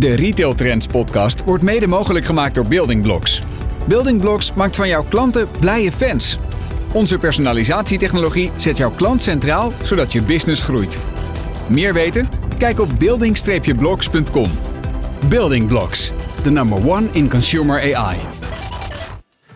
De 0.00 0.14
Retail 0.14 0.54
Trends 0.54 0.86
podcast 0.86 1.44
wordt 1.44 1.64
mede 1.64 1.86
mogelijk 1.86 2.24
gemaakt 2.24 2.54
door 2.54 2.68
Building 2.68 3.02
Blocks. 3.02 3.42
Building 3.88 4.20
Blocks 4.20 4.52
maakt 4.54 4.76
van 4.76 4.88
jouw 4.88 5.04
klanten 5.04 5.48
blije 5.60 5.92
fans. 5.92 6.38
Onze 6.92 7.18
personalisatietechnologie 7.18 8.50
zet 8.56 8.76
jouw 8.76 8.90
klant 8.90 9.22
centraal, 9.22 9.72
zodat 9.82 10.12
je 10.12 10.22
business 10.22 10.62
groeit. 10.62 11.00
Meer 11.68 11.92
weten? 11.92 12.28
Kijk 12.58 12.80
op 12.80 12.88
building-blocks.com. 12.98 14.50
Building 15.28 15.68
Blocks, 15.68 16.12
the 16.42 16.50
number 16.50 16.90
one 16.90 17.08
in 17.12 17.30
consumer 17.30 17.96
AI. 17.96 18.18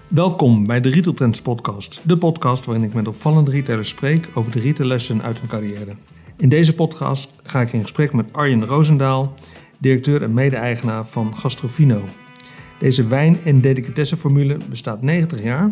Welkom 0.08 0.66
bij 0.66 0.80
de 0.80 0.88
Retail 0.88 1.14
Trends 1.14 1.42
podcast. 1.42 2.00
De 2.02 2.18
podcast 2.18 2.64
waarin 2.64 2.84
ik 2.84 2.94
met 2.94 3.08
opvallende 3.08 3.50
retailers 3.50 3.88
spreek 3.88 4.28
over 4.34 4.52
de 4.52 4.60
retaillessen 4.60 5.22
uit 5.22 5.38
hun 5.38 5.48
carrière. 5.48 5.96
In 6.36 6.48
deze 6.48 6.74
podcast 6.74 7.30
ga 7.42 7.60
ik 7.60 7.72
in 7.72 7.80
gesprek 7.80 8.12
met 8.12 8.32
Arjen 8.32 8.66
Roosendaal, 8.66 9.34
directeur 9.84 10.22
en 10.22 10.34
mede-eigenaar 10.34 11.06
van 11.06 11.36
Gastrofino. 11.36 12.00
Deze 12.78 13.06
wijn- 13.06 13.38
en 13.44 13.60
delicatessenformule 13.60 14.56
bestaat 14.70 15.02
90 15.02 15.42
jaar 15.42 15.70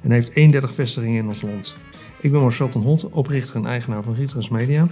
en 0.00 0.10
heeft 0.10 0.30
31 0.34 0.72
vestigingen 0.72 1.18
in 1.22 1.26
ons 1.26 1.42
land. 1.42 1.76
Ik 2.20 2.30
ben 2.30 2.40
Marcel 2.40 2.68
ten 2.68 2.80
Holt, 2.80 3.08
oprichter 3.10 3.56
en 3.56 3.66
eigenaar 3.66 4.02
van 4.02 4.14
Rietrans 4.14 4.48
Media. 4.48 4.86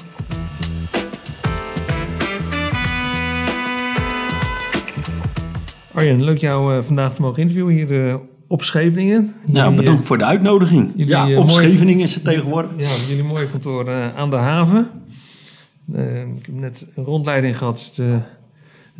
Arjen, 5.94 6.24
leuk 6.24 6.38
jou 6.38 6.74
uh, 6.76 6.82
vandaag 6.82 7.14
te 7.14 7.20
mogen 7.20 7.38
interviewen 7.40 7.74
hier 7.74 7.90
uh, 8.08 8.14
op 8.48 8.62
Scheveningen. 8.62 9.34
Nou, 9.46 9.58
Jullie, 9.64 9.76
bedankt 9.76 10.00
uh, 10.00 10.06
voor 10.06 10.18
de 10.18 10.24
uitnodiging. 10.24 10.92
jullie, 10.94 11.12
ja, 11.14 11.28
eh, 11.30 11.38
op 11.38 11.46
mooi- 11.46 11.64
Scheveningen 11.66 12.04
is 12.04 12.14
het 12.14 12.24
tegenwoordig. 12.24 12.70
Ja, 12.76 13.08
jullie 13.08 13.24
mooie 13.24 13.46
kantoor 13.46 13.88
eh, 13.88 14.16
aan 14.16 14.30
de 14.30 14.36
haven. 14.36 14.88
Eh, 15.94 16.20
ik 16.20 16.46
heb 16.46 16.54
net 16.54 16.86
een 16.94 17.04
rondleiding 17.04 17.58
gehad. 17.58 17.92
Het, 17.96 18.22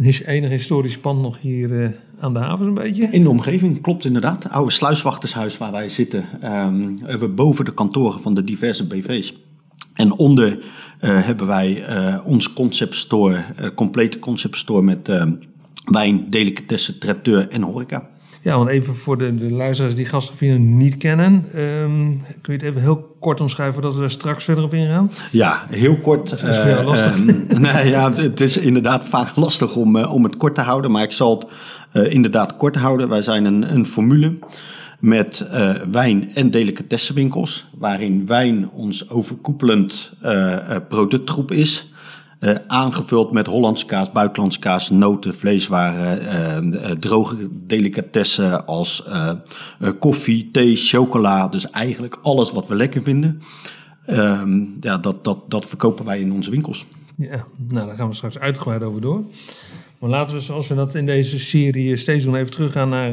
een 0.01 0.07
his- 0.07 0.25
enige 0.25 0.53
historisch 0.53 0.99
pand 0.99 1.21
nog 1.23 1.41
hier 1.41 1.83
eh, 1.83 1.89
aan 2.21 2.33
de 2.33 2.39
haven 2.39 2.65
zo'n 2.65 2.75
beetje. 2.75 3.09
In 3.11 3.23
de 3.23 3.29
omgeving, 3.29 3.81
klopt 3.81 4.05
inderdaad. 4.05 4.43
Het 4.43 4.53
oude 4.53 4.73
sluiswachtershuis 4.73 5.59
waar 5.59 5.73
wij 5.73 5.89
zitten. 5.89 6.25
hebben 6.41 7.19
we 7.21 7.29
boven 7.29 7.65
de 7.65 7.75
kantoren 7.75 8.21
van 8.21 8.35
de 8.35 8.45
diverse 8.45 8.87
BV's. 8.87 9.35
En 9.95 10.13
onder 10.13 10.59
eh, 10.99 11.25
hebben 11.25 11.47
wij 11.47 11.85
eh, 11.85 12.19
ons 12.25 12.53
concept 12.53 12.95
store, 12.95 13.45
complete 13.75 14.19
concept 14.19 14.57
store 14.57 14.83
met 14.83 15.09
ehm, 15.09 15.33
wijn, 15.85 16.31
delicatessen, 16.31 16.99
traiteur 16.99 17.49
en 17.49 17.63
horeca. 17.63 18.09
Ja, 18.43 18.57
want 18.57 18.69
even 18.69 18.95
voor 18.95 19.19
de, 19.19 19.37
de 19.37 19.51
luisteraars 19.53 19.95
die 19.95 20.05
Gastrofino 20.07 20.57
niet 20.59 20.97
kennen. 20.97 21.45
ehm, 21.55 22.11
kun 22.41 22.53
je 22.53 22.59
het 22.59 22.63
even 22.63 22.81
heel 22.81 23.17
kort 23.21 23.41
omschrijven 23.41 23.75
voordat 23.75 23.97
we 23.97 24.03
er 24.03 24.11
straks 24.11 24.45
verder 24.45 24.65
op 24.65 24.75
ingaan? 24.75 25.11
Ja, 25.31 25.67
heel 25.71 25.97
kort. 25.99 26.33
is 26.33 26.41
voor 26.41 26.69
jou 26.69 26.81
eh, 26.81 26.87
lastig. 26.87 27.19
ehm, 27.27 27.61
nee, 27.73 27.89
ja, 27.89 28.13
het 28.13 28.41
is 28.41 28.57
inderdaad 28.57 29.05
vaak 29.05 29.37
lastig 29.45 29.77
om, 29.77 29.97
eh, 29.97 30.13
om 30.15 30.25
het 30.25 30.37
kort 30.37 30.55
te 30.55 30.61
houden, 30.61 30.91
maar 30.91 31.03
ik 31.03 31.13
zal 31.13 31.39
het 31.39 31.47
eh, 32.07 32.13
inderdaad 32.15 32.57
kort 32.57 32.77
houden. 32.77 33.09
Wij 33.09 33.23
zijn 33.23 33.45
een, 33.45 33.75
een 33.75 33.87
formule 33.87 34.39
met 35.01 35.41
eh, 35.51 35.71
wijn- 35.91 36.35
en 36.35 36.51
delicatessenwinkels, 36.51 37.67
waarin 37.79 38.27
wijn 38.27 38.71
ons 38.71 39.11
overkoepelend 39.11 40.13
eh, 40.21 40.75
eh, 40.75 40.83
productgroep 40.89 41.53
is. 41.53 41.90
Eh, 42.41 42.55
aangevuld 42.67 43.33
met 43.33 43.47
Hollandse 43.47 43.87
kaas, 43.87 44.13
buitenlandse 44.13 44.59
kaas, 44.59 44.91
noten, 44.91 45.35
vleeswaren, 45.35 46.21
eh, 46.21 46.57
eh, 46.57 46.97
droge 46.99 47.49
delicatessen 47.67 48.67
als 48.67 49.05
koffie, 49.99 50.51
thee, 50.51 50.77
chocola. 50.77 51.49
Dus 51.49 51.71
eigenlijk 51.71 52.19
alles 52.23 52.53
wat 52.53 52.69
we 52.69 52.75
lekker 52.75 53.03
vinden. 53.03 53.43
Ehm, 54.07 54.61
ja, 54.81 54.99
dat, 54.99 55.25
dat, 55.25 55.51
dat 55.51 55.67
verkopen 55.67 56.05
wij 56.05 56.21
in 56.21 56.33
onze 56.33 56.51
winkels. 56.51 56.87
Ja, 57.17 57.45
nou 57.69 57.87
daar 57.87 57.97
gaan 57.97 58.09
we 58.09 58.15
straks 58.15 58.39
uitgebreid 58.39 58.83
over 58.83 59.01
door. 59.01 59.23
Maar 59.99 60.11
laten 60.11 60.37
we, 60.37 60.43
zoals 60.43 60.69
we 60.69 60.75
dat 60.75 60.95
in 60.95 61.07
deze 61.07 61.39
serie 61.39 61.97
steeds 61.97 62.25
doen, 62.25 62.35
even 62.35 62.51
teruggaan 62.53 62.89
naar 62.89 63.13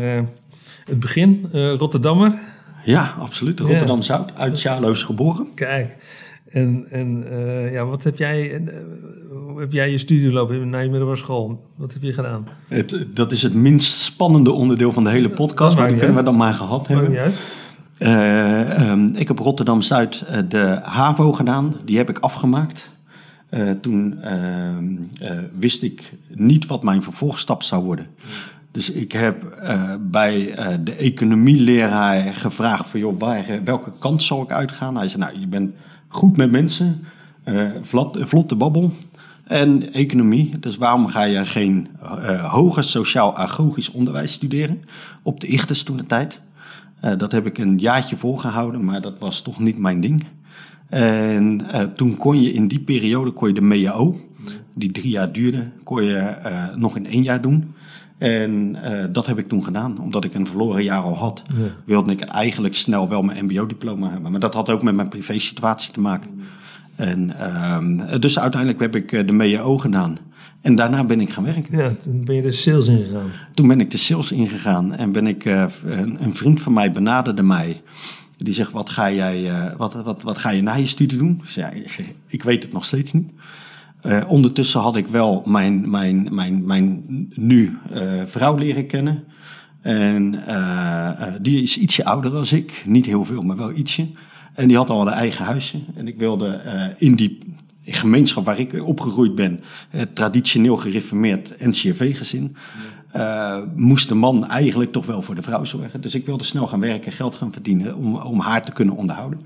het 0.86 1.00
begin. 1.00 1.50
Rotterdammer. 1.52 2.40
Ja, 2.86 3.16
absoluut. 3.20 3.60
Rotterdam-Zuid, 3.60 4.36
uit 4.36 4.60
Sjaloos 4.60 5.04
geboren. 5.04 5.48
Kijk, 5.56 5.98
en, 6.50 6.86
en 6.90 7.24
eh, 7.30 7.74
ja, 7.74 7.86
wat 7.86 8.04
heb 8.04 8.18
jij, 8.18 8.62
hoe 9.30 9.60
heb 9.60 9.72
jij 9.72 9.92
je 9.92 9.98
studie 9.98 10.32
lopen 10.32 10.70
na 10.70 10.80
je 10.80 10.90
middelbare 10.90 11.18
school? 11.18 11.66
Wat 11.76 11.94
heb 11.94 12.02
je 12.02 12.14
gedaan? 12.14 12.48
Het, 12.68 13.06
dat 13.14 13.32
is 13.32 13.44
het 13.44 13.54
minst 13.54 13.94
spannende 14.02 14.52
onderdeel 14.52 14.92
van 14.92 15.04
de 15.04 15.10
hele 15.10 15.28
Dat 15.28 15.38
podcast, 15.38 15.76
maar 15.76 15.84
die 15.84 15.96
niet 15.96 16.04
kunnen 16.04 16.20
we 16.20 16.30
dan 16.30 16.38
maar 16.38 16.54
gehad 16.54 16.88
niet 16.88 16.98
hebben. 16.98 17.18
uit. 17.18 17.36
Eh, 17.98 18.90
ehm, 18.90 19.06
ik 19.06 19.28
heb 19.28 19.40
Rotterdam-Zuid 19.40 20.22
eh, 20.22 20.40
de 20.50 20.80
HAVO 20.84 21.32
gedaan. 21.32 21.76
Die 21.86 21.98
heb 21.98 22.10
ik 22.10 22.20
afgemaakt. 22.20 22.90
Toen 23.82 24.22
ehm, 24.22 24.86
eh, 25.20 25.38
wist 25.60 25.84
ik 25.84 26.14
niet 26.28 26.66
wat 26.66 26.84
mijn 26.84 27.04
vervolgstap 27.04 27.64
zou 27.64 27.84
worden. 27.84 28.08
Dus 28.72 28.92
ik 28.92 29.12
heb 29.12 29.58
bij 30.02 30.56
de 30.84 30.96
economieleraar 30.96 32.36
gevraagd 32.36 32.88
van... 32.88 33.00
Joh, 33.00 33.20
waar, 33.20 33.46
welke 33.64 33.92
kant 34.00 34.24
zal 34.24 34.42
ik 34.42 34.52
uitgaan? 34.52 34.98
Hij 34.98 35.10
zei, 35.10 35.24
nou, 35.24 35.40
je 35.40 35.48
bent 35.48 35.72
goed 36.18 36.38
met 36.38 36.52
mensen, 36.52 37.04
eh, 37.44 37.72
vlot, 37.82 38.18
vlotte 38.20 38.56
babbel 38.56 38.92
en 39.44 39.94
economie. 39.94 40.60
Dus 40.60 40.78
waarom 40.78 41.08
ga 41.08 41.24
je 41.24 41.46
geen 41.46 41.88
eh, 42.02 42.52
hoger 42.54 42.84
sociaal-agogisch 42.84 43.92
onderwijs 43.92 44.32
studeren? 44.32 44.82
Op 45.22 45.40
de 45.40 45.48
Ichtes 45.48 45.84
toen 45.84 45.98
de 45.98 46.06
tijd. 46.06 46.40
Eh, 47.00 47.18
dat 47.18 47.32
heb 47.32 47.46
ik 47.46 47.58
een 47.58 47.78
jaartje 47.78 48.18
volgehouden, 48.18 48.86
maar 48.86 49.02
dat 49.02 49.20
was 49.20 49.42
toch 49.42 49.60
niet 49.60 49.78
mijn 49.78 50.02
ding. 50.02 50.26
En 50.90 51.66
toen 51.96 52.18
kon 52.18 52.42
je 52.42 52.54
in 52.54 52.68
die 52.68 52.80
periode 52.80 53.32
kon 53.32 53.48
je 53.48 53.54
de 53.54 53.62
MEAO, 53.62 54.20
die 54.76 54.92
drie 54.92 55.10
jaar 55.10 55.32
duurde, 55.32 55.68
kon 55.84 56.04
je 56.04 56.74
nog 56.76 56.96
in 56.96 57.08
één 57.08 57.24
jaar 57.24 57.42
doen. 57.42 57.74
En 58.18 58.76
eh, 58.84 59.06
dat 59.12 59.26
heb 59.26 59.40
ik 59.40 59.48
toen 59.48 59.64
gedaan, 59.64 60.00
omdat 60.00 60.24
ik 60.24 60.34
een 60.34 60.48
verloren 60.48 60.84
jaar 60.84 61.02
al 61.02 61.18
had. 61.18 61.44
Wilde 61.86 62.12
ik 62.12 62.22
eigenlijk 62.22 62.76
snel 62.76 63.10
wel 63.10 63.22
mijn 63.22 63.46
MBO-diploma 63.46 64.10
hebben. 64.10 64.32
Maar 64.32 64.40
dat 64.40 64.54
had 64.54 64.70
ook 64.70 64.84
met 64.84 64.96
mijn 64.96 65.08
privé-situatie 65.08 65.94
te 65.94 66.00
maken. 66.00 66.42
En, 66.96 67.40
ehm, 67.40 68.20
dus 68.20 68.40
uiteindelijk 68.40 68.82
heb 68.82 68.96
ik 68.96 69.12
eh, 69.12 69.28
de 69.28 69.34
MEAO 69.34 69.78
gedaan. 69.78 70.18
En 70.62 70.76
daarna 70.76 71.04
ben 71.04 71.22
ik 71.22 71.30
gaan 71.30 71.44
werken. 71.44 71.78
Ja, 71.78 71.92
toen 72.04 72.26
ben 72.26 72.36
je 72.36 72.42
de 72.42 72.52
sales 72.52 72.88
ingegaan. 72.88 73.32
Toen 73.54 73.68
ben 73.68 73.80
ik 73.80 73.92
de 73.92 73.98
sales 73.98 74.32
ingegaan 74.32 74.96
en 74.96 75.12
ben 75.12 75.28
ik, 75.28 75.46
eh, 75.46 75.66
een, 75.86 76.24
een 76.24 76.36
vriend 76.36 76.62
van 76.62 76.74
mij 76.74 76.92
benaderde 76.92 77.44
mij. 77.44 77.82
Die 78.38 78.54
zegt, 78.54 78.72
wat 78.72 78.90
ga, 78.90 79.12
jij, 79.12 79.52
wat, 79.78 79.94
wat, 79.94 80.22
wat 80.22 80.38
ga 80.38 80.50
je 80.50 80.62
na 80.62 80.74
je 80.74 80.86
studie 80.86 81.18
doen? 81.18 81.42
Zei, 81.46 81.66
ja, 81.66 81.82
ik, 81.82 81.92
zeg, 81.92 82.06
ik 82.28 82.44
weet 82.44 82.64
het 82.64 82.74
nog 82.74 82.86
steeds 82.86 83.14
niet. 83.14 83.30
Eh, 84.08 84.24
ondertussen 84.28 84.80
had 84.80 84.96
ik 84.96 85.08
wel 85.08 85.44
mijn, 85.46 85.90
mijn, 85.90 86.28
mijn, 86.32 86.66
mijn 86.66 87.04
nu 87.34 87.78
eh, 87.92 88.22
vrouw 88.26 88.56
leren 88.56 88.88
kennen. 88.88 89.24
En 89.82 90.46
eh, 90.48 91.34
die 91.42 91.62
is 91.62 91.78
ietsje 91.78 92.06
ouder 92.06 92.32
dan 92.32 92.46
ik. 92.52 92.84
Niet 92.86 93.06
heel 93.06 93.26
veel, 93.26 93.42
maar 93.42 93.58
wel 93.58 93.72
ietsje. 93.72 94.08
En 94.54 94.68
die 94.68 94.78
had 94.78 94.90
al 94.90 95.02
een 95.02 95.14
eigen 95.14 95.46
huisje. 95.46 95.80
En 95.96 96.08
ik 96.08 96.18
wilde 96.18 96.62
in 96.98 97.16
die 97.16 97.56
gemeenschap 97.86 98.46
waar 98.46 98.60
ik 98.60 98.86
opgegroeid 98.86 99.36
ben... 99.36 99.60
het 99.90 100.16
traditioneel 100.16 100.78
gereformeerd 100.78 101.56
NCRV-gezin... 101.60 102.56
eh, 103.12 103.58
moest 103.76 104.10
de 104.10 104.16
man 104.16 104.48
eigenlijk 104.48 104.92
toch 104.92 105.06
wel 105.06 105.22
voor 105.22 105.36
de 105.36 105.42
vrouw 105.42 105.64
zorgen. 105.64 106.02
Dus 106.02 106.16
ik 106.16 106.26
wilde 106.26 106.44
snel 106.44 106.68
gaan 106.68 106.80
werken, 106.80 107.12
geld 107.12 107.36
gaan 107.36 107.52
verdienen... 107.52 107.96
om, 107.96 108.16
om 108.16 108.40
haar 108.40 108.62
te 108.62 108.72
kunnen 108.72 108.96
onderhouden. 108.96 109.40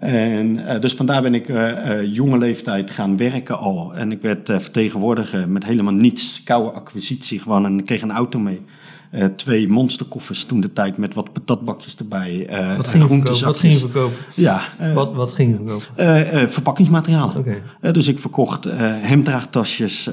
En 0.00 0.66
eh, 0.66 0.80
dus 0.80 0.94
vandaar 0.94 1.22
ben 1.22 1.34
ik 1.34 1.48
eh, 1.48 1.98
eh, 1.98 2.14
jonge 2.14 2.38
leeftijd 2.38 2.90
gaan 2.90 3.16
werken 3.16 3.58
al. 3.58 3.94
En 3.94 4.12
ik 4.12 4.22
werd 4.22 4.46
vertegenwoordiger 4.46 5.48
met 5.48 5.64
helemaal 5.64 5.92
niets. 5.92 6.42
Koude 6.44 6.70
acquisitie 6.70 7.38
gewoon. 7.38 7.64
En 7.64 7.78
ik 7.78 7.84
kreeg 7.86 8.02
een 8.02 8.10
auto 8.10 8.38
mee. 8.38 8.60
Eh, 9.10 9.24
twee 9.36 9.68
monsterkoffers 9.68 10.44
toen 10.44 10.60
de 10.60 10.72
tijd 10.72 10.96
met 10.96 11.14
wat 11.14 11.32
patatbakjes 11.32 11.96
erbij. 11.96 12.46
eh, 12.46 12.76
Wat 12.76 12.88
ging 12.88 13.02
verkopen? 13.04 13.44
Wat 13.44 13.58
ging 13.58 13.72
je 13.72 13.78
verkopen? 13.78 14.16
Ja, 14.34 14.60
eh, 14.78 14.94
Wat, 14.94 15.12
wat 15.12 15.32
ging 15.32 15.50
je 15.50 15.56
verkopen? 15.56 16.50
verpakkingsmaterialen. 16.50 17.62
Dus 17.92 18.08
ik 18.08 18.18
verkocht 18.18 18.64
hemdraagtasjes, 19.00 20.10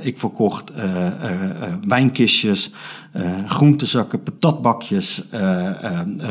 ik 0.00 0.18
verkocht 0.18 0.70
wijnkistjes, 1.86 2.70
groentezakken, 3.46 4.22
patatbakjes, 4.22 5.22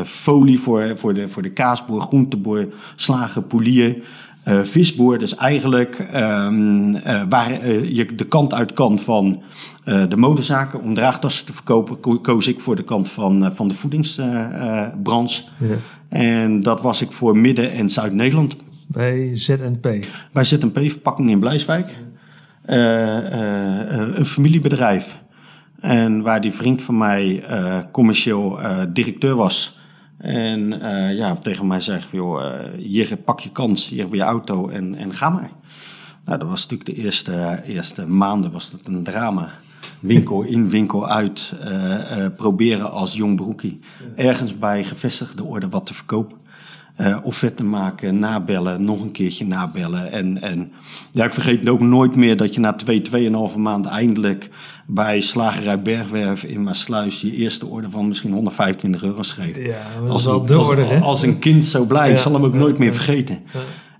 folie 0.05 0.59
voor, 0.59 0.91
voor, 0.97 1.13
de, 1.13 1.27
voor 1.29 1.41
de 1.41 1.51
kaasboer, 1.51 2.01
groenteboer, 2.01 2.67
slager, 2.95 3.41
polier. 3.41 3.95
Eh, 4.49 4.61
visboer, 4.63 5.17
dus 5.19 5.35
eigenlijk 5.35 5.99
ehm, 5.99 6.93
eh, 6.95 7.23
waar 7.29 7.51
eh, 7.51 7.95
je 7.95 8.15
de 8.15 8.25
kant 8.27 8.53
uit 8.53 8.73
kan 8.73 8.99
van 8.99 9.41
de 10.09 10.17
modezaken 10.17 10.81
om 10.81 10.93
draagtassen 10.93 11.45
te 11.45 11.53
verkopen, 11.53 11.99
ko- 11.99 12.19
koos 12.19 12.47
ik 12.47 12.59
voor 12.59 12.75
de 12.75 12.83
kant 12.83 13.09
van, 13.09 13.51
van 13.55 13.67
de 13.67 13.73
voedingsbranche. 13.73 15.43
Ja. 15.57 15.75
En 16.09 16.61
dat 16.63 16.81
was 16.81 17.01
ik 17.01 17.11
voor 17.11 17.37
Midden- 17.37 17.71
en 17.71 17.89
Zuid-Nederland. 17.89 18.55
Bij 18.87 19.31
ZNP. 19.37 20.05
Bij 20.31 20.43
ZNP 20.43 20.79
Verpakking 20.79 21.29
in 21.29 21.39
Blijswijk. 21.39 21.97
Een 22.65 24.25
familiebedrijf. 24.25 25.17
En 25.79 26.21
waar 26.21 26.41
die 26.41 26.51
vriend 26.53 26.81
van 26.81 26.97
mij 26.97 27.43
commercieel 27.91 28.59
directeur 28.93 29.35
was. 29.35 29.78
En 30.19 30.81
eh, 30.81 31.15
ja, 31.15 31.35
tegen 31.35 31.67
mij 31.67 31.81
zegt, 31.81 32.09
joh, 32.11 32.43
hier 32.77 33.17
pak 33.17 33.39
je 33.39 33.51
kans, 33.51 33.89
hier 33.89 34.01
heb 34.01 34.13
je 34.13 34.21
auto 34.21 34.67
en, 34.67 34.95
en 34.95 35.13
ga 35.13 35.29
maar. 35.29 35.51
Nou, 36.25 36.39
dat 36.39 36.49
was 36.49 36.67
natuurlijk 36.67 36.97
de 36.97 37.03
eerste, 37.03 37.61
eerste 37.65 38.07
maanden 38.07 38.51
was 38.51 38.71
dat 38.71 38.79
een 38.83 39.03
drama. 39.03 39.49
Winkel 39.99 40.41
in, 40.41 40.69
winkel 40.69 41.07
uit. 41.07 41.53
eh, 41.59 42.25
proberen 42.35 42.91
als 42.91 43.13
jong 43.15 43.35
broekie 43.35 43.79
ergens 44.15 44.57
bij 44.57 44.83
gevestigde 44.83 45.43
orde 45.43 45.69
wat 45.69 45.85
te 45.85 45.93
verkopen. 45.93 46.37
Eh 46.95 47.17
offerte 47.23 47.63
maken, 47.63 48.19
nabellen, 48.19 48.83
nog 48.83 49.01
een 49.01 49.11
keertje 49.11 49.45
nabellen. 49.45 50.11
En, 50.11 50.41
en 50.41 50.71
ja, 51.11 51.25
ik 51.25 51.33
vergeet 51.33 51.69
ook 51.69 51.79
nooit 51.79 52.15
meer 52.15 52.37
dat 52.37 52.53
je 52.53 52.59
na 52.59 52.73
twee, 52.73 53.01
tweeënhalve 53.01 53.59
maanden 53.59 53.91
eindelijk 53.91 54.49
bij 54.91 55.21
Slagerij 55.21 55.81
Bergwerf 55.81 56.43
in 56.43 56.63
Maasluis 56.63 57.21
je 57.21 57.35
eerste 57.35 57.65
orde 57.65 57.89
van 57.89 58.07
misschien 58.07 58.31
125 58.31 59.03
euro 59.03 59.21
schreef. 59.21 59.65
Ja, 59.65 59.81
als, 60.07 60.25
een, 60.25 60.45
de 60.45 60.53
als, 60.53 60.67
orde, 60.67 60.83
hè? 60.83 60.99
als 60.99 61.21
een 61.21 61.39
kind 61.39 61.65
zo 61.65 61.85
blij. 61.85 62.07
Ja, 62.07 62.13
ik 62.13 62.19
zal 62.19 62.33
hem 62.33 62.43
ook 62.43 62.53
ja, 62.53 62.59
nooit 62.59 62.77
meer 62.77 62.87
ja. 62.87 62.93
vergeten. 62.93 63.39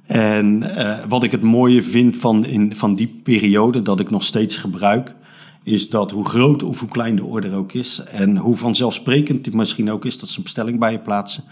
En 0.03 0.75
eh, 0.75 1.05
wat 1.07 1.23
ik 1.23 1.31
het 1.31 1.41
mooie 1.41 1.83
vind 1.83 2.17
van, 2.17 2.45
in, 2.45 2.75
van 2.75 2.95
die 2.95 3.21
periode, 3.23 3.81
dat 3.81 3.99
ik 3.99 4.09
nog 4.09 4.23
steeds 4.23 4.57
gebruik, 4.57 5.15
is 5.63 5.89
dat 5.89 6.11
hoe 6.11 6.25
groot 6.25 6.63
of 6.63 6.79
hoe 6.79 6.89
klein 6.89 7.15
de 7.15 7.23
order 7.23 7.55
ook 7.55 7.73
is, 7.73 8.03
en 8.03 8.37
hoe 8.37 8.55
vanzelfsprekend 8.55 9.45
het 9.45 9.55
misschien 9.55 9.91
ook 9.91 10.05
is 10.05 10.19
dat 10.19 10.29
ze 10.29 10.37
een 10.37 10.43
bestelling 10.43 10.79
bij 10.79 10.91
je 10.91 10.99
plaatsen, 10.99 11.43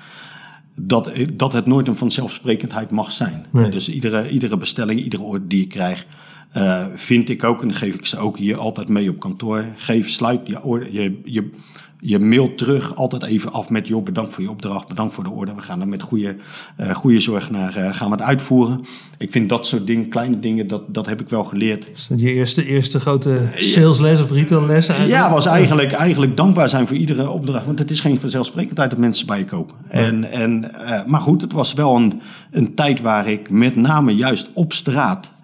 dat, 0.75 1.11
dat 1.33 1.53
het 1.53 1.65
nooit 1.65 1.87
een 1.87 1.97
vanzelfsprekendheid 1.97 2.91
mag 2.91 3.11
zijn. 3.11 3.45
Nee. 3.49 3.69
Dus 3.69 3.89
iedere, 3.89 4.29
iedere 4.29 4.57
bestelling, 4.57 5.03
iedere 5.03 5.23
order 5.23 5.47
die 5.47 5.59
je 5.59 5.67
krijgt, 5.67 6.05
eh, 6.57 6.85
vind 6.95 7.29
ik 7.29 7.43
ook, 7.43 7.61
en 7.61 7.67
dan 7.67 7.77
geef 7.77 7.95
ik 7.95 8.05
ze 8.05 8.17
ook 8.17 8.37
hier 8.37 8.57
altijd 8.57 8.87
mee 8.87 9.09
op 9.09 9.19
kantoor, 9.19 9.65
geef, 9.75 10.09
sluit 10.09 10.39
je, 10.47 10.87
je, 10.91 11.19
je, 11.23 11.49
je 11.99 12.19
mail 12.19 12.55
terug 12.55 12.95
altijd 12.95 13.23
even 13.23 13.51
af 13.51 13.69
met, 13.69 13.87
joh, 13.87 14.03
bedankt 14.03 14.33
voor 14.33 14.43
je 14.43 14.49
opdracht, 14.49 14.87
bedankt 14.87 15.13
voor 15.13 15.23
de 15.23 15.29
order. 15.29 15.55
We 15.55 15.61
gaan 15.61 15.81
er 15.81 15.87
met 15.87 16.01
goede, 16.01 16.35
eh, 16.75 16.95
goede 16.95 17.19
zorg 17.19 17.51
naar, 17.51 17.75
eh, 17.75 17.93
gaan 17.93 18.09
we 18.09 18.15
het 18.15 18.25
uitvoeren. 18.25 18.81
Ik 19.17 19.31
vind 19.31 19.49
dat 19.49 19.65
soort 19.65 19.87
dingen, 19.87 20.09
kleine 20.09 20.39
dingen, 20.39 20.67
dat, 20.67 20.93
dat 20.93 21.05
heb 21.05 21.21
ik 21.21 21.29
wel 21.29 21.43
geleerd. 21.43 21.87
Je 22.15 22.33
eerste, 22.33 22.65
eerste 22.65 22.99
grote 22.99 23.49
salesles 23.55 24.21
of 24.21 24.31
retailles 24.31 24.87
eigenlijk? 24.87 25.21
Ja, 25.21 25.31
was 25.31 25.45
eigenlijk, 25.45 25.91
eigenlijk 25.91 26.37
dankbaar 26.37 26.69
zijn 26.69 26.87
voor 26.87 26.97
iedere 26.97 27.29
opdracht. 27.29 27.65
Want 27.65 27.79
het 27.79 27.91
is 27.91 27.99
geen 27.99 28.19
vanzelfsprekendheid 28.19 28.89
dat 28.89 28.99
mensen 28.99 29.27
bij 29.27 29.39
je 29.39 29.45
kopen. 29.45 29.75
En, 29.87 30.23
en, 30.23 30.71
maar 31.05 31.21
goed, 31.21 31.41
het 31.41 31.53
was 31.53 31.73
wel 31.73 31.95
een, 31.95 32.21
een 32.51 32.75
tijd 32.75 33.01
waar 33.01 33.27
ik 33.27 33.49
met 33.49 33.75
name 33.75 34.15
juist 34.15 34.49
op 34.53 34.73
straat 34.73 35.35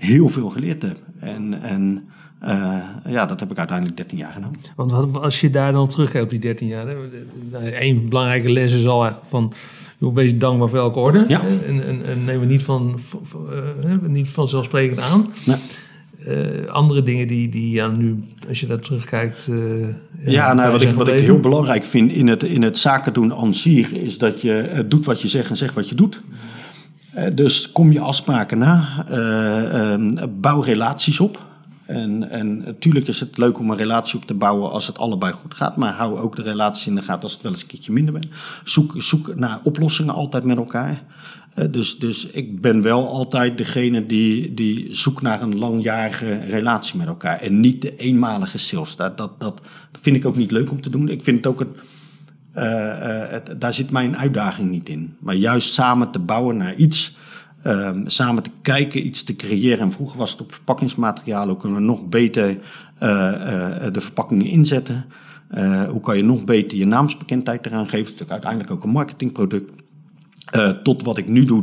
heel 0.00 0.28
veel 0.28 0.50
geleerd 0.50 0.82
heb. 0.82 0.98
En, 1.18 1.62
en 1.62 2.04
eh, 2.38 2.78
ja, 3.08 3.26
dat 3.26 3.40
heb 3.40 3.50
ik 3.50 3.58
uiteindelijk 3.58 3.96
13 3.96 4.18
jaar 4.18 4.32
gedaan. 4.32 4.52
Want 4.76 4.90
wat, 4.90 5.22
als 5.22 5.40
je 5.40 5.50
daar 5.50 5.72
dan 5.72 5.88
terugkijkt 5.88 6.24
op 6.24 6.30
die 6.30 6.38
13 6.38 6.66
jaar. 6.66 6.86
Een 7.80 8.08
belangrijke 8.08 8.52
les 8.52 8.74
is 8.76 8.86
al 8.86 9.10
van. 9.22 9.52
joh, 9.98 10.14
Wees 10.14 10.38
dankbaar 10.38 10.68
voor 10.68 10.78
elke 10.78 10.98
orde. 10.98 11.24
Ja. 11.28 11.42
En, 11.66 11.86
en, 11.86 12.06
en 12.06 12.24
neem 12.24 12.40
het 12.40 12.48
niet, 12.48 12.62
van, 12.62 12.94
van- 12.98 13.20
van, 13.22 13.52
eh, 13.82 13.96
niet 14.08 14.30
vanzelfsprekend 14.30 15.00
aan. 15.00 15.26
Nee. 15.46 15.56
Eh, 16.20 16.64
andere 16.66 17.02
dingen 17.02 17.26
die, 17.26 17.48
die 17.48 17.70
ja, 17.72 17.86
nu, 17.88 18.24
als 18.48 18.60
je 18.60 18.66
daar 18.66 18.78
terugkijkt. 18.80 19.48
Ja, 20.20 20.54
nou, 20.54 20.72
wat, 20.72 20.82
ik, 20.82 20.94
wat 20.94 21.08
ik 21.08 21.14
heel 21.14 21.40
belangrijk 21.40 21.84
vind 21.84 22.12
in 22.12 22.26
het, 22.28 22.42
in 22.42 22.62
het 22.62 22.78
zaken 22.78 23.12
doen 23.12 23.34
aan 23.34 23.54
zich, 23.54 23.92
is 23.92 24.18
dat 24.18 24.40
je 24.40 24.84
doet 24.88 25.04
wat 25.04 25.22
je 25.22 25.28
zegt 25.28 25.50
en 25.50 25.56
zegt 25.56 25.74
wat 25.74 25.88
je 25.88 25.94
doet. 25.94 26.20
Eh, 27.12 27.26
dus 27.34 27.72
kom 27.72 27.92
je 27.92 28.00
afspraken 28.00 28.58
na, 28.58 29.04
eh, 29.06 29.94
eh, 29.94 30.00
bouw 30.40 30.60
relaties 30.60 31.20
op. 31.20 31.48
En, 31.86 32.30
en 32.30 32.58
natuurlijk 32.58 33.06
is 33.06 33.20
het 33.20 33.38
leuk 33.38 33.58
om 33.58 33.70
een 33.70 33.76
relatie 33.76 34.18
op 34.18 34.26
te 34.26 34.34
bouwen 34.34 34.70
als 34.70 34.86
het 34.86 34.98
allebei 34.98 35.32
goed 35.32 35.54
gaat, 35.54 35.76
maar 35.76 35.92
hou 35.92 36.18
ook 36.18 36.36
de 36.36 36.42
relatie 36.42 36.88
in 36.88 36.94
de 36.94 37.02
gaten 37.02 37.22
als 37.22 37.32
het 37.32 37.42
wel 37.42 37.52
eens 37.52 37.62
een 37.62 37.66
keertje 37.66 37.92
minder 37.92 38.12
bent. 38.12 38.26
Zoek, 38.64 38.94
zoek 38.96 39.34
naar 39.36 39.60
oplossingen 39.62 40.14
altijd 40.14 40.44
met 40.44 40.56
elkaar. 40.56 41.02
Eh, 41.54 41.64
dus, 41.70 41.98
dus 41.98 42.26
ik 42.26 42.60
ben 42.60 42.82
wel 42.82 43.08
altijd 43.08 43.58
degene 43.58 44.06
die, 44.06 44.54
die 44.54 44.94
zoekt 44.94 45.22
naar 45.22 45.42
een 45.42 45.58
langjarige 45.58 46.38
relatie 46.38 46.98
met 46.98 47.06
elkaar. 47.06 47.40
En 47.40 47.60
niet 47.60 47.82
de 47.82 47.96
eenmalige 47.96 48.58
sales. 48.58 48.96
Dat, 48.96 49.18
dat, 49.18 49.40
dat 49.40 49.60
vind 50.00 50.16
ik 50.16 50.26
ook 50.26 50.36
niet 50.36 50.50
leuk 50.50 50.70
om 50.70 50.80
te 50.80 50.90
doen. 50.90 51.08
Ik 51.08 51.22
vind 51.22 51.36
het 51.36 51.46
ook 51.46 51.60
een, 51.60 51.76
eh, 52.52 53.34
eh, 53.34 53.42
daar 53.58 53.74
zit 53.74 53.90
mijn 53.90 54.16
uitdaging 54.16 54.70
niet 54.70 54.88
in. 54.88 55.16
Maar 55.18 55.34
juist 55.34 55.72
samen 55.72 56.10
te 56.10 56.18
bouwen 56.18 56.56
naar 56.56 56.74
iets. 56.74 57.16
ehm, 57.62 58.02
samen 58.06 58.42
te 58.42 58.50
kijken, 58.62 59.06
iets 59.06 59.22
te 59.24 59.36
creëren. 59.36 59.78
En 59.78 59.92
vroeger 59.92 60.18
was 60.18 60.30
het 60.30 60.40
op 60.40 60.52
verpakkingsmateriaal. 60.52 61.48
Hoe 61.48 61.56
kunnen 61.56 61.78
we 61.78 61.84
nog 61.84 62.08
beter 62.08 62.58
eh, 62.98 63.86
de 63.92 64.00
verpakkingen 64.00 64.46
inzetten? 64.46 65.04
Hoe 65.90 66.00
kan 66.00 66.16
je 66.16 66.22
nog 66.22 66.44
beter 66.44 66.78
je 66.78 66.86
naamsbekendheid 66.86 67.66
eraan 67.66 67.84
geven? 67.84 67.98
Het 67.98 68.04
is 68.06 68.10
natuurlijk 68.12 68.30
uiteindelijk 68.30 68.72
ook 68.72 68.84
een 68.84 68.90
marketingproduct. 68.90 69.70
Tot 70.82 71.02
wat 71.02 71.18
ik 71.18 71.28
nu 71.28 71.44
doe 71.44 71.62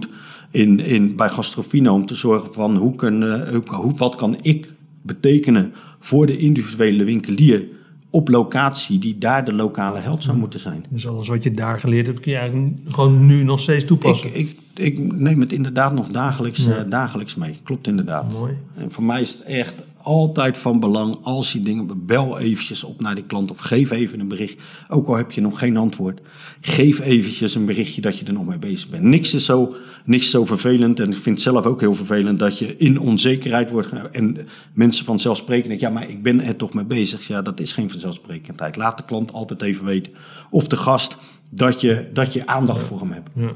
in, 0.52 0.80
in, 0.80 1.16
bij 1.16 1.30
Gastrofino. 1.30 1.94
Om 1.94 2.06
te 2.06 2.16
zorgen 2.16 2.54
van 2.54 2.76
hoe 2.76 2.96
kunnen, 2.96 3.56
hoe- 3.56 3.96
wat 3.96 4.16
kan 4.16 4.38
ik 4.42 4.72
betekenen 5.02 5.74
voor 6.00 6.26
de 6.26 6.38
individuele 6.38 7.04
winkelier 7.04 7.64
op 8.10 8.28
locatie 8.30 9.00
die 9.00 9.18
daar 9.18 9.46
de 9.46 9.54
lokale 9.54 10.00
held 10.00 10.24
zou 10.24 10.38
moeten 10.38 10.60
zijn. 10.60 10.86
Dus 10.90 11.08
alles 11.08 11.28
wat 11.28 11.44
je 11.44 11.52
daar 11.52 11.80
geleerd 11.80 12.08
hebt, 12.08 12.20
kun 12.20 12.32
je 12.32 12.38
eigenlijk 12.38 12.78
gewoon 12.88 13.26
nu 13.26 13.44
nog 13.44 13.60
steeds 13.60 13.86
toepassen. 13.86 14.30
Ik, 14.36 14.36
ik, 14.36 14.58
ik 14.74 15.14
neem 15.14 15.40
het 15.40 15.52
inderdaad 15.52 15.94
nog 15.94 16.08
dagelijks, 16.08 16.68
eh, 16.68 16.76
dagelijks 16.90 17.36
mee. 17.36 17.60
Klopt 17.64 17.88
inderdaad. 17.88 18.32
Mooi. 18.32 18.58
En 18.76 18.92
voor 18.92 19.04
mij 19.04 19.22
is 19.22 19.32
het 19.32 19.42
echt 19.42 19.74
altijd 20.08 20.58
van 20.58 20.80
belang 20.80 21.18
als 21.22 21.52
je 21.52 21.62
dingen 21.62 22.06
bel 22.06 22.40
eventjes 22.40 22.84
op 22.84 23.02
naar 23.02 23.16
die 23.16 23.24
klant 23.24 23.52
of 23.52 23.60
geef 23.60 23.92
even 23.92 24.20
een 24.20 24.28
bericht. 24.28 24.60
Ook 24.88 25.08
al 25.08 25.16
heb 25.16 25.32
je 25.32 25.42
nog 25.42 25.60
geen 25.60 25.78
antwoord, 25.78 26.20
geef 26.62 27.00
eventjes 27.00 27.56
een 27.56 27.66
berichtje 27.66 28.02
dat 28.02 28.20
je 28.20 28.26
er 28.26 28.34
nog 28.34 28.46
mee 28.46 28.58
bezig 28.58 28.90
bent. 28.90 29.04
Niks 29.04 29.34
is 29.34 29.46
zo, 29.46 29.76
niks 30.06 30.30
zo 30.30 30.46
vervelend 30.46 31.00
en 31.00 31.08
ik 31.08 31.14
vind 31.14 31.36
het 31.36 31.42
zelf 31.42 31.66
ook 31.66 31.80
heel 31.80 31.96
vervelend 31.96 32.40
dat 32.40 32.60
je 32.60 32.78
in 32.78 33.00
onzekerheid 33.00 33.72
wordt. 33.72 33.90
En 34.12 34.48
mensen 34.74 35.06
vanzelfsprekend 35.06 35.80
ja 35.80 35.90
maar 35.90 36.10
ik 36.10 36.24
ben 36.24 36.42
er 36.42 36.56
toch 36.56 36.74
mee 36.74 36.86
bezig. 36.86 37.28
Ja, 37.28 37.42
dat 37.42 37.60
is 37.60 37.74
geen 37.74 37.90
vanzelfsprekendheid. 37.90 38.76
Laat 38.76 38.98
de 38.98 39.06
klant 39.06 39.34
altijd 39.34 39.62
even 39.62 39.86
weten 39.86 40.14
of 40.50 40.68
de 40.68 40.78
gast 40.78 41.18
dat 41.50 41.82
je, 41.82 42.10
dat 42.14 42.34
je 42.34 42.48
aandacht 42.48 42.84
voor 42.84 43.00
hem 43.00 43.12
hebt. 43.12 43.30
Ja. 43.36 43.52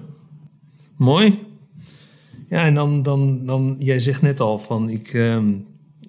Mooi. 0.98 1.40
Ja, 2.50 2.64
en 2.64 2.74
dan, 2.74 3.04
dan, 3.04 3.46
dan, 3.46 3.76
jij 3.80 4.00
zegt 4.00 4.22
net 4.22 4.40
al 4.40 4.60
van, 4.60 4.90
ik, 4.90 5.08
ehm, 5.08 5.54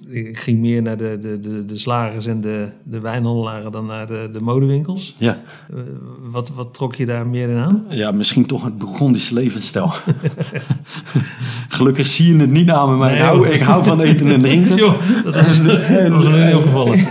ik 0.08 0.38
ging 0.38 0.58
meer 0.58 0.82
naar 0.82 0.96
de, 0.96 1.18
de, 1.20 1.40
de, 1.40 1.64
de 1.64 1.76
slagers 1.76 2.26
en 2.26 2.40
de, 2.40 2.68
de 2.82 3.00
wijnhandelaren 3.00 3.72
dan 3.72 3.86
naar 3.86 4.06
de, 4.06 4.28
de 4.32 4.40
modewinkels. 4.40 5.14
Ja. 5.18 5.40
Eh, 5.70 5.80
wat, 6.30 6.50
wat 6.54 6.74
trok 6.74 6.94
je 6.94 7.06
daar 7.06 7.26
meer 7.26 7.48
in 7.48 7.56
aan? 7.56 7.84
Ja, 7.88 8.12
misschien 8.12 8.46
toch 8.46 8.64
het 8.64 8.78
Burgondische 8.78 9.34
levensstijl. 9.34 9.92
Gelukkig 11.68 12.06
zie 12.06 12.34
je 12.34 12.40
het 12.40 12.50
niet 12.50 12.70
aan 12.70 12.90
me, 12.90 12.96
maar 12.96 13.12
ik, 13.12 13.20
hou, 13.20 13.48
ik 13.48 13.60
hou 13.60 13.84
van 13.84 14.00
eten 14.00 14.26
en 14.26 14.42
drinken. 14.42 14.76
Dat 15.24 15.34
was, 15.34 15.62
dat 15.62 16.08
was 16.08 16.24
een 16.24 16.42
heel 16.42 16.62
gevallen. 16.62 16.98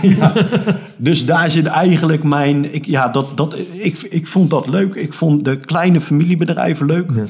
Dus 0.96 1.26
daar 1.26 1.50
zit 1.50 1.66
eigenlijk 1.66 2.22
mijn... 2.22 2.74
Ik, 2.74 2.86
ja, 2.86 3.08
dat, 3.08 3.36
dat, 3.36 3.56
ik, 3.72 4.02
ik 4.02 4.26
vond 4.26 4.50
dat 4.50 4.66
leuk. 4.66 4.94
Ik 4.94 5.12
vond 5.12 5.44
de 5.44 5.56
kleine 5.56 6.00
familiebedrijven 6.00 6.86
leuk. 6.86 7.10
Ja. 7.14 7.24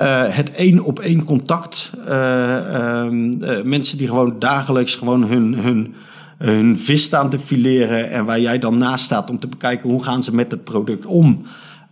Eh, 0.00 0.22
het 0.28 0.50
één 0.50 0.80
op 0.80 0.98
één 0.98 1.24
contact. 1.24 1.90
Eh, 2.06 2.74
ehm, 2.74 3.42
eh, 3.42 3.62
mensen 3.62 3.98
die 3.98 4.06
gewoon 4.06 4.38
dagelijks 4.38 4.94
gewoon 4.94 5.24
hun, 5.24 5.54
hun, 5.54 5.94
hun 6.38 6.78
vis 6.78 7.02
staan 7.02 7.30
te 7.30 7.38
fileren. 7.38 8.10
En 8.10 8.24
waar 8.24 8.40
jij 8.40 8.58
dan 8.58 8.76
naast 8.76 9.04
staat 9.04 9.30
om 9.30 9.38
te 9.38 9.46
bekijken 9.46 9.90
hoe 9.90 10.02
gaan 10.02 10.22
ze 10.22 10.34
met 10.34 10.50
het 10.50 10.64
product 10.64 11.06
om. 11.06 11.42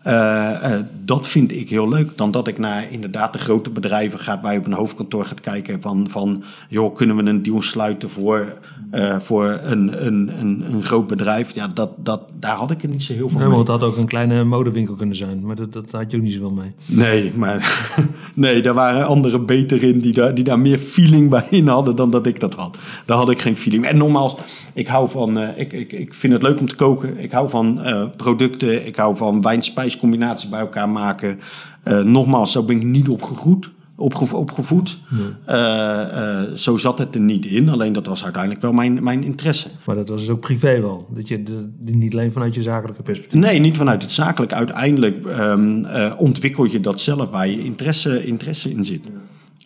Eh, 0.02 0.72
eh, 0.74 0.84
dat 1.04 1.28
vind 1.28 1.52
ik 1.52 1.70
heel 1.70 1.88
leuk. 1.88 2.10
Dan 2.16 2.30
dat 2.30 2.48
ik 2.48 2.58
naar 2.58 2.92
inderdaad 2.92 3.32
de 3.32 3.38
grote 3.38 3.70
bedrijven 3.70 4.18
ga, 4.18 4.40
waar 4.42 4.52
je 4.52 4.58
op 4.58 4.66
een 4.66 4.72
hoofdkantoor 4.72 5.24
gaat 5.24 5.40
kijken 5.40 5.80
van, 5.82 6.10
van 6.10 6.42
joh, 6.68 6.94
kunnen 6.94 7.16
we 7.16 7.22
een 7.22 7.42
deal 7.42 7.62
sluiten 7.62 8.10
voor, 8.10 8.58
eh, 8.90 9.20
voor 9.20 9.58
een, 9.62 10.06
een, 10.06 10.30
een, 10.40 10.64
een 10.72 10.82
groot 10.82 11.06
bedrijf? 11.06 11.54
Ja, 11.54 11.68
dat, 11.74 11.90
dat, 11.96 12.20
daar 12.38 12.56
had 12.56 12.70
ik 12.70 12.82
er 12.82 12.88
niet 12.88 13.02
zo 13.02 13.12
heel 13.12 13.28
veel 13.28 13.38
mee. 13.38 13.48
want 13.48 13.68
het 13.68 13.80
had 13.80 13.90
ook 13.90 13.96
een 13.96 14.06
kleine 14.06 14.44
modewinkel 14.44 14.94
kunnen 14.94 15.16
zijn, 15.16 15.40
maar 15.46 15.56
dat, 15.56 15.72
dat 15.72 15.90
had 15.90 16.10
je 16.10 16.16
ook 16.16 16.22
niet 16.22 16.32
zoveel 16.32 16.50
mee. 16.50 16.74
Nee, 16.86 17.32
maar 17.36 17.88
nee, 18.34 18.62
daar 18.62 18.74
waren 18.74 19.06
anderen 19.06 19.46
beter 19.46 19.82
in 19.82 20.00
die 20.00 20.12
daar, 20.12 20.34
die 20.34 20.44
daar 20.44 20.58
meer 20.58 20.78
feeling 20.78 21.30
bij 21.30 21.46
in 21.50 21.68
hadden 21.68 21.96
dan 21.96 22.10
dat 22.10 22.26
ik 22.26 22.40
dat 22.40 22.54
had. 22.54 22.78
Daar 23.04 23.16
had 23.16 23.30
ik 23.30 23.40
geen 23.40 23.56
feeling. 23.56 23.86
En 23.86 23.96
nogmaals, 23.96 24.36
ik 24.74 24.86
hou 24.86 25.08
van, 25.08 25.38
ik, 25.38 25.72
ik, 25.72 25.92
ik 25.92 26.14
vind 26.14 26.32
het 26.32 26.42
leuk 26.42 26.60
om 26.60 26.68
te 26.68 26.76
koken. 26.76 27.18
Ik 27.18 27.32
hou 27.32 27.48
van 27.48 27.80
producten. 28.16 28.86
Ik 28.86 28.96
hou 28.96 29.16
van 29.16 29.40
wijn-spijscombinatie 29.88 30.48
bij 30.48 30.60
elkaar 30.60 30.88
maken. 30.88 31.38
Eh, 31.82 31.98
nogmaals, 31.98 32.52
zo 32.52 32.62
ben 32.62 32.76
ik 32.76 32.84
niet 32.84 33.08
opgegroeid. 33.08 33.68
Opge, 33.96 34.36
opgevoed. 34.36 34.98
Eh, 35.44 36.42
eh, 36.42 36.52
zo 36.52 36.76
zat 36.76 36.98
het 36.98 37.14
er 37.14 37.20
niet 37.20 37.46
in. 37.46 37.68
Alleen 37.68 37.92
dat 37.92 38.06
was 38.06 38.24
uiteindelijk 38.24 38.62
wel 38.62 38.72
mijn, 38.72 39.02
mijn 39.02 39.24
interesse. 39.24 39.68
Maar 39.84 39.96
dat 39.96 40.08
was 40.08 40.20
dus 40.20 40.30
ook 40.30 40.40
privé 40.40 40.80
wel. 40.80 41.08
Dat 41.14 41.28
je 41.28 41.42
de, 41.42 41.70
niet 41.80 42.12
alleen 42.12 42.32
vanuit 42.32 42.54
je 42.54 42.62
zakelijke 42.62 43.02
perspectief. 43.02 43.40
Nee, 43.40 43.58
niet 43.58 43.76
vanuit 43.76 44.02
het 44.02 44.12
zakelijk. 44.12 44.52
Uiteindelijk 44.52 45.26
ehm, 45.26 45.84
eh, 45.84 46.14
ontwikkel 46.18 46.64
je 46.64 46.80
dat 46.80 47.00
zelf 47.00 47.30
waar 47.30 47.48
je 47.48 47.64
interesse, 47.64 48.26
interesse 48.26 48.70
in 48.70 48.84
zit. 48.84 49.02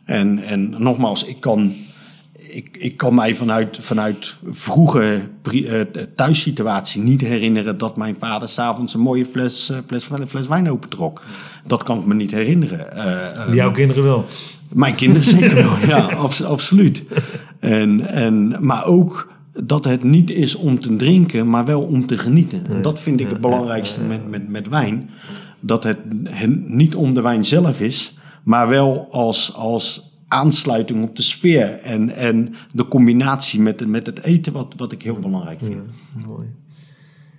En, 0.04 0.38
en 0.38 0.74
nogmaals, 0.78 1.24
ik 1.24 1.40
kan, 1.40 1.72
ik, 2.52 2.76
ik 2.78 2.96
kan 2.96 3.14
mij 3.14 3.34
vanuit, 3.34 3.78
vanuit 3.80 4.36
vroege 4.50 5.20
eh, 5.42 5.80
thuissituatie 6.16 7.02
niet 7.02 7.20
herinneren 7.20 7.78
dat 7.78 7.96
mijn 7.96 8.16
vader 8.18 8.48
s'avonds 8.48 8.94
een 8.94 9.00
mooie 9.00 9.26
fles, 9.26 9.70
eh, 9.70 9.78
fles, 9.86 10.08
fles 10.26 10.46
wijn 10.46 10.70
opentrok. 10.70 11.22
Dat 11.66 11.82
kan 11.82 11.98
ik 11.98 12.06
me 12.06 12.14
niet 12.14 12.30
herinneren. 12.30 12.92
Eh, 12.96 13.46
eh, 13.48 13.54
Jouw 13.54 13.70
kinderen 13.70 14.02
wel. 14.02 14.24
mijn 14.72 14.94
kinderen 14.94 15.28
zeker 15.28 15.54
wel, 15.54 15.76
ja, 15.96 15.98
abs- 15.98 16.42
absoluut. 16.42 17.02
En, 17.58 18.08
en, 18.08 18.56
maar 18.60 18.84
ook 18.84 19.30
dat 19.54 19.84
het 19.84 20.02
niet 20.02 20.30
is 20.30 20.54
om 20.54 20.80
te 20.80 20.96
drinken, 20.96 21.48
maar 21.48 21.64
wel 21.64 21.80
om 21.80 22.06
te 22.06 22.18
genieten. 22.18 22.62
En 22.70 22.82
dat 22.82 23.00
vind 23.00 23.20
ik 23.20 23.28
het 23.28 23.40
belangrijkste 23.40 24.00
met, 24.00 24.30
met, 24.30 24.48
met 24.48 24.68
wijn. 24.68 25.10
Dat 25.60 25.84
het, 25.84 25.98
het 26.30 26.68
niet 26.68 26.94
om 26.94 27.14
de 27.14 27.20
wijn 27.20 27.44
zelf 27.44 27.80
is, 27.80 28.14
maar 28.42 28.68
wel 28.68 29.06
als, 29.10 29.54
als 29.54 30.11
aansluiting 30.32 31.04
op 31.04 31.16
de 31.16 31.22
sfeer. 31.22 31.80
En, 31.80 32.10
en 32.16 32.54
de 32.74 32.88
combinatie 32.88 33.60
met, 33.60 33.80
het- 33.80 33.88
met 33.88 34.06
het 34.06 34.22
eten, 34.22 34.52
wat, 34.52 34.74
wat 34.76 34.92
ik 34.92 35.02
heel 35.02 35.18
belangrijk 35.20 35.58
vind. 35.64 35.82
Mooi. 36.26 36.46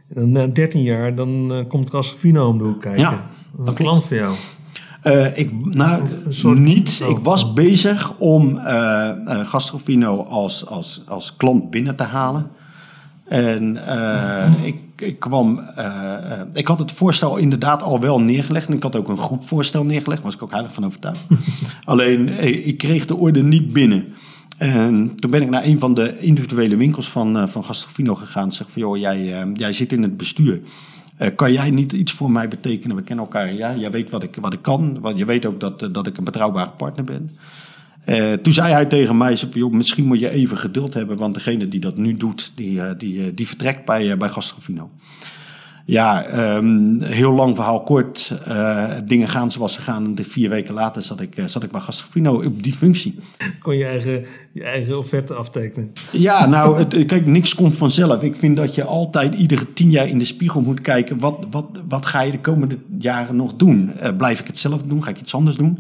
En 0.08 0.16
dan 0.22 0.32
na 0.32 0.48
13 0.48 0.82
jaar, 0.82 1.16
dan 1.16 1.54
eh, 1.54 1.68
komt 1.68 1.90
Rascofino 1.90 2.48
om 2.48 2.58
de 2.58 2.64
hoek 2.64 2.82
kijken. 2.82 3.02
Ja, 3.02 3.30
Een 3.66 3.74
klant 3.74 4.04
voor 4.04 4.16
jou. 4.18 4.36
Eh, 5.02 5.38
ik, 5.38 5.74
nou, 5.76 6.04
een 6.26 6.34
soort- 6.34 6.60
niet. 6.60 7.02
oh. 7.04 7.10
Ik 7.10 7.18
was 7.18 7.54
bezig 7.54 8.18
om 8.18 8.58
eh, 8.58 9.10
Gastrofino 9.46 10.24
als, 10.24 10.66
als, 10.66 11.02
als 11.08 11.36
klant 11.38 11.70
binnen 11.70 11.96
te 11.96 12.04
halen. 12.04 12.48
En 13.26 13.78
ik, 14.64 14.76
ik 15.06 15.20
kwam... 15.20 15.60
eh, 15.60 16.40
eh, 16.40 16.48
ik 16.54 16.68
had 16.68 16.80
het 16.80 16.92
voorstel 16.92 17.38
inderdaad 17.38 17.82
al 17.82 18.00
wel 18.00 18.20
neergelegd. 18.20 18.68
En 18.68 18.74
ik 18.74 18.84
had 18.84 18.96
ook 18.96 19.08
een 19.08 19.18
groepvoorstel 19.18 19.84
neergelegd. 19.84 20.22
Daar 20.22 20.32
was 20.32 20.36
ik 20.36 20.44
ook 20.44 20.52
heilig 20.52 20.74
van 20.74 20.86
overtuigd. 20.86 21.24
Alleen, 21.84 22.30
eh, 22.30 22.68
ik 22.68 22.78
kreeg 22.78 23.06
de 23.06 23.16
orde 23.16 23.44
niet 23.44 23.74
binnen. 23.74 24.06
En 24.58 25.16
toen 25.16 25.32
ben 25.32 25.42
ik 25.42 25.50
naar 25.50 25.64
een 25.64 25.80
van 25.80 25.94
de 25.94 26.20
individuele 26.20 26.78
winkels 26.78 27.10
van, 27.10 27.50
van 27.50 27.64
Gastrofino 27.64 28.16
gegaan. 28.16 28.52
Zeg 28.52 28.72
van, 28.72 28.82
joh, 28.82 28.98
jij, 28.98 29.48
jij 29.54 29.74
zit 29.74 29.92
in 29.92 30.02
het 30.02 30.18
bestuur. 30.18 30.62
Kan 31.36 31.52
jij 31.52 31.70
niet 31.70 31.92
iets 31.92 32.12
voor 32.12 32.32
mij 32.32 32.48
betekenen? 32.48 32.96
We 32.96 33.04
kennen 33.04 33.26
elkaar, 33.26 33.54
ja. 33.54 33.76
Jij 33.76 33.92
weet 33.92 34.10
wat 34.10 34.24
ik, 34.24 34.38
wat 34.42 34.54
ik 34.54 34.62
kan. 34.62 35.00
Want 35.02 35.18
je 35.18 35.26
weet 35.26 35.46
ook 35.46 35.60
dat, 35.60 35.90
dat 35.92 36.08
ik 36.08 36.18
een 36.18 36.24
betrouwbare 36.24 36.70
partner 36.70 37.06
ben. 37.06 37.32
Eh, 38.06 38.34
toen 38.34 38.54
zei 38.54 38.74
hij 38.74 38.86
tegen 38.86 39.18
mij, 39.18 39.34
joh, 39.34 39.72
misschien 39.72 40.06
moet 40.06 40.20
je 40.20 40.30
even 40.30 40.58
geduld 40.58 40.94
hebben... 40.94 41.18
want 41.18 41.34
degene 41.34 41.68
die 41.68 41.80
dat 41.80 41.98
nu 41.98 42.18
doet, 42.18 42.52
die, 42.56 42.82
eh, 42.82 42.92
die, 42.98 43.24
eh, 43.24 43.32
die 43.36 43.48
vertrekt 43.48 43.86
bij, 43.86 44.18
bij 44.18 44.30
Gastrofino. 44.30 44.90
Ja, 45.86 46.24
ehm, 46.24 47.02
heel 47.02 47.32
lang 47.32 47.56
verhaal 47.56 47.84
kort. 47.84 48.34
Dingen 49.06 49.28
gaan 49.28 49.52
zoals 49.52 49.74
ze 49.74 49.82
gaan. 49.82 50.06
En 50.06 50.16
de 50.16 50.24
vier 50.24 50.50
weken 50.50 50.74
later 50.74 51.02
zat 51.02 51.22
ik, 51.22 51.44
zat 51.46 51.64
ik 51.64 51.72
bij 51.72 51.82
Gastrofino 51.82 52.44
op 52.44 52.64
die 52.64 52.74
functie. 52.74 53.20
Kon 53.62 53.78
je 53.78 53.86
eigen, 53.86 54.26
je 54.52 54.64
eigen 54.64 54.98
offerte 54.98 55.34
aftekenen. 55.34 55.92
Ja, 56.12 56.46
nou, 56.46 56.78
het, 56.78 57.06
kijk, 57.06 57.26
niks 57.26 57.56
komt 57.56 57.78
vanzelf. 57.78 58.22
Ik 58.22 58.36
vind 58.36 58.58
dat 58.58 58.76
je 58.76 58.84
altijd 58.84 59.36
iedere 59.36 59.74
tien 59.74 59.92
jaar 59.92 60.08
in 60.08 60.18
de 60.18 60.26
spiegel 60.26 60.62
moet 60.62 60.82
kijken. 60.82 61.20
Wat, 61.20 61.46
wat, 61.50 61.82
wat 61.88 62.06
ga 62.06 62.22
je 62.22 62.32
de 62.32 62.40
komende 62.40 62.78
jaren 63.00 63.36
nog 63.36 63.54
doen? 63.54 63.92
Blijf 64.18 64.40
ik 64.40 64.48
hetzelfde 64.48 64.88
doen? 64.88 65.04
Ga 65.04 65.10
ik 65.10 65.20
iets 65.20 65.36
anders 65.36 65.56
doen? 65.56 65.80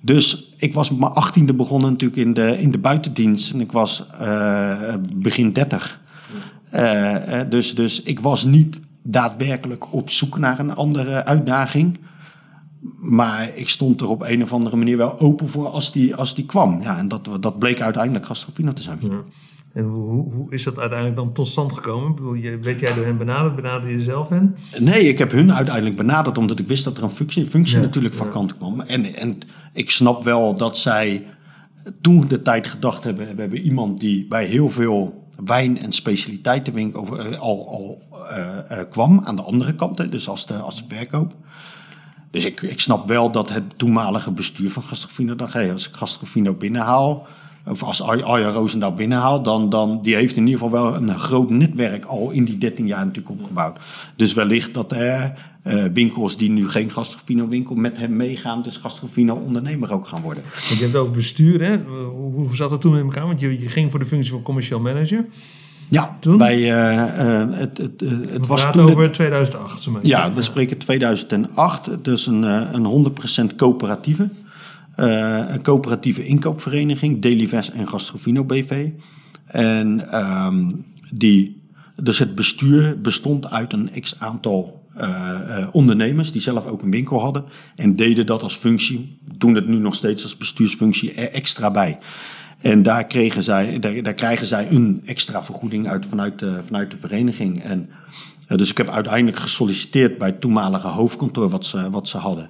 Dus 0.00 0.51
ik 0.62 0.74
was 0.74 0.90
op 0.90 0.98
mijn 0.98 1.12
achttiende 1.12 1.54
begonnen 1.54 1.90
natuurlijk 1.90 2.20
in 2.20 2.34
de, 2.34 2.58
in 2.58 2.70
de 2.70 2.78
buitendienst. 2.78 3.52
En 3.52 3.60
ik 3.60 3.72
was 3.72 4.06
eh, 4.06 4.94
begin 5.14 5.52
dertig. 5.52 6.00
Eh, 6.70 7.40
dus, 7.48 7.74
dus 7.74 8.02
ik 8.02 8.20
was 8.20 8.44
niet 8.44 8.80
daadwerkelijk 9.02 9.92
op 9.92 10.10
zoek 10.10 10.38
naar 10.38 10.58
een 10.58 10.74
andere 10.74 11.24
uitdaging. 11.24 11.98
Maar 13.00 13.50
ik 13.54 13.68
stond 13.68 14.00
er 14.00 14.08
op 14.08 14.22
een 14.22 14.42
of 14.42 14.52
andere 14.52 14.76
manier 14.76 14.96
wel 14.96 15.18
open 15.18 15.48
voor 15.48 15.68
als 15.68 15.92
die, 15.92 16.16
als 16.16 16.34
die 16.34 16.46
kwam. 16.46 16.80
Ja, 16.80 16.98
en 16.98 17.08
dat, 17.08 17.28
dat 17.40 17.58
bleek 17.58 17.80
uiteindelijk 17.80 18.26
Gastrofino 18.26 18.72
te 18.72 18.82
zijn. 18.82 19.00
En 19.72 19.84
hoe, 19.84 20.32
hoe 20.32 20.52
is 20.52 20.64
dat 20.64 20.78
uiteindelijk 20.78 21.18
dan 21.18 21.32
tot 21.32 21.46
stand 21.46 21.72
gekomen? 21.72 22.10
Ik 22.10 22.16
bedoel, 22.16 22.34
je, 22.34 22.58
werd 22.58 22.80
jij 22.80 22.94
door 22.94 23.04
hen 23.04 23.18
benaderd? 23.18 23.56
Benaderde 23.56 23.96
je 23.96 24.02
zelf 24.02 24.28
hen? 24.28 24.56
Nee, 24.80 25.08
ik 25.08 25.18
heb 25.18 25.30
hun 25.30 25.52
uiteindelijk 25.52 25.96
benaderd 25.96 26.38
omdat 26.38 26.58
ik 26.58 26.66
wist 26.66 26.84
dat 26.84 26.96
er 26.96 27.02
een 27.02 27.10
functie, 27.10 27.46
functie 27.46 27.76
Ja, 27.76 27.82
natuurlijk 27.82 28.14
vakant 28.14 28.56
kwam. 28.56 28.80
En, 28.80 29.14
en 29.14 29.38
ik 29.72 29.90
snap 29.90 30.24
wel 30.24 30.54
dat 30.54 30.78
zij 30.78 31.26
toen 32.00 32.28
de 32.28 32.42
tijd 32.42 32.66
gedacht 32.66 33.04
hebben, 33.04 33.34
we 33.34 33.40
hebben 33.40 33.60
iemand 33.60 33.98
die 33.98 34.26
bij 34.26 34.46
heel 34.46 34.70
veel 34.70 35.28
wijn- 35.44 35.80
en 35.80 35.92
specialiteitenwinkel 35.92 37.00
over, 37.00 37.18
eh, 37.18 37.38
al, 37.38 37.68
al 37.68 38.02
eh, 38.28 38.78
eh, 38.78 38.88
kwam 38.90 39.20
aan 39.24 39.36
de 39.36 39.42
andere 39.42 39.74
kant, 39.74 40.12
dus 40.12 40.28
als 40.28 40.46
de, 40.46 40.54
als 40.54 40.76
de 40.76 40.94
verkoop. 40.94 41.34
Dus 42.30 42.44
ik, 42.44 42.62
ik 42.62 42.80
snap 42.80 43.08
wel 43.08 43.30
dat 43.30 43.48
het 43.48 43.78
toenmalige 43.78 44.30
bestuur 44.30 44.70
van 44.70 44.82
Gastrofino 44.82 45.34
dacht, 45.34 45.52
hey, 45.52 45.72
als 45.72 45.88
ik 45.88 45.94
Gastrofino 45.94 46.54
binnenhaal, 46.54 47.26
of 47.66 47.82
als 47.82 48.02
Ar- 48.02 48.22
Arja 48.22 48.48
Roosendaal 48.48 48.94
binnenhaalt, 48.94 49.44
dan, 49.44 49.68
dan 49.68 49.98
die 50.02 50.14
heeft 50.14 50.36
in 50.36 50.46
ieder 50.46 50.60
geval 50.60 50.82
wel 50.84 50.94
een 50.94 51.18
groot 51.18 51.50
netwerk 51.50 52.04
al 52.04 52.30
in 52.30 52.44
die 52.44 52.58
13 52.58 52.86
jaar 52.86 53.04
natuurlijk 53.06 53.40
opgebouwd. 53.40 53.78
Dus 54.16 54.32
wellicht 54.32 54.74
dat 54.74 54.92
er 54.92 55.32
eh, 55.62 55.84
winkels 55.92 56.36
die 56.36 56.50
nu 56.50 56.68
geen 56.70 56.90
Gastrofino 56.90 57.48
winkel 57.48 57.74
met 57.74 57.96
hem 57.98 58.16
meegaan, 58.16 58.62
dus 58.62 58.76
Gastrofino 58.76 59.34
ondernemer 59.34 59.92
ook 59.92 60.06
gaan 60.06 60.22
worden. 60.22 60.42
Want 60.52 60.78
je 60.78 60.84
hebt 60.84 60.96
ook 60.96 61.12
bestuur, 61.12 61.62
hè? 61.62 61.76
Hoe, 62.10 62.32
hoe 62.34 62.56
zat 62.56 62.70
dat 62.70 62.80
toen 62.80 62.96
in 62.96 63.02
elkaar? 63.04 63.26
Want 63.26 63.40
je, 63.40 63.60
je 63.60 63.68
ging 63.68 63.90
voor 63.90 64.00
de 64.00 64.06
functie 64.06 64.30
van 64.32 64.42
commercieel 64.42 64.80
manager. 64.80 65.24
Ja, 65.88 66.16
Toen? 66.20 66.38
bij, 66.38 66.56
eh, 66.72 67.40
eh, 67.42 67.48
het, 67.50 67.78
het, 67.78 68.00
het 68.00 68.00
We 68.30 68.46
was 68.46 68.60
praten 68.60 68.72
toen 68.80 68.86
de- 68.86 68.92
over 68.96 69.10
2008. 69.10 69.82
zeg 69.82 69.92
maar. 69.92 70.06
Ja, 70.06 70.32
we 70.32 70.42
spreken 70.42 70.78
2008, 70.78 71.88
dus 72.02 72.26
een, 72.26 72.42
een 72.74 73.12
100% 73.50 73.54
coöperatieve. 73.56 74.28
Eh, 75.02 75.44
een 75.48 75.62
coöperatieve 75.62 76.24
inkoopvereniging, 76.24 77.22
Delives 77.22 77.70
en 77.70 77.88
Gastrofino 77.88 78.44
BV. 78.44 78.88
En 79.46 80.10
ehm, 80.10 80.70
die, 81.10 81.62
dus 81.96 82.18
het 82.18 82.34
bestuur 82.34 83.00
bestond 83.00 83.50
uit 83.50 83.72
een 83.72 83.90
x-aantal 84.00 84.86
eh, 84.94 85.58
eh, 85.58 85.68
ondernemers 85.72 86.32
die 86.32 86.40
zelf 86.40 86.66
ook 86.66 86.82
een 86.82 86.90
winkel 86.90 87.20
hadden. 87.20 87.44
En 87.76 87.96
deden 87.96 88.26
dat 88.26 88.42
als 88.42 88.56
functie, 88.56 89.18
doen 89.36 89.54
het 89.54 89.66
nu 89.66 89.76
nog 89.76 89.94
steeds 89.94 90.22
als 90.22 90.36
bestuursfunctie 90.36 91.12
er 91.12 91.32
extra 91.32 91.70
bij. 91.70 91.98
En 92.58 92.82
daar, 92.82 93.06
kregen 93.06 93.42
zij, 93.42 93.78
daar, 93.78 94.02
daar 94.02 94.14
krijgen 94.14 94.46
zij 94.46 94.70
een 94.70 95.02
extra 95.04 95.42
vergoeding 95.42 95.88
uit 95.88 96.06
vanuit 96.06 96.38
de, 96.38 96.62
vanuit 96.62 96.90
de 96.90 96.98
vereniging. 96.98 97.62
En, 97.62 97.90
dus 98.46 98.70
ik 98.70 98.76
heb 98.76 98.90
uiteindelijk 98.90 99.38
gesolliciteerd 99.38 100.18
bij 100.18 100.28
het 100.28 100.40
toenmalige 100.40 100.88
hoofdkantoor 100.88 101.48
wat 101.48 101.66
ze, 101.66 101.90
wat 101.90 102.08
ze 102.08 102.18
hadden. 102.18 102.48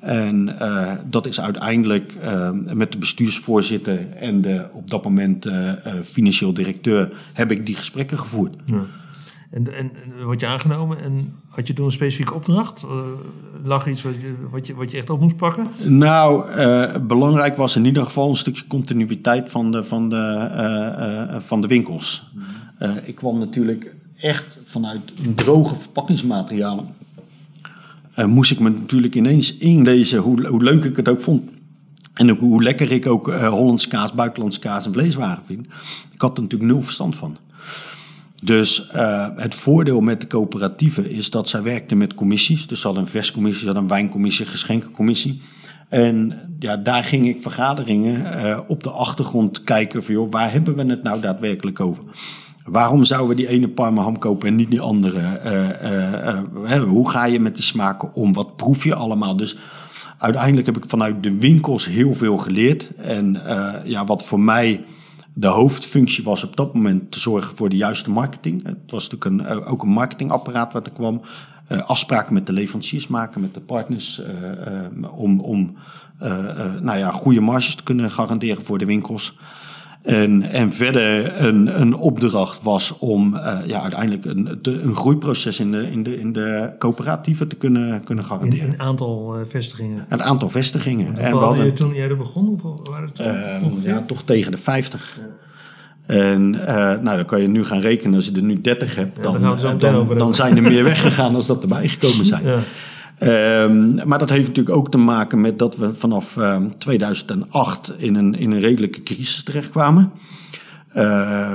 En 0.00 0.58
eh, 0.58 0.92
dat 1.06 1.26
is 1.26 1.40
uiteindelijk 1.40 2.14
eh, 2.14 2.50
met 2.50 2.92
de 2.92 2.98
bestuursvoorzitter 2.98 4.12
en 4.12 4.40
de 4.40 4.66
op 4.72 4.90
dat 4.90 5.04
moment 5.04 5.46
eh, 5.46 5.86
eh, 5.86 6.02
financieel 6.04 6.52
directeur 6.52 7.12
heb 7.32 7.50
ik 7.50 7.66
die 7.66 7.74
gesprekken 7.74 8.18
gevoerd. 8.18 8.54
Ja. 8.64 8.84
En, 9.50 9.74
en, 9.74 9.90
word 10.24 10.40
je 10.40 10.46
aangenomen 10.46 11.00
en 11.00 11.32
had 11.48 11.66
je 11.66 11.72
toen 11.72 11.84
een 11.84 11.90
specifieke 11.90 12.34
opdracht? 12.34 12.86
Lag 13.64 13.88
iets 13.88 14.02
wat 14.02 14.14
je, 14.20 14.34
wat, 14.50 14.66
je, 14.66 14.74
wat 14.74 14.90
je 14.90 14.96
echt 14.96 15.10
op 15.10 15.20
moest 15.20 15.36
pakken? 15.36 15.66
Nou, 15.84 16.44
belangrijk 17.00 17.56
was 17.56 17.76
in 17.76 17.84
ieder 17.84 18.04
geval 18.04 18.28
een 18.28 18.36
stukje 18.36 18.66
continuïteit 18.66 19.50
van 19.50 19.70
de, 19.70 19.84
van 19.84 20.08
de, 20.08 21.38
van 21.40 21.60
de 21.60 21.66
winkels. 21.66 22.30
Eh, 22.80 22.96
ik 23.04 23.14
kwam 23.14 23.38
natuurlijk 23.38 23.94
echt 24.16 24.58
vanuit 24.64 25.36
droge 25.36 25.74
verpakkingsmaterialen. 25.74 26.94
Eh, 28.14 28.24
moest 28.24 28.50
ik 28.50 28.60
me 28.60 28.70
natuurlijk 28.70 29.14
ineens 29.14 29.56
inlezen 29.56 30.18
hoe, 30.18 30.46
hoe 30.46 30.62
leuk 30.62 30.84
ik 30.84 30.96
het 30.96 31.08
ook 31.08 31.20
vond. 31.20 31.50
En 32.14 32.28
hoe 32.28 32.62
lekker 32.62 32.92
ik 32.92 33.06
ook 33.06 33.28
eh 33.28 33.48
Hollands 33.48 33.88
kaas, 33.88 34.12
buitenlands 34.12 34.58
kaas 34.58 34.86
en 34.86 34.92
vleeswaren 34.92 35.44
vind. 35.44 35.66
Ik 36.12 36.20
had 36.20 36.36
er 36.36 36.42
natuurlijk 36.42 36.70
nul 36.70 36.82
verstand 36.82 37.16
van. 37.16 37.36
Dus 38.42 38.88
eh, 38.88 39.28
het 39.36 39.54
voordeel 39.54 40.00
met 40.00 40.20
de 40.20 40.26
coöperatieven 40.26 41.10
is 41.10 41.30
dat 41.30 41.48
zij 41.48 41.62
werkten 41.62 41.98
met 41.98 42.14
commissies. 42.14 42.66
Dus 42.66 42.80
ze 42.80 42.86
hadden 42.86 43.04
een 43.04 43.10
verscommissie, 43.10 43.68
ze 43.68 43.74
een 43.74 43.88
wijncommissie, 43.88 44.44
een 44.44 44.50
geschenkencommissie. 44.50 45.42
En 45.88 46.38
ja, 46.58 46.76
daar 46.76 47.04
ging 47.04 47.28
ik 47.28 47.42
vergaderingen 47.42 48.68
op 48.68 48.82
de 48.82 48.90
achtergrond 48.90 49.64
kijken 49.64 50.04
van... 50.04 50.14
Joh, 50.14 50.30
waar 50.30 50.52
hebben 50.52 50.76
we 50.76 50.84
het 50.84 51.02
nou 51.02 51.20
daadwerkelijk 51.20 51.80
over? 51.80 52.02
Waarom 52.70 53.04
zouden 53.04 53.28
we 53.28 53.34
die 53.34 53.48
ene 53.48 53.68
parmaham 53.68 54.18
kopen 54.18 54.48
en 54.48 54.54
niet 54.54 54.70
die 54.70 54.80
andere? 54.80 55.20
Eh, 55.20 55.70
eh, 55.84 56.76
eh, 56.76 56.82
hoe 56.82 57.10
ga 57.10 57.24
je 57.24 57.40
met 57.40 57.54
die 57.54 57.64
smaken 57.64 58.14
om? 58.14 58.32
Wat 58.32 58.56
proef 58.56 58.84
je 58.84 58.94
allemaal? 58.94 59.36
Dus 59.36 59.56
uiteindelijk 60.18 60.66
heb 60.66 60.76
ik 60.76 60.84
vanuit 60.86 61.22
de 61.22 61.38
winkels 61.38 61.86
heel 61.86 62.14
veel 62.14 62.36
geleerd. 62.36 62.94
En 62.96 63.40
ja, 63.84 64.04
wat 64.04 64.24
voor 64.24 64.40
mij 64.40 64.84
de 65.32 65.46
hoofdfunctie 65.46 66.24
was 66.24 66.44
op 66.44 66.56
dat 66.56 66.74
moment 66.74 67.10
te 67.10 67.20
zorgen 67.20 67.56
voor 67.56 67.68
de 67.68 67.76
juiste 67.76 68.10
marketing. 68.10 68.66
Het 68.66 68.90
was 68.90 69.08
natuurlijk 69.08 69.50
een, 69.50 69.64
ook 69.64 69.82
een 69.82 69.88
marketingapparaat 69.88 70.72
wat 70.72 70.86
er 70.86 70.92
kwam. 70.92 71.20
Afspraken 71.68 72.34
met 72.34 72.46
de 72.46 72.52
leveranciers 72.52 73.06
maken, 73.06 73.40
met 73.40 73.54
de 73.54 73.60
partners. 73.60 74.20
om 75.14 75.40
om 75.40 75.76
nou 76.80 76.98
ja, 76.98 77.10
goede 77.10 77.40
marges 77.40 77.74
te 77.74 77.82
kunnen 77.82 78.10
garanderen 78.10 78.64
voor 78.64 78.78
de 78.78 78.86
winkels. 78.86 79.36
En, 80.02 80.42
en 80.42 80.72
verder 80.72 81.40
een, 81.44 81.80
een 81.80 81.94
opdracht 81.94 82.62
was 82.62 82.98
om 82.98 83.36
eh, 83.36 83.58
ja, 83.66 83.80
uiteindelijk 83.80 84.24
een, 84.24 84.58
een 84.62 84.94
groeiproces 84.94 85.60
in 85.60 85.70
de, 85.70 85.90
in 85.90 86.02
de, 86.02 86.20
in 86.20 86.32
de 86.32 86.72
coöperatieven 86.78 87.48
te 87.48 87.56
kunnen, 87.56 88.04
kunnen 88.04 88.24
In 88.24 88.30
garanderen. 88.30 88.68
een 88.68 88.80
aantal 88.80 89.36
eh, 89.36 89.46
vestigingen. 89.46 90.04
Een 90.08 90.22
aantal 90.22 90.50
vestigingen. 90.50 91.16
En 91.16 91.32
we 91.32 91.38
hadden 91.38 91.64
je 91.64 91.72
toen 91.72 91.94
jij 91.94 92.08
er 92.08 92.16
begon? 92.16 92.46
Hoeveel 92.46 92.80
waren 92.90 93.06
het 93.06 93.14
toen 93.14 93.26
ehm, 93.26 93.88
ja, 93.88 94.00
toch 94.00 94.22
tegen 94.22 94.50
de 94.50 94.58
50. 94.58 95.18
En 96.06 96.54
uh, 96.54 96.64
nou, 96.74 97.16
dan 97.16 97.24
kan 97.24 97.40
je 97.40 97.48
nu 97.48 97.64
gaan 97.64 97.80
rekenen, 97.80 98.14
als 98.14 98.26
je 98.26 98.32
er 98.32 98.42
nu 98.42 98.60
30 98.60 98.94
hebt, 98.94 99.22
dan, 99.22 99.40
dan, 99.40 99.78
dan, 99.78 100.18
dan 100.18 100.34
zijn 100.34 100.56
er 100.56 100.62
meer 100.62 100.84
weggegaan 100.84 101.34
als 101.34 101.46
dat 101.46 101.62
erbij 101.62 101.88
gekomen 101.88 102.26
zijn. 102.26 102.44
Ja. 102.50 102.58
Um, 103.22 103.94
maar 104.06 104.18
dat 104.18 104.30
heeft 104.30 104.48
natuurlijk 104.48 104.76
ook 104.76 104.90
te 104.90 104.98
maken 104.98 105.40
met 105.40 105.58
dat 105.58 105.76
we 105.76 105.94
vanaf 105.94 106.36
uh, 106.36 106.56
2008 106.78 107.92
in 107.98 108.14
een, 108.14 108.34
in 108.34 108.50
een 108.50 108.60
redelijke 108.60 109.02
crisis 109.02 109.42
terechtkwamen. 109.42 110.12
Uh, 110.96 111.54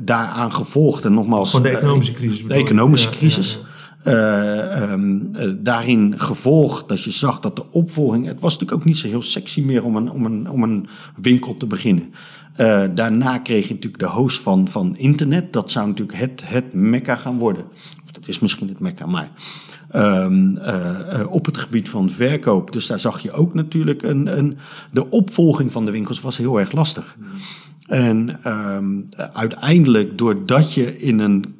daaraan 0.00 0.52
gevolgd, 0.52 1.04
en 1.04 1.12
nogmaals. 1.12 1.50
Van 1.50 1.62
de 1.62 1.68
economische 1.68 2.12
crisis. 2.12 2.44
De 2.46 2.54
economische 2.54 3.08
crisis. 3.08 3.58
Ja, 4.04 4.92
um, 4.92 5.32
daarin 5.58 6.14
gevolgd 6.16 6.88
dat 6.88 7.02
je 7.02 7.10
zag 7.10 7.40
dat 7.40 7.56
de 7.56 7.70
opvolging. 7.70 8.26
Het 8.26 8.40
was 8.40 8.52
natuurlijk 8.52 8.80
ook 8.80 8.86
niet 8.86 8.96
zo 8.96 9.08
heel 9.08 9.22
sexy 9.22 9.60
meer 9.60 9.84
om 9.84 9.96
een, 9.96 10.10
om 10.10 10.24
een, 10.24 10.50
om 10.50 10.62
een 10.62 10.88
winkel 11.16 11.54
te 11.54 11.66
beginnen. 11.66 12.12
Uh, 12.56 12.84
daarna 12.94 13.38
kreeg 13.38 13.68
je 13.68 13.74
natuurlijk 13.74 14.02
de 14.02 14.08
host 14.08 14.40
van, 14.40 14.68
van 14.68 14.96
internet. 14.96 15.52
Dat 15.52 15.70
zou 15.70 15.86
natuurlijk 15.86 16.18
het, 16.18 16.42
het 16.44 16.74
mekka 16.74 17.16
gaan 17.16 17.38
worden. 17.38 17.64
Dat 18.14 18.28
is 18.28 18.38
misschien 18.38 18.68
het 18.68 18.80
mekka, 18.80 19.06
maar 19.06 19.30
um, 19.94 20.58
op 21.28 21.46
het 21.46 21.58
gebied 21.58 21.88
van 21.88 22.10
verkoop. 22.10 22.72
Dus 22.72 22.86
daar 22.86 23.00
zag 23.00 23.20
je 23.20 23.32
ook 23.32 23.54
natuurlijk 23.54 24.02
een, 24.02 24.38
een 24.38 24.56
de 24.90 25.10
opvolging 25.10 25.72
van 25.72 25.84
de 25.84 25.90
winkels 25.90 26.20
was 26.20 26.36
heel 26.36 26.58
erg 26.58 26.72
lastig. 26.72 27.16
En 27.86 28.50
um, 28.50 29.04
uiteindelijk, 29.32 30.18
doordat 30.18 30.74
je 30.74 30.98
in 30.98 31.18
een. 31.18 31.54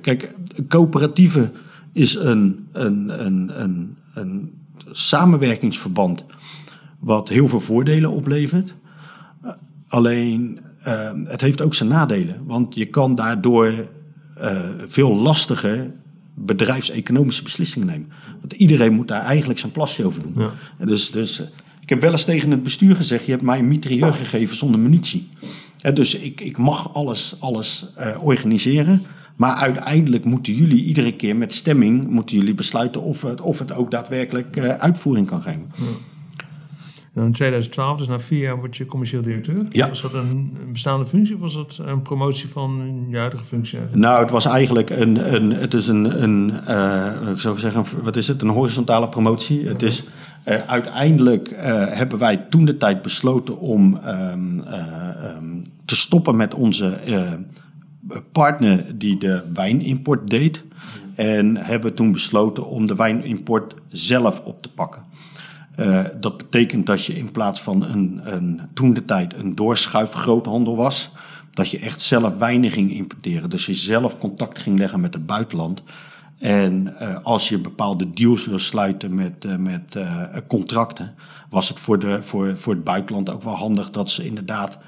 Kijk, 0.00 0.34
coöperatieve 0.68 1.50
is 1.92 2.14
een, 2.14 2.66
een, 2.72 3.24
een, 3.24 3.62
een, 3.62 3.96
een 4.14 4.50
samenwerkingsverband 4.90 6.24
wat 6.98 7.28
heel 7.28 7.48
veel 7.48 7.60
voordelen 7.60 8.10
oplevert. 8.10 8.74
Alleen 9.88 10.60
uh, 10.86 11.10
het 11.24 11.40
heeft 11.40 11.62
ook 11.62 11.74
zijn 11.74 11.88
nadelen. 11.88 12.36
Want 12.46 12.74
je 12.74 12.86
kan 12.86 13.14
daardoor 13.14 13.72
veel 14.86 15.16
lastiger 15.16 15.90
bedrijfseconomische 16.34 17.42
beslissingen 17.42 17.86
nemen. 17.86 18.08
Want 18.40 18.52
iedereen 18.52 18.92
moet 18.92 19.08
daar 19.08 19.22
eigenlijk 19.22 19.58
zijn 19.58 19.72
plasje 19.72 20.04
over 20.04 20.22
doen. 20.22 20.34
Ja. 20.36 20.86
Dus, 20.86 21.10
dus 21.10 21.40
uh, 21.40 21.46
ik 21.80 21.88
heb 21.88 22.00
wel 22.00 22.12
eens 22.12 22.24
tegen 22.24 22.50
het 22.50 22.62
bestuur 22.62 22.96
gezegd: 22.96 23.24
je 23.24 23.30
hebt 23.30 23.42
mij 23.42 23.58
een 23.58 23.68
mitrailleur 23.68 24.14
gegeven 24.14 24.56
zonder 24.56 24.80
munitie. 24.80 25.28
dus 25.94 26.14
ik, 26.14 26.40
ik 26.40 26.58
mag 26.58 26.94
alles, 26.94 27.36
alles 27.38 27.86
organiseren. 28.20 29.02
Maar 29.36 29.54
uiteindelijk 29.54 30.24
moeten 30.24 30.54
jullie 30.54 30.84
iedere 30.84 31.16
keer 31.16 31.36
met 31.36 31.52
stemming 31.52 32.08
moeten 32.08 32.36
jullie 32.36 32.54
besluiten 32.54 33.02
of 33.02 33.22
het, 33.22 33.40
of 33.40 33.58
het 33.58 33.72
ook 33.72 33.90
daadwerkelijk 33.90 34.58
uitvoering 34.58 35.26
kan 35.26 35.42
geven. 35.42 35.70
Ja. 35.76 35.84
En 37.14 37.22
in 37.22 37.32
2012, 37.32 37.98
dus 37.98 38.06
na 38.06 38.18
vier 38.18 38.40
jaar, 38.40 38.58
word 38.58 38.76
je 38.76 38.86
commercieel 38.86 39.22
directeur. 39.22 39.66
Ja. 39.70 39.88
Was 39.88 40.02
dat 40.02 40.14
een, 40.14 40.56
een 40.60 40.72
bestaande 40.72 41.06
functie 41.06 41.34
of 41.34 41.40
was 41.40 41.54
dat 41.54 41.80
een 41.84 42.02
promotie 42.02 42.48
van 42.48 43.04
je 43.08 43.16
huidige 43.16 43.44
functie? 43.44 43.78
Nou, 43.92 44.20
het 44.20 44.30
was 44.30 44.44
eigenlijk 44.44 44.90
een, 44.90 45.34
een, 45.34 45.50
het 45.50 45.74
is 45.74 45.88
een, 45.88 46.22
een 46.22 46.52
uh, 46.68 47.28
ik 47.32 47.40
zou 47.40 47.58
zeggen, 47.58 47.84
wat 48.02 48.16
is 48.16 48.28
het, 48.28 48.42
een 48.42 48.48
horizontale 48.48 49.08
promotie. 49.08 49.66
Het 49.66 49.82
is, 49.82 50.04
uh, 50.48 50.54
uiteindelijk 50.54 51.50
uh, 51.50 51.58
hebben 51.88 52.18
wij 52.18 52.36
toen 52.36 52.64
de 52.64 52.76
tijd 52.76 53.02
besloten 53.02 53.58
om 53.58 54.00
um, 54.06 54.64
um, 55.36 55.62
te 55.84 55.96
stoppen 55.96 56.36
met 56.36 56.54
onze 56.54 56.98
partner 58.32 58.98
die 58.98 59.18
de 59.18 59.42
wijnimport 59.52 60.30
deed. 60.30 60.64
En 61.14 61.56
hebben 61.56 61.94
toen 61.94 62.12
besloten 62.12 62.66
om 62.66 62.86
de 62.86 62.94
wijnimport 62.94 63.74
zelf 63.88 64.40
op 64.40 64.62
te 64.62 64.68
pakken. 64.68 65.02
Uh, 65.76 66.04
dat 66.20 66.36
betekent 66.36 66.86
dat 66.86 67.04
je 67.04 67.14
in 67.14 67.30
plaats 67.30 67.60
van 67.60 67.82
een, 67.82 68.20
een 68.22 68.60
toen 68.74 68.94
de 68.94 69.04
tijd 69.04 69.34
een 69.34 69.54
doorschuifgroothandel 69.54 70.76
was, 70.76 71.10
dat 71.50 71.70
je 71.70 71.78
echt 71.78 72.00
zelf 72.00 72.38
wijnen 72.38 72.70
ging 72.70 72.92
importeren. 72.92 73.50
Dus 73.50 73.66
je 73.66 73.74
zelf 73.74 74.18
contact 74.18 74.58
ging 74.58 74.78
leggen 74.78 75.00
met 75.00 75.14
het 75.14 75.26
buitenland. 75.26 75.82
En 76.38 76.94
uh, 77.00 77.16
als 77.22 77.48
je 77.48 77.58
bepaalde 77.58 78.12
deals 78.12 78.46
wil 78.46 78.58
sluiten 78.58 79.14
met, 79.14 79.44
uh, 79.44 79.56
met 79.56 79.98
contracten, 80.46 81.14
was 81.50 81.68
het 81.68 81.80
voor, 81.80 81.98
de, 81.98 82.22
voor, 82.22 82.56
voor 82.56 82.74
het 82.74 82.84
buitenland 82.84 83.30
ook 83.30 83.42
wel 83.42 83.56
handig 83.56 83.90
dat 83.90 84.10
ze 84.10 84.26
inderdaad 84.26 84.78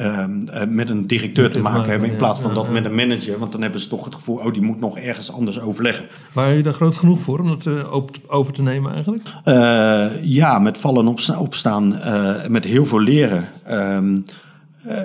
Um, 0.00 0.40
uh, 0.54 0.64
met 0.68 0.88
een 0.88 1.06
directeur 1.06 1.50
te 1.50 1.58
maken 1.60 1.90
hebben 1.90 2.10
in 2.10 2.16
plaats 2.16 2.40
van 2.40 2.54
dat 2.54 2.70
met 2.70 2.84
een 2.84 2.94
manager. 2.94 3.38
Want 3.38 3.52
dan 3.52 3.62
hebben 3.62 3.80
ze 3.80 3.88
toch 3.88 4.04
het 4.04 4.14
gevoel, 4.14 4.36
oh, 4.36 4.52
die 4.52 4.62
moet 4.62 4.80
nog 4.80 4.98
ergens 4.98 5.32
anders 5.32 5.60
overleggen. 5.60 6.06
Waren 6.32 6.56
je 6.56 6.62
daar 6.62 6.72
groot 6.72 6.96
genoeg 6.96 7.20
voor 7.20 7.38
om 7.38 7.48
dat 7.48 7.66
uh, 7.66 7.94
over 8.26 8.52
te 8.52 8.62
nemen 8.62 8.92
eigenlijk? 8.92 9.22
Uh, 9.44 10.24
ja, 10.24 10.58
met 10.58 10.78
vallen 10.78 11.06
opsta 11.06 11.40
opstaan, 11.40 12.00
met 12.48 12.64
heel 12.64 12.86
veel 12.86 13.00
leren. 13.00 13.48
Um, 13.70 14.24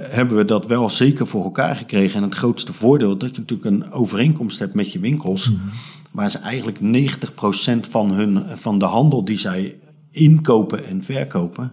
hebben 0.10 0.38
we 0.38 0.46
dat 0.46 0.68
wel 0.68 0.90
zeker 0.90 1.28
voor 1.28 1.44
elkaar 1.44 1.76
gekregen. 1.76 2.18
En 2.18 2.24
het 2.24 2.36
grootste 2.36 2.74
voordeel 2.74 3.18
dat 3.18 3.36
je 3.36 3.42
natuurlijk 3.42 3.70
een 3.70 3.92
overeenkomst 3.92 4.60
hebt 4.60 4.74
met 4.74 4.92
je 4.92 5.00
winkels. 5.00 5.50
Mm 5.50 5.56
-hmm. 5.56 5.70
Waar 6.12 6.30
ze 6.30 6.40
eigenlijk 6.40 6.80
90% 6.80 7.90
van, 7.90 8.12
hun, 8.12 8.44
van 8.54 8.78
de 8.78 8.86
handel 8.86 9.26
die 9.26 9.38
zij 9.38 9.76
inkopen 10.12 10.86
en 10.86 11.04
verkopen 11.04 11.72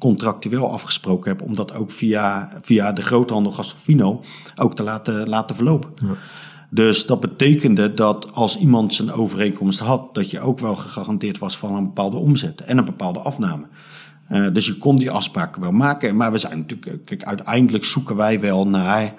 contractueel 0.00 0.70
afgesproken 0.70 1.30
heb 1.30 1.42
om 1.42 1.54
dat 1.54 1.74
ook 1.74 1.90
via, 1.90 2.58
via 2.62 2.92
de 2.92 3.02
groothandel 3.02 3.52
Gastrofino 3.52 4.22
ook 4.56 4.76
te 4.76 4.82
laten, 4.82 5.28
laten 5.28 5.56
verlopen. 5.56 5.90
Ja. 5.94 6.14
Dus 6.70 7.06
dat 7.06 7.20
betekende 7.20 7.94
dat 7.94 8.32
als 8.32 8.58
iemand 8.58 8.94
zijn 8.94 9.12
overeenkomst 9.12 9.78
had, 9.78 10.14
dat 10.14 10.30
je 10.30 10.40
ook 10.40 10.58
wel 10.58 10.74
gegarandeerd 10.74 11.38
was 11.38 11.56
van 11.56 11.74
een 11.74 11.84
bepaalde 11.84 12.16
omzet 12.16 12.60
en 12.60 12.78
een 12.78 12.84
bepaalde 12.84 13.18
afname. 13.18 13.66
Uh, 14.30 14.46
dus 14.52 14.66
je 14.66 14.76
kon 14.76 14.96
die 14.96 15.10
afspraken 15.10 15.62
wel 15.62 15.72
maken. 15.72 16.16
Maar 16.16 16.32
we 16.32 16.38
zijn 16.38 16.58
natuurlijk, 16.58 17.04
kijk, 17.04 17.24
uiteindelijk 17.24 17.84
zoeken 17.84 18.16
wij 18.16 18.40
wel 18.40 18.68
naar 18.68 19.14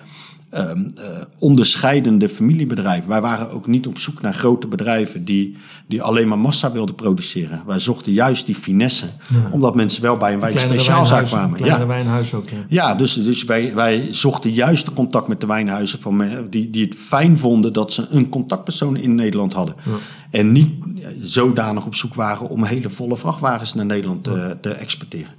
um, 0.54 0.88
uh, 0.98 1.06
onderscheidende 1.40 2.30
familiebedrijven. 2.30 3.10
Wij 3.10 3.22
waren 3.22 3.50
ook 3.50 3.68
niet 3.68 3.88
op 3.88 3.98
zoek 3.98 4.22
naar 4.22 4.34
grote 4.34 4.68
bedrijven 4.68 5.26
die, 5.26 5.58
die 5.88 6.02
alleen 6.02 6.28
maar 6.28 6.40
massa 6.40 6.72
wilden 6.72 6.96
produceren. 6.96 7.64
Wij 7.66 7.80
zochten 7.80 8.12
juist 8.12 8.46
die 8.46 8.56
finesse, 8.56 9.06
ja. 9.30 9.50
omdat 9.52 9.76
mensen 9.76 10.02
wel 10.02 10.18
bij 10.18 10.34
een 10.34 10.40
wijn 10.40 10.60
speciaalzaak 10.60 11.26
kwamen. 11.26 11.66
Ja, 11.66 11.88
wijnhuis 11.88 12.34
ook. 12.34 12.50
Ja, 12.50 12.58
ja 12.70 12.96
dus, 12.96 13.14
dus 13.14 13.44
wij, 13.44 13.76
wij 13.76 14.08
zochten 14.10 14.52
juist 14.52 14.94
contact 14.94 15.28
met 15.28 15.40
de 15.40 15.48
wijnhuizen 15.48 16.00
van, 16.00 16.24
die, 16.50 16.70
die 16.70 16.84
het 16.84 16.96
fijn 16.96 17.38
vonden 17.38 17.74
dat 17.74 17.94
ze 17.94 18.08
een 18.10 18.30
contactpersoon 18.30 18.98
in 18.98 19.16
Nederland 19.16 19.54
hadden. 19.54 19.76
Ja. 19.86 19.92
En 20.30 20.52
niet 20.52 20.72
zodanig 21.20 21.86
op 21.86 21.96
zoek 21.96 22.14
waren 22.14 22.50
om 22.50 22.64
hele 22.64 22.90
volle 22.90 23.18
vrachtwagens 23.18 23.74
naar 23.74 23.86
Nederland 23.86 24.24
te, 24.24 24.58
te 24.62 24.70
exporteren. 24.70 25.34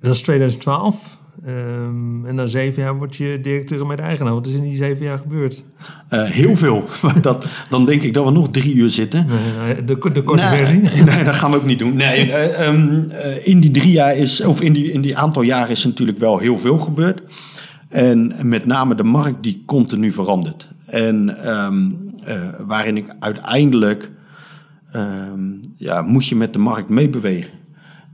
Dat 0.00 0.14
is 0.14 0.22
2012. 0.22 1.18
Um, 1.46 2.26
en 2.26 2.34
na 2.34 2.46
zeven 2.46 2.82
jaar 2.82 2.96
word 2.96 3.16
je 3.16 3.40
directeur 3.42 3.86
met 3.86 3.98
eigenaar. 3.98 4.34
Wat 4.34 4.46
is 4.46 4.52
in 4.52 4.62
die 4.62 4.76
zeven 4.76 5.04
jaar 5.04 5.18
gebeurd? 5.18 5.64
Uh, 6.10 6.22
heel 6.22 6.56
veel. 6.56 6.84
dat, 7.22 7.46
dan 7.68 7.86
denk 7.86 8.02
ik 8.02 8.14
dat 8.14 8.24
we 8.24 8.30
nog 8.30 8.50
drie 8.50 8.74
uur 8.74 8.90
zitten. 8.90 9.26
Nee, 9.26 9.84
de, 9.84 10.10
de 10.12 10.22
korte 10.22 10.42
nee, 10.44 10.64
versie? 10.64 10.80
Nee, 11.14 11.24
dat 11.24 11.34
gaan 11.34 11.50
we 11.50 11.56
ook 11.56 11.64
niet 11.64 11.78
doen. 11.78 11.96
Nee, 11.96 12.26
uh, 12.26 12.66
um, 12.66 13.10
uh, 13.10 13.46
in 13.46 13.60
die 13.60 13.70
drie 13.70 13.92
jaar 13.92 14.16
is, 14.16 14.40
of 14.40 14.60
in 14.60 14.72
die, 14.72 14.92
in 14.92 15.00
die 15.00 15.16
aantal 15.16 15.42
jaren 15.42 15.70
is 15.70 15.84
natuurlijk 15.84 16.18
wel 16.18 16.38
heel 16.38 16.58
veel 16.58 16.78
gebeurd. 16.78 17.22
En 17.88 18.32
met 18.42 18.66
name 18.66 18.94
de 18.94 19.02
markt 19.02 19.42
die 19.42 19.62
continu 19.66 20.12
verandert. 20.12 20.68
En 20.86 21.48
um, 21.48 22.10
waarin 22.66 22.96
ik 22.96 23.14
uiteindelijk, 23.20 24.10
ja, 25.76 26.02
moet 26.02 26.26
je 26.26 26.36
met 26.36 26.52
de 26.52 26.58
markt 26.58 26.88
meebewegen. 26.88 27.59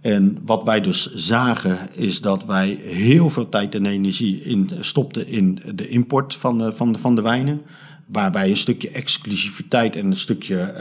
En 0.01 0.39
wat 0.45 0.65
wij 0.65 0.81
dus 0.81 1.15
zagen 1.15 1.79
is 1.93 2.21
dat 2.21 2.45
wij 2.45 2.81
heel 2.85 3.31
veel 3.31 3.49
tijd 3.49 3.75
en 3.75 3.87
energie 3.87 4.43
in, 4.43 4.71
stopten 4.81 5.29
in 5.29 5.59
de 5.75 5.89
import 5.89 6.35
van 6.35 6.59
de, 6.59 6.73
van 6.73 6.93
de, 6.93 6.99
van 6.99 7.15
de 7.15 7.23
wijnen. 7.23 7.61
Waarbij 8.07 8.49
een 8.49 8.57
stukje 8.57 8.91
exclusiviteit 8.91 9.97
en 9.97 10.07
een 10.07 10.17
stukje, 10.17 10.75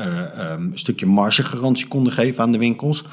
um, 0.52 0.72
een 0.72 0.78
stukje 0.78 1.06
margegarantie 1.06 1.88
konden 1.88 2.14
geven 2.14 2.44
aan 2.44 2.52
de 2.52 2.58
winkels. 2.58 3.04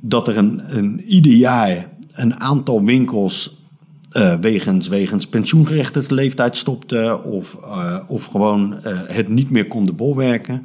Dat 0.00 0.28
er 0.28 0.36
een, 0.36 0.76
een, 0.76 1.04
ieder 1.04 1.32
jaar 1.32 1.88
een 2.12 2.40
aantal 2.40 2.84
winkels 2.84 3.56
uh, 4.12 4.34
wegens, 4.34 4.88
wegens 4.88 5.26
pensioengerechtigde 5.26 6.14
leeftijd 6.14 6.56
stopten. 6.56 7.24
Of, 7.24 7.56
uh, 7.60 8.00
of 8.06 8.24
gewoon 8.24 8.74
het 9.06 9.28
niet 9.28 9.50
meer 9.50 9.66
konden 9.66 9.96
bolwerken. 9.96 10.62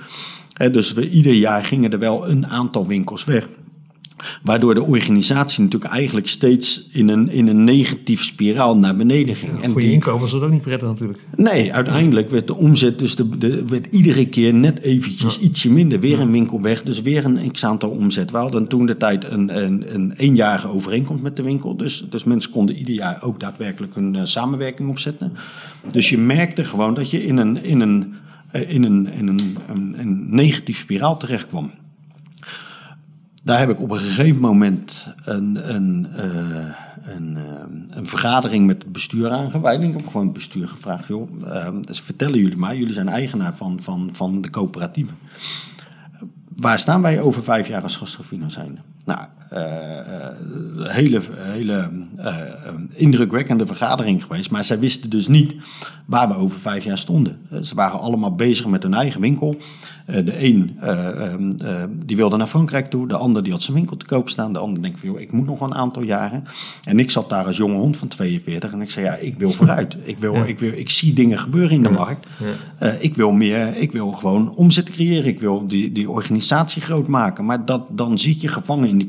dus 0.71 0.93
we, 0.93 1.09
ieder 1.09 1.33
jaar 1.33 1.63
gingen 1.63 1.91
er 1.91 1.99
wel 1.99 2.29
een 2.29 2.47
aantal 2.47 2.87
winkels 2.87 3.25
weg. 3.25 3.49
Waardoor 4.43 4.73
de 4.73 4.83
organisatie 4.83 5.63
natuurlijk 5.63 5.91
eigenlijk 5.91 6.27
steeds 6.27 6.87
in 6.91 7.09
een, 7.09 7.29
in 7.29 7.47
een 7.47 7.63
negatief 7.63 8.23
spiraal 8.23 8.77
naar 8.77 8.95
beneden 8.95 9.35
ging. 9.35 9.51
Ja, 9.57 9.63
en 9.63 9.71
voor 9.71 9.81
je 9.81 9.91
inkomen 9.91 10.19
was 10.19 10.31
dat 10.31 10.41
ook 10.41 10.51
niet 10.51 10.61
prettig 10.61 10.87
natuurlijk. 10.87 11.19
Nee, 11.35 11.73
uiteindelijk 11.73 12.29
werd 12.29 12.47
de 12.47 12.55
omzet 12.55 12.99
dus 12.99 13.15
de, 13.15 13.37
de, 13.37 13.65
werd 13.65 13.85
iedere 13.85 14.27
keer 14.27 14.53
net 14.53 14.79
eventjes 14.79 15.35
ja. 15.35 15.41
ietsje 15.41 15.71
minder. 15.71 15.99
Weer 15.99 16.19
een 16.19 16.31
winkel 16.31 16.61
weg, 16.61 16.83
dus 16.83 17.01
weer 17.01 17.25
een 17.25 17.51
x-aantal 17.51 17.89
omzet. 17.89 18.31
We 18.31 18.37
hadden 18.37 18.67
toen 18.67 18.85
de 18.85 18.97
tijd 18.97 19.31
een, 19.31 19.63
een, 19.63 19.93
een 19.93 20.11
eenjarige 20.11 20.67
overeenkomst 20.67 21.23
met 21.23 21.35
de 21.35 21.43
winkel. 21.43 21.77
Dus, 21.77 22.05
dus 22.09 22.23
mensen 22.23 22.51
konden 22.51 22.75
ieder 22.75 22.95
jaar 22.95 23.23
ook 23.23 23.39
daadwerkelijk 23.39 23.95
een 23.95 24.13
uh, 24.13 24.21
samenwerking 24.23 24.89
opzetten. 24.89 25.33
Dus 25.91 26.09
je 26.09 26.17
merkte 26.17 26.63
gewoon 26.63 26.93
dat 26.93 27.11
je 27.11 27.23
in 27.23 27.37
een, 27.37 27.63
in 27.63 27.79
een, 27.79 28.13
uh, 28.55 28.69
in 28.69 28.83
een, 28.83 29.07
in 29.07 29.27
een, 29.27 29.57
een, 29.67 29.95
een 29.97 30.35
negatief 30.35 30.77
spiraal 30.77 31.17
terecht 31.17 31.47
kwam. 31.47 31.71
Daar 33.41 33.59
heb 33.59 33.69
ik 33.69 33.81
op 33.81 33.91
een 33.91 33.97
gegeven 33.97 34.41
moment 34.41 35.13
een, 35.23 35.73
een, 35.75 36.07
uh, 36.15 36.69
een, 37.03 37.37
uh, 37.37 37.97
een, 37.97 38.07
vergadering 38.07 38.65
met 38.65 38.83
het 38.83 38.91
bestuur 38.91 39.29
aangeweid. 39.29 39.81
Ik 39.81 39.93
heb 39.93 40.07
gewoon 40.07 40.25
het 40.25 40.33
bestuur 40.33 40.67
gevraagd, 40.67 41.07
joh, 41.07 41.29
dus 41.81 42.01
vertellen 42.01 42.39
jullie 42.39 42.57
maar, 42.57 42.75
jullie 42.75 42.93
zijn 42.93 43.09
eigenaar 43.09 43.55
van, 43.55 43.81
van, 43.81 44.09
van 44.11 44.41
de 44.41 44.49
coöperatieve. 44.49 45.13
Waar 46.55 46.79
staan 46.79 47.01
wij 47.01 47.21
over 47.21 47.43
vijf 47.43 47.67
jaar 47.67 47.81
als 47.83 47.95
Gastrofino 47.95 48.49
zijn? 48.49 48.79
Nou, 49.05 49.27
hele, 50.79 51.21
hele 51.37 51.89
indrukwekkende 52.93 53.65
vergadering 53.65 54.23
geweest. 54.23 54.51
Maar 54.51 54.63
zij 54.63 54.79
wisten 54.79 55.09
dus 55.09 55.27
niet 55.27 55.55
waar 56.05 56.27
we 56.27 56.35
over 56.35 56.59
vijf 56.59 56.83
jaar 56.83 56.97
stonden. 56.97 57.37
ze 57.61 57.75
waren 57.75 57.99
allemaal 57.99 58.35
bezig 58.35 58.67
met 58.67 58.83
hun 58.83 58.93
eigen 58.93 59.21
winkel. 59.21 59.57
Eh, 60.11 60.25
de 60.25 60.43
een 60.43 60.77
eh, 60.79 61.31
ehm, 61.31 61.51
eh, 61.57 61.83
die 62.05 62.15
wilde 62.15 62.37
naar 62.37 62.47
Frankrijk 62.47 62.89
toe, 62.89 63.07
de 63.07 63.15
ander 63.15 63.43
die 63.43 63.51
had 63.51 63.61
zijn 63.61 63.77
winkel 63.77 63.97
te 63.97 64.05
koop 64.05 64.29
staan, 64.29 64.53
de 64.53 64.59
ander 64.59 64.81
denkt 64.81 64.99
van 64.99 65.09
joh, 65.09 65.19
ik 65.19 65.31
moet 65.31 65.45
nog 65.45 65.61
een 65.61 65.75
aantal 65.75 66.01
jaren. 66.01 66.43
En 66.83 66.99
ik 66.99 67.11
zat 67.11 67.29
daar 67.29 67.45
als 67.45 67.57
jonge 67.57 67.77
hond 67.77 67.97
van 67.97 68.07
42 68.07 68.71
en 68.71 68.81
ik 68.81 68.89
zei 68.89 69.05
ja, 69.05 69.15
ik 69.15 69.37
wil 69.37 69.51
vooruit. 69.51 69.97
Ik, 70.03 70.17
wil, 70.17 70.35
ik, 70.45 70.59
wil, 70.59 70.71
ik 70.71 70.89
zie 70.89 71.13
dingen 71.13 71.39
gebeuren 71.39 71.71
in 71.71 71.83
de 71.83 71.89
markt. 71.89 72.27
ik 72.99 73.15
wil 73.15 73.31
meer, 73.31 73.77
ik 73.77 73.91
wil 73.91 74.11
gewoon 74.11 74.55
omzet 74.55 74.89
creëren. 74.89 75.25
Ik 75.25 75.39
wil 75.39 75.67
die, 75.67 75.91
die 75.91 76.09
organisatie 76.09 76.81
groot 76.81 77.07
maken. 77.07 77.45
Maar 77.45 77.65
dat, 77.65 77.85
dan 77.89 78.17
zit 78.17 78.41
je 78.41 78.47
gevangen 78.47 78.89
in 78.89 78.97
die 78.97 79.07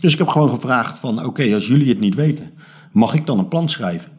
Dus 0.00 0.12
ik 0.12 0.18
heb 0.18 0.28
gewoon 0.28 0.50
gevraagd 0.50 0.98
van 0.98 1.24
oké, 1.24 1.54
als 1.54 1.66
jullie 1.66 1.88
het 1.88 2.00
niet 2.00 2.14
weten, 2.14 2.50
mag 2.92 3.14
ik 3.14 3.26
dan 3.26 3.38
een 3.38 3.48
plan 3.48 3.68
schrijven? 3.68 4.18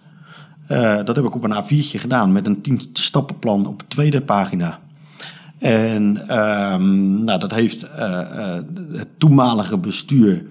dat 1.06 1.16
heb 1.16 1.26
ik 1.26 1.36
op 1.36 1.44
een 1.44 1.64
A4'tje 1.64 2.00
gedaan 2.00 2.32
met 2.32 2.46
een 2.46 2.62
10 2.62 2.82
stappenplan 2.94 3.68
op 3.68 3.80
de 3.80 3.86
tweede 3.88 4.22
pagina. 4.22 4.80
En 5.58 6.04
um, 6.74 7.24
nou, 7.24 7.40
dat 7.40 7.54
heeft 7.54 7.84
uh, 7.84 8.00
uh, 8.00 8.56
het 8.92 9.08
toenmalige 9.18 9.78
bestuur 9.78 10.46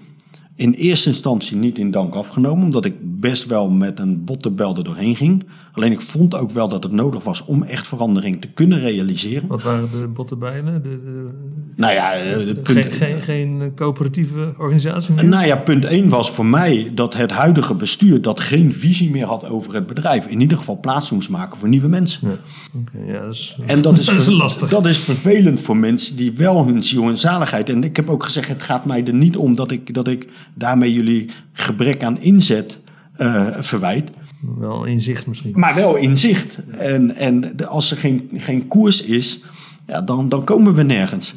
in 0.61 0.73
eerste 0.73 1.09
instantie 1.09 1.57
niet 1.57 1.77
in 1.77 1.91
dank 1.91 2.15
afgenomen, 2.15 2.63
omdat 2.63 2.85
ik 2.85 2.95
best 3.19 3.45
wel 3.45 3.69
met 3.69 3.99
een 3.99 4.23
bottenbel 4.23 4.75
er 4.75 4.83
doorheen 4.83 5.15
ging. 5.15 5.43
Alleen 5.73 5.91
ik 5.91 6.01
vond 6.01 6.35
ook 6.35 6.51
wel 6.51 6.69
dat 6.69 6.83
het 6.83 6.91
nodig 6.91 7.23
was 7.23 7.45
om 7.45 7.63
echt 7.63 7.87
verandering 7.87 8.41
te 8.41 8.47
kunnen 8.47 8.79
realiseren. 8.79 9.47
Wat 9.47 9.63
waren 9.63 9.89
de 9.91 10.07
bottenbijlen? 10.07 10.83
De, 10.83 10.89
de, 11.03 11.29
nou 11.75 11.93
ja, 11.93 12.13
eh, 12.13 12.37
de, 12.37 12.59
punt, 12.63 12.93
geen, 12.93 13.21
geen, 13.21 13.71
coöperatieve 13.75 14.53
organisatie 14.57 15.13
meer? 15.13 15.25
Nou 15.25 15.45
ja, 15.45 15.55
punt 15.55 15.85
1 15.85 16.09
was 16.09 16.31
voor 16.31 16.45
mij 16.45 16.91
dat 16.93 17.13
het 17.13 17.31
huidige 17.31 17.73
bestuur 17.73 18.21
dat 18.21 18.39
geen 18.39 18.73
visie 18.73 19.09
meer 19.09 19.25
had 19.25 19.49
over 19.49 19.73
het 19.73 19.87
bedrijf. 19.87 20.25
In 20.25 20.41
ieder 20.41 20.57
geval 20.57 20.79
plaats 20.79 21.11
moest 21.11 21.29
maken 21.29 21.57
voor 21.57 21.67
nieuwe 21.67 21.87
mensen. 21.87 22.27
Ja. 22.27 23.13
ja 23.13 23.21
dat 23.21 23.33
is, 23.33 23.57
en 23.65 23.81
dat 23.81 23.97
is, 23.97 24.05
dat 24.15 24.15
is 24.15 24.25
lastig. 24.25 24.69
Dat 24.69 24.85
is 24.85 24.97
vervelend 24.97 25.59
voor 25.59 25.77
mensen 25.77 26.15
die 26.15 26.31
wel 26.31 26.65
hun 26.65 26.81
ziel 26.81 27.07
en 27.07 27.17
zaligheid. 27.17 27.69
En 27.69 27.83
ik 27.83 27.95
heb 27.95 28.09
ook 28.09 28.23
gezegd, 28.23 28.47
het 28.47 28.63
gaat 28.63 28.85
mij 28.85 29.05
er 29.05 29.13
niet 29.13 29.37
om 29.37 29.55
dat 29.55 29.71
ik, 29.71 29.93
dat 29.93 30.07
ik 30.07 30.27
daarmee 30.53 30.93
jullie 30.93 31.29
gebrek 31.53 32.03
aan 32.03 32.21
inzet 32.21 32.79
uh, 33.17 33.47
verwijt. 33.59 34.11
Wel 34.41 34.83
inzicht 34.83 35.27
misschien. 35.27 35.53
Maar 35.55 35.75
wel 35.75 35.95
inzicht. 35.95 36.65
En, 36.65 37.15
en 37.15 37.67
als 37.67 37.91
er 37.91 37.97
geen, 37.97 38.29
geen 38.35 38.67
koers 38.67 39.01
is, 39.01 39.39
ja, 39.87 40.01
dan, 40.01 40.27
dan 40.27 40.43
komen 40.43 40.73
we 40.73 40.83
nergens. 40.83 41.33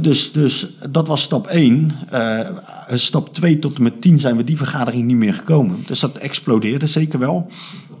Dus, 0.00 0.32
dus 0.32 0.66
dat 0.90 1.08
was 1.08 1.22
stap 1.22 1.46
1. 1.46 1.92
Uh, 2.12 2.40
eh, 2.40 2.54
stap 2.88 3.34
2 3.34 3.58
tot 3.58 3.76
en 3.76 3.82
met 3.82 4.00
10 4.00 4.18
zijn 4.18 4.36
we 4.36 4.44
die 4.44 4.56
vergadering 4.56 5.04
niet 5.04 5.16
meer 5.16 5.34
gekomen. 5.34 5.76
Dus 5.86 6.00
dat 6.00 6.18
explodeerde 6.18 6.86
zeker 6.86 7.18
wel. 7.18 7.50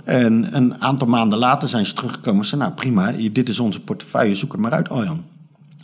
En 0.04 0.56
een 0.56 0.80
aantal 0.80 1.06
maanden 1.06 1.38
later 1.38 1.68
zijn 1.68 1.86
ze 1.86 1.94
teruggekomen 1.94 2.40
en 2.40 2.46
zeiden, 2.46 2.68
nou 2.68 2.80
prima, 2.80 3.30
dit 3.32 3.48
is 3.48 3.60
onze 3.60 3.80
portefeuille, 3.80 4.34
zoek 4.34 4.52
het 4.52 4.60
maar 4.60 4.72
uit, 4.72 4.88
Aljan. 4.88 5.24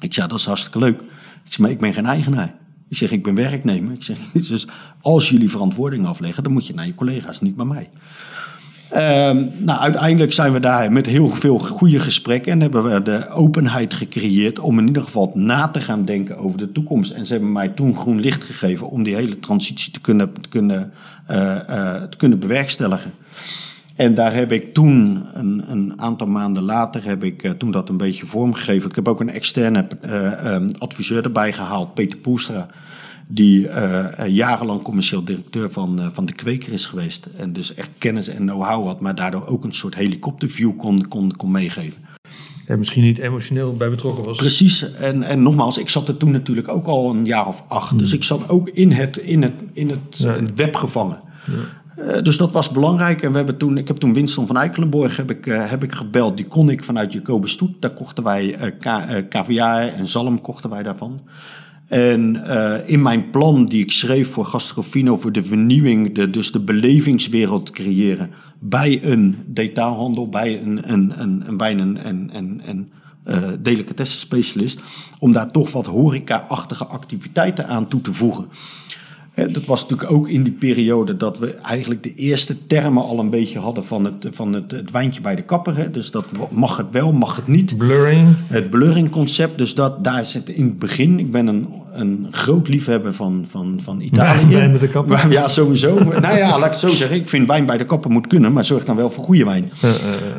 Ik 0.01 0.15
zei, 0.15 0.29
dat 0.29 0.39
is 0.39 0.45
hartstikke 0.45 0.79
leuk. 0.79 1.01
Ik 1.45 1.53
zeg, 1.53 1.59
maar 1.59 1.71
ik 1.71 1.79
ben 1.79 1.95
geen 1.95 2.07
eigenaar. 2.07 2.55
Ik 2.89 2.97
zeg, 2.97 3.11
ik 3.11 3.23
ben 3.23 3.35
werknemer. 3.35 3.93
Ik 3.93 4.03
zeg, 4.03 4.17
dus 4.49 4.67
als 5.01 5.29
jullie 5.29 5.51
verantwoording 5.51 6.07
afleggen, 6.07 6.43
dan 6.43 6.53
moet 6.53 6.67
je 6.67 6.75
naar 6.75 6.87
je 6.87 6.95
collega's, 6.95 7.41
niet 7.41 7.57
bij 7.57 7.65
mij. 7.65 7.89
Uh, 8.93 8.99
nou, 9.59 9.81
uiteindelijk 9.81 10.33
zijn 10.33 10.53
we 10.53 10.61
daar 10.61 10.93
met 10.93 11.07
heel 11.07 11.29
veel 11.29 11.59
goede 11.59 11.99
gesprekken 11.99 12.53
en 12.53 12.61
hebben 12.61 12.85
we 12.85 13.03
de 13.03 13.29
openheid 13.29 13.95
gecreëerd 13.95 14.59
om 14.59 14.79
in 14.79 14.87
ieder 14.87 15.03
geval 15.03 15.31
na 15.35 15.69
te 15.69 15.81
gaan 15.81 16.05
denken 16.05 16.37
over 16.37 16.59
de 16.59 16.73
toekomst. 16.73 17.11
En 17.11 17.27
ze 17.27 17.33
hebben 17.33 17.53
mij 17.53 17.69
toen 17.69 17.97
groen 17.97 18.21
licht 18.21 18.45
gegeven 18.45 18.91
om 18.91 19.03
die 19.03 19.15
hele 19.15 19.39
transitie 19.39 19.93
te 19.93 20.01
kunnen, 20.01 20.33
te 20.41 20.49
kunnen, 20.49 20.93
uh, 21.31 21.37
uh, 21.37 22.03
te 22.03 22.17
kunnen 22.17 22.39
bewerkstelligen. 22.39 23.13
En 23.99 24.15
daar 24.15 24.35
heb 24.35 24.53
ik 24.53 24.75
toen, 24.75 25.25
een, 25.33 25.63
een 25.71 26.01
aantal 26.01 26.27
maanden 26.27 26.63
later, 26.63 27.05
heb 27.05 27.25
ik 27.25 27.43
uh, 27.43 27.51
toen 27.51 27.71
dat 27.71 27.89
een 27.89 27.97
beetje 27.97 28.27
vormgegeven. 28.27 28.91
Ik 28.91 28.97
heb 28.97 29.09
ook 29.09 29.21
een 29.21 29.31
externe 29.31 29.87
um, 30.45 30.71
adviseur 30.79 31.25
erbij 31.25 31.53
gehaald, 31.53 31.95
Peter 31.95 32.19
Poelstra 32.19 32.69
die 33.31 33.67
uh, 33.67 34.07
jarenlang 34.27 34.83
commercieel 34.83 35.25
directeur 35.25 35.71
van, 35.71 36.01
uh, 36.01 36.07
van 36.13 36.27
de 36.27 36.33
Kweker 36.33 36.73
is 36.73 36.87
geweest. 36.87 37.27
En 37.37 37.53
dus 37.53 37.75
echt 37.75 37.89
kennis 37.99 38.29
en 38.29 38.47
know-how 38.47 38.87
had, 38.87 39.01
maar 39.01 39.15
daardoor 39.15 39.47
ook 39.47 39.65
een 39.65 39.73
soort 39.73 39.95
helikopterview 39.95 40.77
kon, 40.77 41.09
kon, 41.09 41.37
kon 41.37 41.51
meegeven. 41.51 42.05
En 42.67 42.79
misschien 42.79 43.03
niet 43.03 43.19
emotioneel 43.19 43.77
bij 43.77 43.91
betrokken 43.91 44.25
was. 44.25 44.37
Precies. 44.37 44.93
En, 44.93 45.23
en 45.23 45.43
nogmaals, 45.43 45.79
ik 45.79 45.89
zat 45.89 46.09
er 46.09 46.17
toen 46.17 46.31
natuurlijk 46.31 46.69
ook 46.69 46.87
al 46.87 47.11
een 47.11 47.25
jaar 47.25 47.47
of 47.47 47.65
acht. 47.69 47.89
Hmm. 47.89 47.99
Dus 47.99 48.13
ik 48.13 48.25
zat 48.25 48.49
ook 48.49 48.69
in 48.69 48.93
het, 48.93 49.17
in 49.17 49.43
het, 49.43 49.55
in 49.73 49.91
het, 49.91 50.19
ja. 50.19 50.37
web 50.55 50.77
gevangen. 50.77 51.21
Ja. 51.47 51.53
Uh, 51.99 52.23
dus 52.23 52.37
dat 52.37 52.53
was 52.53 52.71
belangrijk. 52.71 53.23
En 53.23 53.31
we 53.31 53.37
hebben 53.37 53.57
toen, 53.57 53.79
ik 53.79 53.89
heb 53.89 53.97
toen 53.97 54.13
Winston 54.13 54.47
van 54.47 54.57
Eikelenborg 54.57 55.17
heb 55.17 55.31
ik, 55.31 55.47
uh, 55.47 55.71
heb 55.71 55.83
ik 55.83 55.95
gebeld. 55.95 56.37
Die 56.37 56.47
kon 56.47 56.71
ik 56.71 56.85
vanuit 56.85 57.13
Jacobus 57.13 57.51
Stoet. 57.51 57.83
Daar 57.83 57.93
kochten 57.93 58.25
wij 58.25 58.73
uh, 58.83 59.23
KVA 59.29 59.89
en 59.89 60.07
zalm 60.07 60.41
kochten 60.41 60.71
wij 60.71 60.83
daarvan. 60.83 61.21
En 61.87 62.45
in 62.87 63.03
mijn 63.03 63.31
plan 63.31 63.67
die 63.67 63.83
ik 63.83 63.93
schreef 63.93 64.31
voor 64.31 64.45
Gastrofino, 64.45 65.17
voor 65.17 65.33
de 65.33 65.43
vernieuwing, 65.43 66.15
de, 66.15 66.31
dus 66.31 66.53
de 66.53 66.61
belevingswereld 66.61 67.71
creëren 67.71 68.31
bij 68.59 69.05
een 69.05 69.37
detailhandel, 69.47 70.29
bij 70.29 70.63
een, 70.63 70.93
een, 70.93 71.21
een, 71.21 71.43
een 71.47 71.97
en, 71.99 72.31
en, 72.33 72.61
en, 72.65 72.91
uh, 73.29 74.69
om 75.19 75.33
daar 75.33 75.51
toch 75.51 75.73
wat 75.73 75.87
horeca-achtige 75.87 76.87
activiteiten 76.87 77.67
aan 77.67 77.89
toe 77.89 78.01
te 78.01 78.13
voegen. 78.13 78.49
Dat 79.47 79.65
was 79.65 79.83
natuurlijk 79.83 80.11
ook 80.11 80.29
in 80.29 80.43
die 80.43 80.53
periode 80.53 81.17
dat 81.17 81.39
we 81.39 81.55
eigenlijk 81.55 82.03
de 82.03 82.15
eerste 82.15 82.67
termen 82.67 83.03
al 83.03 83.19
een 83.19 83.31
beetje 83.31 83.59
hadden 83.59 83.85
van 83.85 84.05
het, 84.05 84.27
van 84.31 84.53
het, 84.53 84.71
het 84.71 84.91
wijntje 84.91 85.21
bij 85.21 85.35
de 85.35 85.43
kapper. 85.43 85.77
Hè. 85.77 85.91
Dus 85.91 86.11
dat 86.11 86.27
mag 86.51 86.77
het 86.77 86.91
wel, 86.91 87.13
mag 87.13 87.37
het 87.37 87.47
niet. 87.47 87.77
Blurring. 87.77 88.37
Het 88.47 88.71
blurring 88.71 89.11
concept. 89.11 89.59
Dus 89.59 89.75
dat, 89.75 90.05
daar 90.05 90.25
zit 90.25 90.49
in 90.49 90.65
het 90.65 90.79
begin. 90.79 91.19
Ik 91.19 91.33
ben 91.33 91.47
een, 91.47 91.69
een 92.01 92.27
groot 92.31 92.69
liefhebber 92.69 93.15
van, 93.15 93.45
van, 93.49 93.81
van 93.83 94.01
Italië. 94.01 94.47
Wijn 94.47 94.71
bij 94.71 94.81
de 94.81 94.89
kapper. 94.89 95.31
Ja, 95.31 95.49
sowieso. 95.49 96.05
nou 96.21 96.37
ja, 96.37 96.59
laat 96.59 96.67
ik 96.67 96.71
het 96.71 96.79
zo 96.81 96.89
zeggen. 96.89 97.17
Ik 97.17 97.29
vind 97.29 97.49
wijn 97.49 97.67
bij 97.67 97.79
de 97.79 97.85
kapper 97.85 98.11
moet 98.11 98.27
kunnen, 98.27 98.53
maar 98.53 98.65
zorg 98.65 98.85
dan 98.85 98.97
wel 98.97 99.11
voor 99.11 99.25
goede 99.25 99.45
wijn. 99.45 99.73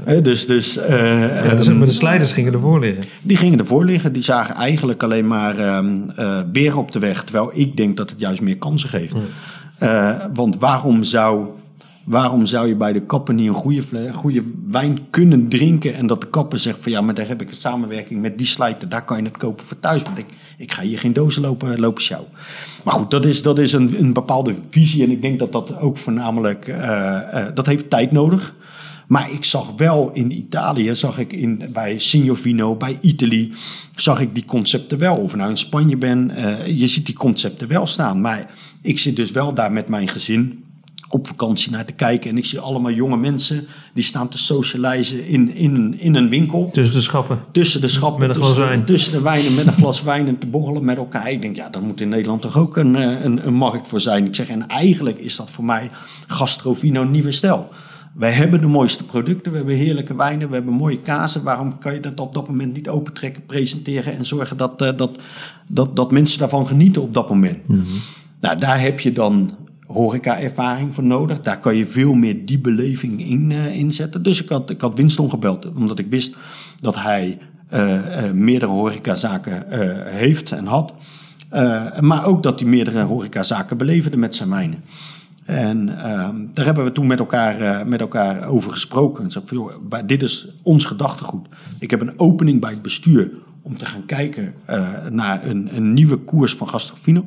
Uh, 0.07 0.23
dus, 0.23 0.45
dus, 0.45 0.77
uh, 0.77 1.45
ja, 1.45 1.55
dus 1.55 1.67
maar 1.67 1.85
de 1.85 1.91
slijders 1.91 2.31
gingen 2.31 2.53
ervoor 2.53 2.79
liggen. 2.79 3.03
Die 3.21 3.37
gingen 3.37 3.59
ervoor 3.59 3.85
liggen. 3.85 4.13
Die 4.13 4.23
zagen 4.23 4.55
eigenlijk 4.55 5.03
alleen 5.03 5.27
maar 5.27 5.77
um, 5.77 6.05
op 6.75 6.91
de 6.91 6.99
weg. 6.99 7.23
Terwijl 7.23 7.51
ik 7.53 7.77
denk 7.77 7.97
dat 7.97 8.09
het 8.09 8.19
juist 8.19 8.41
meer 8.41 8.57
kansen 8.57 8.89
geeft. 8.89 9.13
Want 10.33 10.57
waarom 10.57 11.03
zou, 11.03 11.47
waarom 12.03 12.45
zou 12.45 12.67
je 12.67 12.75
bij 12.75 12.93
de 12.93 13.01
kapper 13.01 13.33
niet 13.33 13.47
een 13.47 13.53
goede, 13.53 13.83
goede 14.13 14.43
wijn 14.65 14.99
kunnen 15.09 15.47
drinken... 15.47 15.95
en 15.95 16.07
dat 16.07 16.21
de 16.21 16.27
kapper 16.27 16.59
zegt 16.59 16.79
van 16.79 16.91
ja, 16.91 17.01
maar 17.01 17.13
daar 17.13 17.27
heb 17.27 17.41
ik 17.41 17.47
een 17.47 17.55
samenwerking 17.55 18.21
met 18.21 18.37
die 18.37 18.47
slijter... 18.47 18.89
daar 18.89 19.05
kan 19.05 19.17
je 19.17 19.23
het 19.23 19.37
kopen 19.37 19.65
voor 19.65 19.79
thuis, 19.79 20.03
want 20.03 20.17
ik, 20.17 20.25
ik 20.59 20.71
ga 20.71 20.81
hier 20.81 20.99
geen 20.99 21.13
dozen 21.13 21.41
lopen, 21.41 21.79
lopen 21.79 22.03
sjouw. 22.03 22.27
Maar 22.83 22.93
goed, 22.93 23.11
dat 23.11 23.25
is, 23.25 23.41
dat 23.41 23.59
is 23.59 23.73
een, 23.73 23.99
een 23.99 24.13
bepaalde 24.13 24.55
visie 24.69 25.03
en 25.03 25.11
ik 25.11 25.21
denk 25.21 25.39
dat 25.39 25.51
dat 25.51 25.79
ook 25.79 25.97
voornamelijk... 25.97 26.67
Uh, 26.67 26.75
uh, 26.77 27.45
dat 27.53 27.65
heeft 27.65 27.89
tijd 27.89 28.11
nodig 28.11 28.53
maar 29.09 29.31
ik 29.31 29.45
zag 29.45 29.71
wel 29.77 30.11
in 30.13 30.31
Italië, 30.31 30.95
zag 30.95 31.19
ik 31.19 31.33
in, 31.33 31.63
bij 31.73 31.99
Signorvino, 31.99 32.75
bij 32.75 32.97
Italië, 33.01 33.53
zag 33.95 34.19
ik 34.19 34.35
die 34.35 34.45
concepten 34.45 34.97
wel. 34.97 35.15
Of 35.15 35.35
nou 35.35 35.49
in 35.49 35.57
Spanje 35.57 35.97
ben, 35.97 36.31
uh, 36.35 36.67
je 36.67 36.87
ziet 36.87 37.05
die 37.05 37.15
concepten 37.15 37.67
wel 37.67 37.87
staan. 37.87 38.21
Maar 38.21 38.51
ik 38.81 38.99
zit 38.99 39.15
dus 39.15 39.31
wel 39.31 39.53
daar 39.53 39.71
met 39.71 39.87
mijn 39.87 40.07
gezin 40.07 40.63
op 41.09 41.27
vakantie 41.27 41.71
naar 41.71 41.85
te 41.85 41.93
kijken. 41.93 42.29
En 42.29 42.37
ik 42.37 42.45
zie 42.45 42.59
allemaal 42.59 42.91
jonge 42.91 43.17
mensen 43.17 43.67
die 43.93 44.03
staan 44.03 44.29
te 44.29 44.37
socializen 44.37 45.27
in, 45.27 45.55
in, 45.55 45.75
een, 45.75 45.99
in 45.99 46.15
een 46.15 46.29
winkel. 46.29 46.69
Tussen 46.71 46.95
de 46.95 47.01
schappen. 47.01 47.39
Tussen 47.51 47.81
de 47.81 47.87
schappen. 47.87 48.19
Met 48.19 48.29
een 48.29 48.43
glas 48.43 48.57
wijn. 48.57 48.85
Tussen 48.85 49.11
de 49.11 49.21
wijnen, 49.21 49.55
met 49.55 49.67
een 49.67 49.73
glas 49.73 50.03
wijn 50.09 50.27
en 50.27 50.37
te 50.37 50.47
borrelen 50.47 50.85
met 50.85 50.97
elkaar. 50.97 51.31
Ik 51.31 51.41
denk, 51.41 51.55
ja, 51.55 51.69
daar 51.69 51.81
moet 51.81 52.01
in 52.01 52.09
Nederland 52.09 52.41
toch 52.41 52.57
ook 52.57 52.77
een, 52.77 52.93
een, 53.25 53.47
een 53.47 53.53
markt 53.53 53.87
voor 53.87 54.01
zijn. 54.01 54.25
Ik 54.25 54.35
zeg, 54.35 54.47
en 54.47 54.67
eigenlijk 54.67 55.17
is 55.17 55.35
dat 55.35 55.51
voor 55.51 55.65
mij 55.65 55.89
gastrovino 56.27 57.03
nieuwe 57.03 57.31
stijl. 57.31 57.69
Wij 58.13 58.31
hebben 58.31 58.61
de 58.61 58.67
mooiste 58.67 59.03
producten, 59.03 59.51
we 59.51 59.57
hebben 59.57 59.75
heerlijke 59.75 60.15
wijnen, 60.15 60.47
we 60.47 60.53
hebben 60.53 60.73
mooie 60.73 61.01
kazen. 61.01 61.43
Waarom 61.43 61.77
kan 61.77 61.93
je 61.93 61.99
dat 61.99 62.19
op 62.19 62.33
dat 62.33 62.47
moment 62.47 62.73
niet 62.73 62.89
opentrekken, 62.89 63.45
presenteren 63.45 64.17
en 64.17 64.25
zorgen 64.25 64.57
dat, 64.57 64.81
uh, 64.81 64.89
dat, 64.95 65.11
dat, 65.69 65.95
dat 65.95 66.11
mensen 66.11 66.39
daarvan 66.39 66.67
genieten 66.67 67.01
op 67.01 67.13
dat 67.13 67.29
moment? 67.29 67.67
Mm 67.67 67.75
-hmm. 67.75 67.99
Nou, 68.39 68.57
daar 68.59 68.81
heb 68.81 68.99
je 68.99 69.11
dan 69.11 69.57
horeca-ervaring 69.93 70.93
voor 70.93 71.03
nodig. 71.03 71.41
Daar 71.41 71.59
kan 71.59 71.75
je 71.75 71.85
veel 71.85 72.13
meer 72.13 72.45
die 72.45 72.59
beleving 72.59 73.25
in 73.25 73.49
uh, 73.49 73.77
inzetten. 73.77 74.23
Dus 74.23 74.43
ik 74.43 74.49
had, 74.49 74.69
ik 74.69 74.81
had 74.81 74.97
Winston 74.97 75.29
gebeld, 75.29 75.73
omdat 75.73 75.99
ik 75.99 76.09
wist 76.09 76.35
dat 76.81 76.95
hij 76.95 77.37
uh, 77.73 78.31
meerdere 78.31 78.71
horecazaken 78.71 79.63
heeft 80.05 80.51
en 80.51 80.65
had. 80.65 80.93
Maar 81.99 82.25
ook 82.25 82.43
dat 82.43 82.59
hij 82.59 82.69
meerdere 82.69 83.03
horecazaken 83.03 83.77
beleverde 83.77 84.17
met 84.17 84.35
zijn 84.35 84.49
wijnen. 84.49 84.83
En 85.45 85.87
uh, 85.87 86.29
daar 86.53 86.65
hebben 86.65 86.83
we 86.83 86.91
toen 86.91 87.07
met 87.07 87.19
elkaar, 87.19 87.87
met 87.87 87.99
elkaar 87.99 88.47
over 88.47 88.71
gesproken. 88.71 89.23
En 89.23 89.31
zei, 89.31 89.45
dit 90.05 90.21
is 90.21 90.47
ons 90.63 90.85
gedachtegoed. 90.85 91.47
Ik 91.79 91.91
heb 91.91 92.01
een 92.01 92.19
opening 92.19 92.61
bij 92.61 92.71
het 92.71 92.81
bestuur 92.81 93.31
om 93.61 93.75
te 93.75 93.85
gaan 93.85 94.05
kijken 94.05 94.53
naar 95.09 95.45
een, 95.45 95.69
een, 95.75 95.93
nieuwe 95.93 96.17
koers 96.17 96.55
van 96.55 96.69
Gastrofino. 96.69 97.25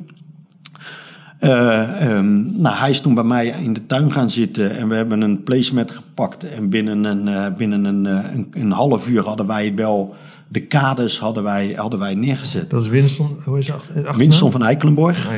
Uh, 1.43 2.15
um, 2.15 2.61
nou, 2.61 2.75
hij 2.75 2.89
is 2.89 3.01
toen 3.01 3.13
bij 3.13 3.23
mij 3.23 3.47
in 3.47 3.73
de 3.73 3.85
tuin 3.85 4.11
gaan 4.11 4.29
zitten 4.29 4.77
en 4.77 4.87
we 4.87 4.95
hebben 4.95 5.21
een 5.21 5.43
placemat 5.43 5.91
gepakt. 5.91 6.43
En 6.43 6.69
binnen 6.69 7.03
een, 7.03 7.27
uh, 7.27 7.57
binnen 7.57 7.85
een, 7.85 8.05
uh, 8.05 8.33
een, 8.33 8.47
een, 8.51 8.71
half 8.71 9.09
uur 9.09 9.23
hadden 9.23 9.47
wij 9.47 9.75
wel 9.75 10.15
de 10.47 10.59
kaders 10.59 11.19
hadden 11.19 11.43
wij, 11.43 11.73
hadden 11.75 11.99
wij 11.99 12.15
neergezet. 12.15 12.69
Dat 12.69 12.81
is 12.81 12.89
Winston, 12.89 13.37
hoe 13.43 13.57
is 13.57 13.67
het? 13.67 14.15
Winston 14.17 14.51
van 14.51 14.63
Eikelenborg. 14.63 15.29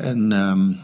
en 0.00 0.32
um, 0.32 0.76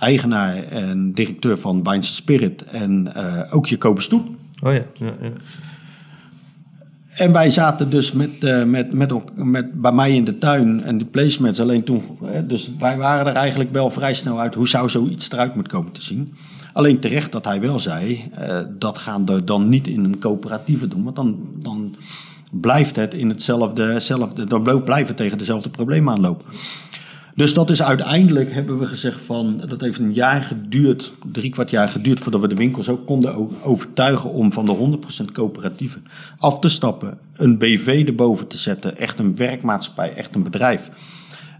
eigenaar 0.00 0.56
en 0.56 1.12
directeur 1.12 1.58
van 1.58 1.82
Wijnse 1.82 2.14
Spirit 2.14 2.64
en 2.64 3.14
ook 3.50 3.66
Jacobus 3.66 4.04
Stoet. 4.04 4.26
Oh 4.62 4.72
ja, 4.72 4.82
ja, 4.94 5.12
ja. 5.20 5.30
En 7.14 7.32
wij 7.32 7.50
zaten 7.50 7.90
dus 7.90 8.12
met, 8.12 8.30
uh, 8.40 8.64
met, 8.64 8.92
met, 8.92 9.12
met, 9.34 9.80
bij 9.80 9.92
mij 9.92 10.14
in 10.14 10.24
de 10.24 10.38
tuin 10.38 10.82
en 10.82 10.98
die 10.98 11.06
placements 11.06 11.60
alleen 11.60 11.84
toen. 11.84 12.02
dus 12.44 12.70
wij 12.78 12.96
waren 12.96 13.26
er 13.26 13.34
eigenlijk 13.34 13.72
wel 13.72 13.90
vrij 13.90 14.14
snel 14.14 14.40
uit 14.40 14.54
hoe 14.54 14.68
zou 14.68 14.88
zoiets 14.88 15.30
eruit 15.30 15.54
moeten 15.54 15.72
komen 15.72 15.92
te 15.92 16.02
zien. 16.02 16.34
Alleen 16.72 17.00
terecht 17.00 17.32
dat 17.32 17.44
hij 17.44 17.60
wel 17.60 17.78
zei, 17.78 18.30
uh, 18.38 18.60
dat 18.78 18.98
gaan 18.98 19.26
we 19.26 19.44
dan 19.44 19.68
niet 19.68 19.86
in 19.86 20.04
een 20.04 20.18
coöperatieve 20.18 20.88
doen. 20.88 21.04
Want 21.04 21.16
dan, 21.16 21.38
dan 21.58 21.96
blijft 22.50 22.96
het 22.96 23.14
in 23.14 23.28
hetzelfde, 23.28 24.46
dan 24.46 24.82
blijft 24.84 25.08
het 25.08 25.16
tegen 25.16 25.38
dezelfde 25.38 25.70
problemen 25.70 26.14
aanlopen. 26.14 26.46
Dus 27.34 27.54
dat 27.54 27.70
is 27.70 27.82
uiteindelijk, 27.82 28.52
hebben 28.52 28.78
we 28.78 28.86
gezegd 28.86 29.20
van, 29.20 29.62
dat 29.68 29.80
heeft 29.80 29.98
een 29.98 30.14
jaar 30.14 30.42
geduurd, 30.42 31.12
drie 31.32 31.50
kwart 31.50 31.70
jaar 31.70 31.88
geduurd 31.88 32.20
voordat 32.20 32.40
we 32.40 32.48
de 32.48 32.54
winkels 32.54 32.88
ook 32.88 33.06
konden 33.06 33.62
overtuigen 33.62 34.30
om 34.30 34.52
van 34.52 34.64
de 34.64 34.98
100% 35.28 35.32
coöperatieve 35.32 35.98
af 36.38 36.58
te 36.58 36.68
stappen, 36.68 37.18
een 37.32 37.58
BV 37.58 38.04
erboven 38.06 38.46
te 38.46 38.56
zetten, 38.56 38.96
echt 38.96 39.18
een 39.18 39.36
werkmaatschappij, 39.36 40.14
echt 40.14 40.34
een 40.34 40.42
bedrijf, 40.42 40.90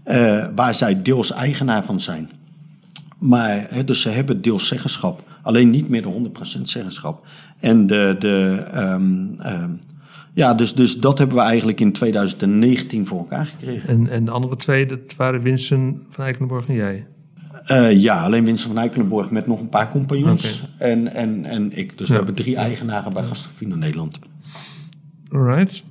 uh, 0.05 0.45
waar 0.55 0.73
zij 0.73 1.01
deels 1.01 1.31
eigenaar 1.31 1.85
van 1.85 1.99
zijn. 1.99 2.29
Maar, 3.17 3.85
dus 3.85 4.01
ze 4.01 4.09
hebben 4.09 4.41
deels 4.41 4.67
zeggenschap, 4.67 5.23
alleen 5.41 5.69
niet 5.69 5.89
meer 5.89 6.01
de 6.01 6.31
100% 6.57 6.61
zeggenschap. 6.61 7.25
En 7.59 7.87
de, 7.87 8.15
de 8.19 8.65
um, 8.75 9.35
um, 9.45 9.79
ja, 10.35 10.53
dus, 10.53 10.73
dus 10.73 10.97
dat 10.97 11.17
hebben 11.17 11.37
we 11.37 11.43
eigenlijk 11.43 11.79
in 11.79 11.91
2019 11.91 13.05
voor 13.05 13.17
elkaar 13.17 13.45
gekregen. 13.45 13.89
En, 13.89 14.09
en 14.09 14.25
de 14.25 14.31
andere 14.31 14.55
twee, 14.55 14.85
dat 14.85 15.15
waren 15.15 15.41
Winston 15.41 16.05
van 16.09 16.23
Eikelenborg 16.25 16.67
en 16.67 16.75
jij? 16.75 17.07
Uh, 17.71 18.01
ja, 18.01 18.23
alleen 18.23 18.45
Winston 18.45 18.73
van 18.73 18.81
Eikelenborg 18.81 19.31
met 19.31 19.47
nog 19.47 19.59
een 19.59 19.69
paar 19.69 19.89
compagnons. 19.89 20.63
Okay. 20.75 20.91
En, 20.91 21.13
en, 21.13 21.45
en 21.45 21.77
ik. 21.77 21.97
Dus 21.97 22.07
ja. 22.07 22.13
we 22.13 22.17
hebben 22.17 22.35
drie 22.35 22.55
eigenaren 22.55 23.13
bij 23.13 23.23
Gastrofino 23.23 23.75
Nederland. 23.75 24.19
Alright. 25.29 25.83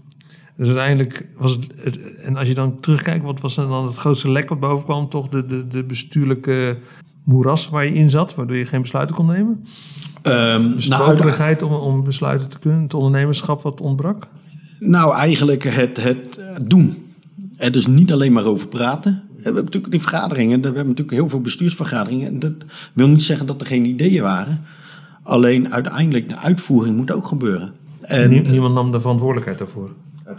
Dus 0.56 0.66
uiteindelijk 0.66 1.28
was 1.36 1.58
het, 1.74 2.14
En 2.14 2.36
als 2.36 2.48
je 2.48 2.54
dan 2.54 2.80
terugkijkt, 2.80 3.24
wat 3.24 3.40
was 3.40 3.54
dan 3.54 3.84
het 3.84 3.96
grootste 3.96 4.30
lek 4.30 4.48
wat 4.48 4.60
boven 4.60 4.84
kwam? 4.84 5.08
Toch 5.08 5.28
de, 5.28 5.46
de, 5.46 5.66
de 5.66 5.84
bestuurlijke 5.84 6.78
moeras 7.24 7.68
waar 7.68 7.84
je 7.84 7.94
in 7.94 8.10
zat, 8.10 8.34
waardoor 8.34 8.56
je 8.56 8.66
geen 8.66 8.80
besluiten 8.80 9.16
kon 9.16 9.26
nemen? 9.26 9.64
Um, 10.22 10.76
nou, 10.88 11.64
om, 11.64 11.72
om 11.72 12.04
besluiten 12.04 12.48
te 12.48 12.58
kunnen, 12.58 12.82
het 12.82 12.94
ondernemerschap 12.94 13.62
wat 13.62 13.80
ontbrak? 13.80 14.26
Nou, 14.78 15.14
eigenlijk 15.14 15.62
het, 15.62 16.02
het 16.02 16.38
doen. 16.66 17.02
Er 17.56 17.72
dus 17.72 17.86
niet 17.86 18.12
alleen 18.12 18.32
maar 18.32 18.44
over 18.44 18.68
praten. 18.68 19.22
We 19.36 19.42
hebben 19.42 19.64
natuurlijk 19.64 19.92
die 19.92 20.00
vergaderingen, 20.00 20.60
we 20.60 20.66
hebben 20.66 20.86
natuurlijk 20.86 21.16
heel 21.16 21.28
veel 21.28 21.40
bestuursvergaderingen. 21.40 22.26
En 22.26 22.38
dat 22.38 22.52
wil 22.92 23.08
niet 23.08 23.22
zeggen 23.22 23.46
dat 23.46 23.60
er 23.60 23.66
geen 23.66 23.84
ideeën 23.84 24.22
waren. 24.22 24.62
Alleen 25.22 25.72
uiteindelijk 25.72 26.28
de 26.28 26.36
uitvoering 26.36 26.96
moet 26.96 27.10
ook 27.10 27.26
gebeuren. 27.26 27.72
En, 28.00 28.30
Niemand 28.50 28.74
nam 28.74 28.92
de 28.92 29.00
verantwoordelijkheid 29.00 29.58
daarvoor? 29.58 29.90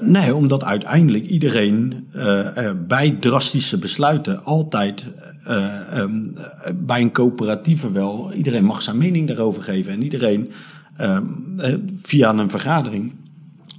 Nee, 0.02 0.36
omdat 0.36 0.64
uiteindelijk 0.64 1.26
iedereen 1.26 2.08
uh, 2.16 2.72
bij 2.88 3.12
drastische 3.20 3.78
besluiten 3.78 4.44
altijd 4.44 5.06
uh, 5.48 5.98
um, 5.98 6.34
bij 6.76 7.02
een 7.02 7.12
coöperatieve 7.12 7.92
wel, 7.92 8.34
iedereen 8.34 8.64
mag 8.64 8.82
zijn 8.82 8.98
mening 8.98 9.28
daarover 9.28 9.64
geven. 9.64 9.92
En 9.92 10.04
iedereen 10.04 10.52
via 12.02 12.34
een 12.34 12.50
vergadering, 12.50 13.14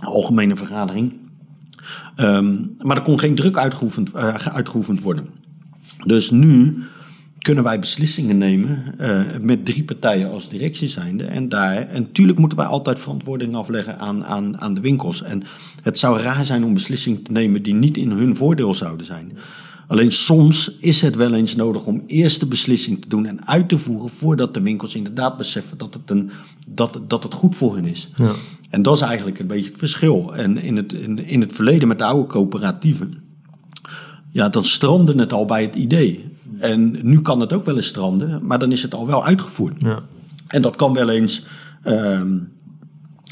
een 0.00 0.06
algemene 0.06 0.56
vergadering. 0.56 1.12
Um, 2.16 2.76
maar 2.78 2.96
er 2.96 3.02
kon 3.02 3.18
geen 3.18 3.34
druk 3.34 3.56
uitgeoefend, 3.56 4.14
uitgeoefend 4.52 5.00
worden. 5.00 5.26
Dus 6.04 6.30
nu 6.30 6.84
kunnen 7.46 7.64
wij 7.64 7.78
beslissingen 7.78 8.38
nemen 8.38 8.82
uh, 9.00 9.20
met 9.40 9.64
drie 9.64 9.84
partijen 9.84 10.30
als 10.30 10.48
directie 10.48 10.88
zijnde. 10.88 11.24
En, 11.24 11.48
daar, 11.48 11.76
en 11.76 12.02
natuurlijk 12.02 12.38
moeten 12.38 12.58
wij 12.58 12.66
altijd 12.66 12.98
verantwoording 12.98 13.54
afleggen 13.54 13.98
aan, 13.98 14.24
aan, 14.24 14.60
aan 14.60 14.74
de 14.74 14.80
winkels. 14.80 15.22
En 15.22 15.42
het 15.82 15.98
zou 15.98 16.20
raar 16.20 16.44
zijn 16.44 16.64
om 16.64 16.74
beslissingen 16.74 17.22
te 17.22 17.32
nemen 17.32 17.62
die 17.62 17.74
niet 17.74 17.96
in 17.96 18.10
hun 18.10 18.36
voordeel 18.36 18.74
zouden 18.74 19.06
zijn. 19.06 19.38
Alleen 19.86 20.10
soms 20.10 20.76
is 20.80 21.00
het 21.00 21.16
wel 21.16 21.34
eens 21.34 21.56
nodig 21.56 21.86
om 21.86 22.02
eerst 22.06 22.40
de 22.40 22.46
beslissing 22.46 23.02
te 23.02 23.08
doen 23.08 23.26
en 23.26 23.46
uit 23.46 23.68
te 23.68 23.78
voeren 23.78 24.10
voordat 24.10 24.54
de 24.54 24.62
winkels 24.62 24.94
inderdaad 24.94 25.36
beseffen 25.36 25.78
dat 25.78 25.94
het, 25.94 26.10
een, 26.10 26.30
dat, 26.68 27.00
dat 27.08 27.22
het 27.22 27.34
goed 27.34 27.56
voor 27.56 27.76
hen 27.76 27.86
is. 27.86 28.10
Ja. 28.12 28.32
En 28.70 28.82
dat 28.82 28.94
is 28.94 29.02
eigenlijk 29.02 29.38
een 29.38 29.46
beetje 29.46 29.70
het 29.70 29.78
verschil. 29.78 30.34
En 30.34 30.58
in 30.58 30.76
het, 30.76 30.92
in, 30.92 31.26
in 31.26 31.40
het 31.40 31.52
verleden 31.52 31.88
met 31.88 31.98
de 31.98 32.04
oude 32.04 32.28
coöperatieven, 32.28 33.14
ja, 34.32 34.48
dan 34.48 34.64
strandde 34.64 35.18
het 35.18 35.32
al 35.32 35.44
bij 35.44 35.62
het 35.62 35.74
idee. 35.74 36.34
En 36.58 36.98
nu 37.02 37.20
kan 37.20 37.40
het 37.40 37.52
ook 37.52 37.64
wel 37.64 37.76
eens 37.76 37.86
stranden, 37.86 38.46
maar 38.46 38.58
dan 38.58 38.72
is 38.72 38.82
het 38.82 38.94
al 38.94 39.06
wel 39.06 39.24
uitgevoerd. 39.24 39.74
Ja. 39.78 40.02
En 40.46 40.62
dat 40.62 40.76
kan 40.76 40.94
wel 40.94 41.08
eens, 41.10 41.44
um, 41.84 42.52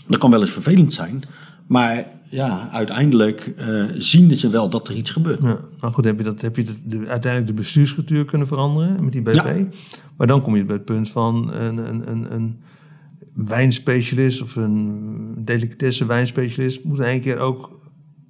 dat 0.06 0.18
kan 0.18 0.30
wel 0.30 0.40
eens 0.40 0.50
vervelend 0.50 0.92
zijn. 0.92 1.22
Maar 1.66 2.06
ja, 2.28 2.70
uiteindelijk 2.70 3.54
uh, 3.58 3.84
zien 3.94 4.36
ze 4.36 4.48
wel 4.48 4.68
dat 4.68 4.88
er 4.88 4.94
iets 4.94 5.10
gebeurt. 5.10 5.40
Ja, 5.42 5.58
nou 5.80 5.92
goed, 5.92 6.04
heb 6.04 6.18
je, 6.18 6.24
dat, 6.24 6.40
heb 6.40 6.56
je 6.56 6.64
de, 6.84 6.96
uiteindelijk 6.96 7.46
de 7.46 7.54
bestuurscultuur 7.54 8.24
kunnen 8.24 8.46
veranderen 8.46 9.04
met 9.04 9.12
die 9.12 9.22
BV. 9.22 9.34
Ja. 9.34 9.72
Maar 10.16 10.26
dan 10.26 10.42
kom 10.42 10.56
je 10.56 10.64
bij 10.64 10.76
het 10.76 10.84
punt 10.84 11.10
van 11.10 11.52
een, 11.52 11.76
een, 11.76 12.10
een, 12.10 12.34
een 12.34 12.60
wijnspecialist 13.34 14.42
of 14.42 14.56
een 14.56 15.34
delicatesse 15.44 16.06
wijnspecialist 16.06 16.84
moet 16.84 16.98
een 16.98 17.20
keer 17.20 17.38
ook 17.38 17.78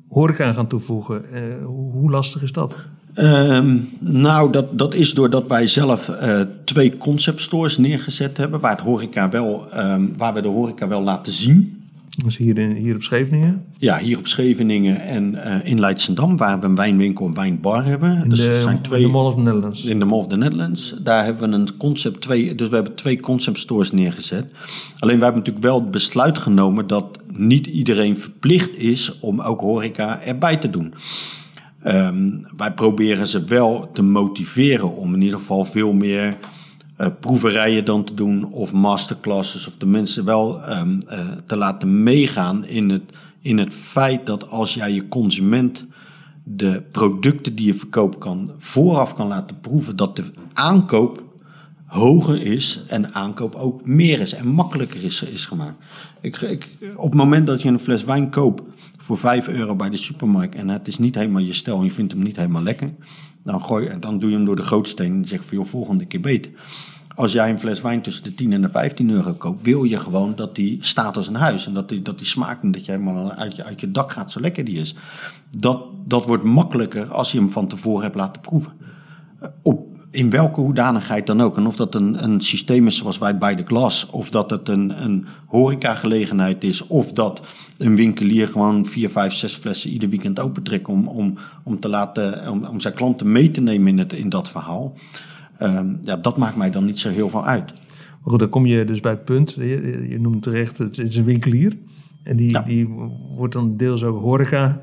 horeca 0.09 0.53
gaan 0.53 0.67
toevoegen. 0.67 1.25
Uh, 1.33 1.65
hoe 1.65 2.11
lastig 2.11 2.43
is 2.43 2.53
dat? 2.53 2.77
Um, 3.17 3.89
nou, 4.01 4.53
dat, 4.53 4.79
dat 4.79 4.95
is 4.95 5.15
doordat 5.15 5.49
wij 5.49 5.67
zelf 5.67 6.09
uh, 6.09 6.41
twee 6.65 6.97
concept 6.97 7.41
stores 7.41 7.79
neergezet 7.79 8.37
hebben, 8.37 8.61
waar, 8.61 8.71
het 8.71 8.81
horeca 8.81 9.29
wel, 9.29 9.67
um, 9.77 10.15
waar 10.17 10.35
we 10.35 10.43
de 10.43 10.49
horeca 10.49 10.89
wel 10.89 11.03
laten 11.03 11.33
zien. 11.33 11.83
Dus 12.25 12.37
hier, 12.37 12.59
in, 12.59 12.71
hier 12.71 12.95
op 12.95 13.03
Scheveningen? 13.03 13.65
Ja, 13.79 13.99
hier 13.99 14.19
op 14.19 14.27
Scheveningen 14.27 15.01
en 15.01 15.35
uh, 15.35 15.57
in 15.63 15.81
Leidsendam, 15.81 16.37
waar 16.37 16.61
we 16.61 16.67
een 16.67 16.75
wijnwinkel 16.75 17.27
en 17.27 17.35
wijnbar 17.35 17.85
hebben. 17.85 18.23
In, 18.23 18.29
dus 18.29 18.45
de, 18.45 18.61
zijn 18.61 18.81
twee, 18.81 19.01
in 19.01 19.07
de 19.07 19.13
Mall 19.13 19.25
of 19.25 19.35
the 19.35 19.41
Netherlands. 19.41 19.85
In 19.85 19.99
de 19.99 20.05
Mall 20.05 20.19
of 20.19 20.27
the 20.27 20.37
Netherlands. 20.37 20.95
Daar 21.03 21.25
hebben 21.25 21.51
we 21.51 21.57
een 21.57 21.77
concept, 21.77 22.21
twee, 22.21 22.55
dus 22.55 22.69
we 22.69 22.75
hebben 22.75 22.95
twee 22.95 23.21
concept 23.21 23.59
stores 23.59 23.93
neergezet. 23.93 24.51
Alleen 24.99 25.19
we 25.19 25.25
hebben 25.25 25.41
natuurlijk 25.41 25.67
wel 25.67 25.81
het 25.81 25.91
besluit 25.91 26.39
genomen 26.39 26.87
dat 26.87 27.19
niet 27.33 27.67
iedereen 27.67 28.17
verplicht 28.17 28.77
is 28.77 29.19
om 29.21 29.41
ook 29.41 29.61
horeca 29.61 30.21
erbij 30.21 30.57
te 30.57 30.71
doen. 30.71 30.95
Um, 31.87 32.47
wij 32.57 32.73
proberen 32.73 33.27
ze 33.27 33.45
wel 33.45 33.91
te 33.93 34.03
motiveren 34.03 34.97
om 34.97 35.15
in 35.15 35.23
ieder 35.23 35.39
geval 35.39 35.65
veel 35.65 35.93
meer 35.93 36.37
uh, 36.99 37.07
proeverijen 37.21 37.85
dan 37.85 38.05
te 38.05 38.15
doen 38.15 38.53
of 38.53 38.73
masterclasses 38.73 39.67
of 39.67 39.77
de 39.77 39.87
mensen 39.87 40.25
wel 40.25 40.71
um, 40.71 40.99
te 41.47 41.57
laten 41.57 42.03
meegaan 42.03 42.67
in 42.67 42.91
het, 42.91 43.03
in 43.41 43.59
het 43.59 43.75
feit 43.75 44.27
dat 44.27 44.49
als 44.49 44.75
jij 44.75 44.93
je 44.93 45.09
consument 45.09 45.87
de 46.45 46.83
producten 46.91 47.55
die 47.55 47.67
je 47.67 47.75
verkoopt 47.75 48.19
kan 48.19 48.51
vooraf 48.59 49.15
kan 49.15 49.27
laten 49.27 49.61
proeven, 49.61 49.97
dat 49.97 50.17
de 50.17 50.25
aankoop 50.53 51.23
hoger 51.87 52.43
is 52.43 52.83
en 52.87 53.15
aankoop 53.15 53.55
ook 53.55 53.87
meer 53.87 54.21
is 54.21 54.35
en 54.35 54.47
makkelijker 54.47 55.05
is, 55.05 55.23
is 55.23 55.47
gemaakt. 55.47 55.79
Ik, 56.21 56.41
ik, 56.41 56.69
op 56.97 57.11
het 57.11 57.15
moment 57.15 57.47
dat 57.47 57.63
je 57.63 57.69
een 57.69 57.79
fles 57.79 58.05
wijn 58.05 58.31
koopt 58.31 58.63
voor 59.05 59.19
5 59.19 59.49
euro 59.49 59.77
bij 59.77 59.91
de 59.91 59.97
supermarkt 59.97 60.55
en 60.55 60.69
het 60.69 60.89
is 60.89 60.99
niet 60.99 61.15
helemaal 61.15 61.43
je 61.43 61.53
stijl 61.53 61.79
en 61.79 61.85
je 61.85 61.91
vindt 61.91 62.13
hem 62.13 62.23
niet 62.23 62.37
helemaal 62.37 62.63
lekker, 62.63 62.95
dan, 63.43 63.63
gooi, 63.63 63.99
dan 64.01 64.19
doe 64.19 64.31
je 64.31 64.37
hem 64.37 64.45
door 64.45 64.57
de 64.57 64.63
gootsteen 64.63 65.13
en 65.13 65.25
zeg 65.25 65.45
van 65.45 65.57
joh, 65.57 65.67
volgende 65.67 66.05
keer 66.05 66.21
beter. 66.21 66.53
Als 67.15 67.33
jij 67.33 67.51
een 67.51 67.59
fles 67.59 67.83
wijn 67.83 68.03
tussen 68.03 68.25
de 68.25 68.35
10 68.35 68.53
en 68.53 68.61
de 68.61 68.69
15 68.69 69.11
euro 69.11 69.33
koopt, 69.33 69.65
wil 69.65 69.85
je 69.85 69.99
gewoon 69.99 70.35
dat 70.35 70.55
die 70.55 70.77
staat 70.81 71.17
als 71.17 71.29
een 71.29 71.35
huis. 71.35 71.67
En 71.67 71.75
dat 71.75 71.89
die, 71.89 72.03
dat 72.03 72.19
die 72.19 72.27
smaak 72.27 72.63
en 72.63 72.71
dat 72.71 72.85
jij 72.85 72.97
helemaal 72.97 73.33
uit 73.33 73.57
je, 73.57 73.65
uit 73.65 73.81
je 73.81 73.91
dak 73.91 74.13
gaat, 74.13 74.33
zo 74.33 74.41
lekker 74.41 74.65
die 74.65 74.81
is. 74.81 74.95
Dat, 75.57 75.83
dat 76.07 76.27
wordt 76.27 76.45
makkelijker 76.45 77.07
als 77.07 77.33
je 77.33 77.39
hem 77.39 77.51
van 77.51 77.69
tevoren 77.69 78.03
hebt 78.03 78.15
laten 78.15 78.41
proeven. 78.43 78.73
Op 79.63 79.94
in 80.15 80.31
welke 80.31 80.61
hoedanigheid 80.61 81.27
dan 81.27 81.41
ook. 81.41 81.57
En 81.57 81.67
of 81.67 81.77
dat 81.77 81.95
een, 81.95 82.25
een 82.25 82.41
systeem 82.41 82.87
is 82.87 82.97
zoals 82.97 83.19
wij 83.19 83.39
bij 83.39 83.55
de 83.55 83.63
klas, 83.63 84.11
of 84.11 84.31
dat 84.31 84.51
het 84.51 84.69
een, 84.69 85.03
een 85.05 85.27
horecagelegenheid 85.47 86.65
is, 86.65 86.87
of 86.87 87.13
dat 87.13 87.43
een 87.79 87.97
winkelier 87.97 88.49
gewoon 88.49 88.87
vier, 88.87 89.11
vijf, 89.11 89.33
zes 89.33 89.55
flessen 89.55 89.91
ieder 89.91 90.09
weekend 90.09 90.41
opentrekt 90.41 90.89
om, 90.89 91.09
om, 91.09 91.39
om, 91.65 91.81
te 91.81 91.89
laten, 91.89 92.51
om, 92.51 92.65
om 92.65 92.81
zijn 92.81 92.95
klanten 92.95 93.33
mee 93.33 93.51
te 93.51 93.61
nemen 93.61 93.89
in, 93.89 93.99
het, 93.99 94.13
in 94.13 94.29
dat 94.29 94.51
verhaal. 94.51 94.97
Ehm, 95.57 95.95
ja, 96.01 96.17
dat 96.17 96.37
maakt 96.37 96.57
mij 96.57 96.71
dan 96.71 96.85
niet 96.85 96.99
zo 96.99 97.11
heel 97.11 97.29
veel 97.29 97.45
uit. 97.45 97.73
Maar 98.23 98.33
goed, 98.33 98.39
dan 98.39 98.49
kom 98.49 98.67
je 98.67 98.85
dus 98.85 99.01
bij 99.01 99.13
het 99.13 99.25
punt. 99.25 99.55
Je, 99.55 100.07
je 100.09 100.21
noemt 100.21 100.43
terecht, 100.43 100.79
het 100.79 100.99
is 100.99 101.17
een 101.17 101.25
winkelier. 101.25 101.73
En 102.23 102.37
die, 102.37 102.63
die 102.63 102.89
wordt 103.35 103.53
dan 103.53 103.77
deels 103.77 104.05
ook 104.05 104.21
horeca 104.21 104.83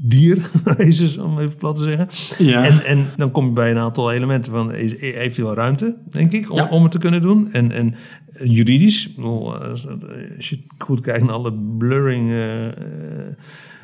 dier, 0.00 0.50
om 1.24 1.38
even 1.38 1.56
plat 1.58 1.76
te 1.76 1.84
zeggen. 1.84 2.08
Ja. 2.38 2.64
En, 2.64 2.84
en 2.84 3.06
dan 3.16 3.30
kom 3.30 3.46
je 3.46 3.52
bij 3.52 3.70
een 3.70 3.78
aantal 3.78 4.12
elementen 4.12 4.52
van, 4.52 4.72
heeft 4.72 5.36
hij 5.36 5.44
wel 5.44 5.54
ruimte, 5.54 5.96
denk 6.08 6.32
ik, 6.32 6.50
om, 6.50 6.60
om 6.60 6.82
het 6.82 6.92
te 6.92 6.98
kunnen 6.98 7.22
doen. 7.22 7.52
En, 7.52 7.72
en 7.72 7.94
juridisch, 8.44 9.16
als 10.36 10.48
je 10.48 10.58
goed 10.78 11.00
kijkt 11.00 11.24
naar 11.24 11.34
alle 11.34 11.52
blurring... 11.78 12.30
Uh, 12.30 12.66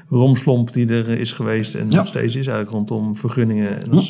romslomp 0.08 0.72
die 0.72 0.88
er 0.88 1.08
is 1.08 1.32
geweest 1.32 1.74
en 1.74 1.88
nog 1.88 2.06
steeds 2.06 2.36
is 2.36 2.46
eigenlijk 2.46 2.70
rondom 2.70 3.16
vergunningen. 3.16 3.82
En 3.82 3.90
hoe, 3.90 4.00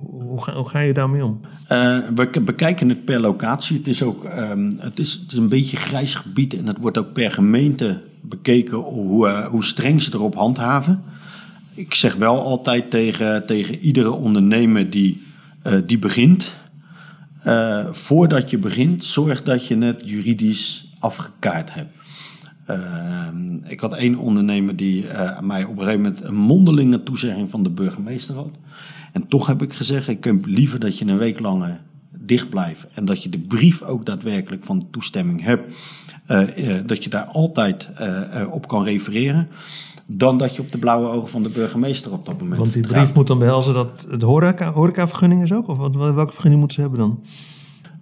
hoe, 0.00 0.42
ga, 0.42 0.52
hoe, 0.54 0.68
ga, 0.68 0.78
je 0.78 0.92
daarmee 0.92 1.24
om? 1.24 1.40
Uh, 1.68 1.98
we 2.14 2.40
bekijken 2.40 2.88
het 2.88 3.04
per 3.04 3.20
locatie. 3.20 3.76
Het 3.76 3.86
is 3.86 4.02
ook 4.02 4.24
um, 4.24 4.76
het 4.78 4.98
is, 4.98 5.12
het 5.12 5.32
is 5.32 5.38
een 5.38 5.48
beetje 5.48 5.76
grijs 5.76 6.14
gebied 6.14 6.54
en 6.54 6.66
het 6.66 6.78
wordt 6.78 6.98
ook 6.98 7.12
per 7.12 7.30
gemeente 7.30 8.02
bekeken 8.20 8.78
hoe, 8.78 9.26
uh, 9.26 9.46
hoe 9.46 9.64
streng 9.64 10.02
ze 10.02 10.10
erop 10.14 10.34
handhaven. 10.34 11.02
Ik 11.76 11.94
zeg 11.94 12.14
wel 12.14 12.40
altijd 12.40 12.90
tegen, 12.90 13.46
tegen 13.46 13.78
iedere 13.78 14.12
ondernemer 14.12 14.90
die, 14.90 15.22
uh, 15.66 15.74
die 15.86 15.98
begint. 15.98 16.54
voordat 17.90 18.50
je 18.50 18.58
begint, 18.58 19.04
zorg 19.04 19.42
dat 19.42 19.66
je 19.66 19.78
het 19.78 20.00
juridisch 20.04 20.92
afgekaart 20.98 21.74
hebt. 21.74 21.94
Ehm, 22.66 23.54
ik 23.64 23.80
had 23.80 23.94
één 23.94 24.16
ondernemer 24.16 24.76
die 24.76 25.04
mij 25.40 25.64
op 25.64 25.78
een 25.78 25.84
gegeven 25.84 26.00
moment 26.00 26.22
een 26.22 26.34
mondelinge 26.34 27.02
toezegging 27.02 27.50
van 27.50 27.62
de 27.62 27.70
burgemeester 27.70 28.34
had. 28.34 28.50
En 29.12 29.28
toch 29.28 29.46
heb 29.46 29.62
ik 29.62 29.72
gezegd, 29.72 30.08
ik 30.08 30.24
heb 30.24 30.46
liever 30.46 30.78
dat 30.78 30.98
je 30.98 31.06
een 31.06 31.18
week 31.18 31.40
langer 31.40 31.80
dicht 32.10 32.50
blijft. 32.50 32.86
En 32.92 33.04
dat 33.04 33.22
je 33.22 33.28
de 33.28 33.38
brief 33.38 33.82
ook 33.82 34.06
daadwerkelijk 34.06 34.64
van 34.64 34.78
de 34.78 34.86
toestemming 34.90 35.42
hebt. 35.42 35.76
Dat 36.86 37.04
je 37.04 37.10
daar 37.10 37.24
altijd 37.24 37.90
op 38.50 38.68
kan 38.68 38.84
refereren. 38.84 39.48
Dan 40.06 40.38
dat 40.38 40.56
je 40.56 40.62
op 40.62 40.72
de 40.72 40.78
blauwe 40.78 41.08
ogen 41.08 41.30
van 41.30 41.42
de 41.42 41.48
burgemeester 41.48 42.12
op 42.12 42.26
dat 42.26 42.40
moment 42.40 42.58
Want 42.60 42.72
die 42.72 42.86
brief 42.86 43.14
moet 43.14 43.26
dan 43.26 43.38
behelzen 43.38 43.74
dat 43.74 44.06
het 44.10 44.22
horeca, 44.22 44.72
horecavergunning 44.72 45.42
is 45.42 45.52
ook? 45.52 45.68
Of 45.68 45.78
wat, 45.78 45.96
welke 45.96 46.32
vergunning 46.32 46.60
moeten 46.60 46.74
ze 46.74 46.80
hebben 46.80 46.98
dan? 46.98 47.20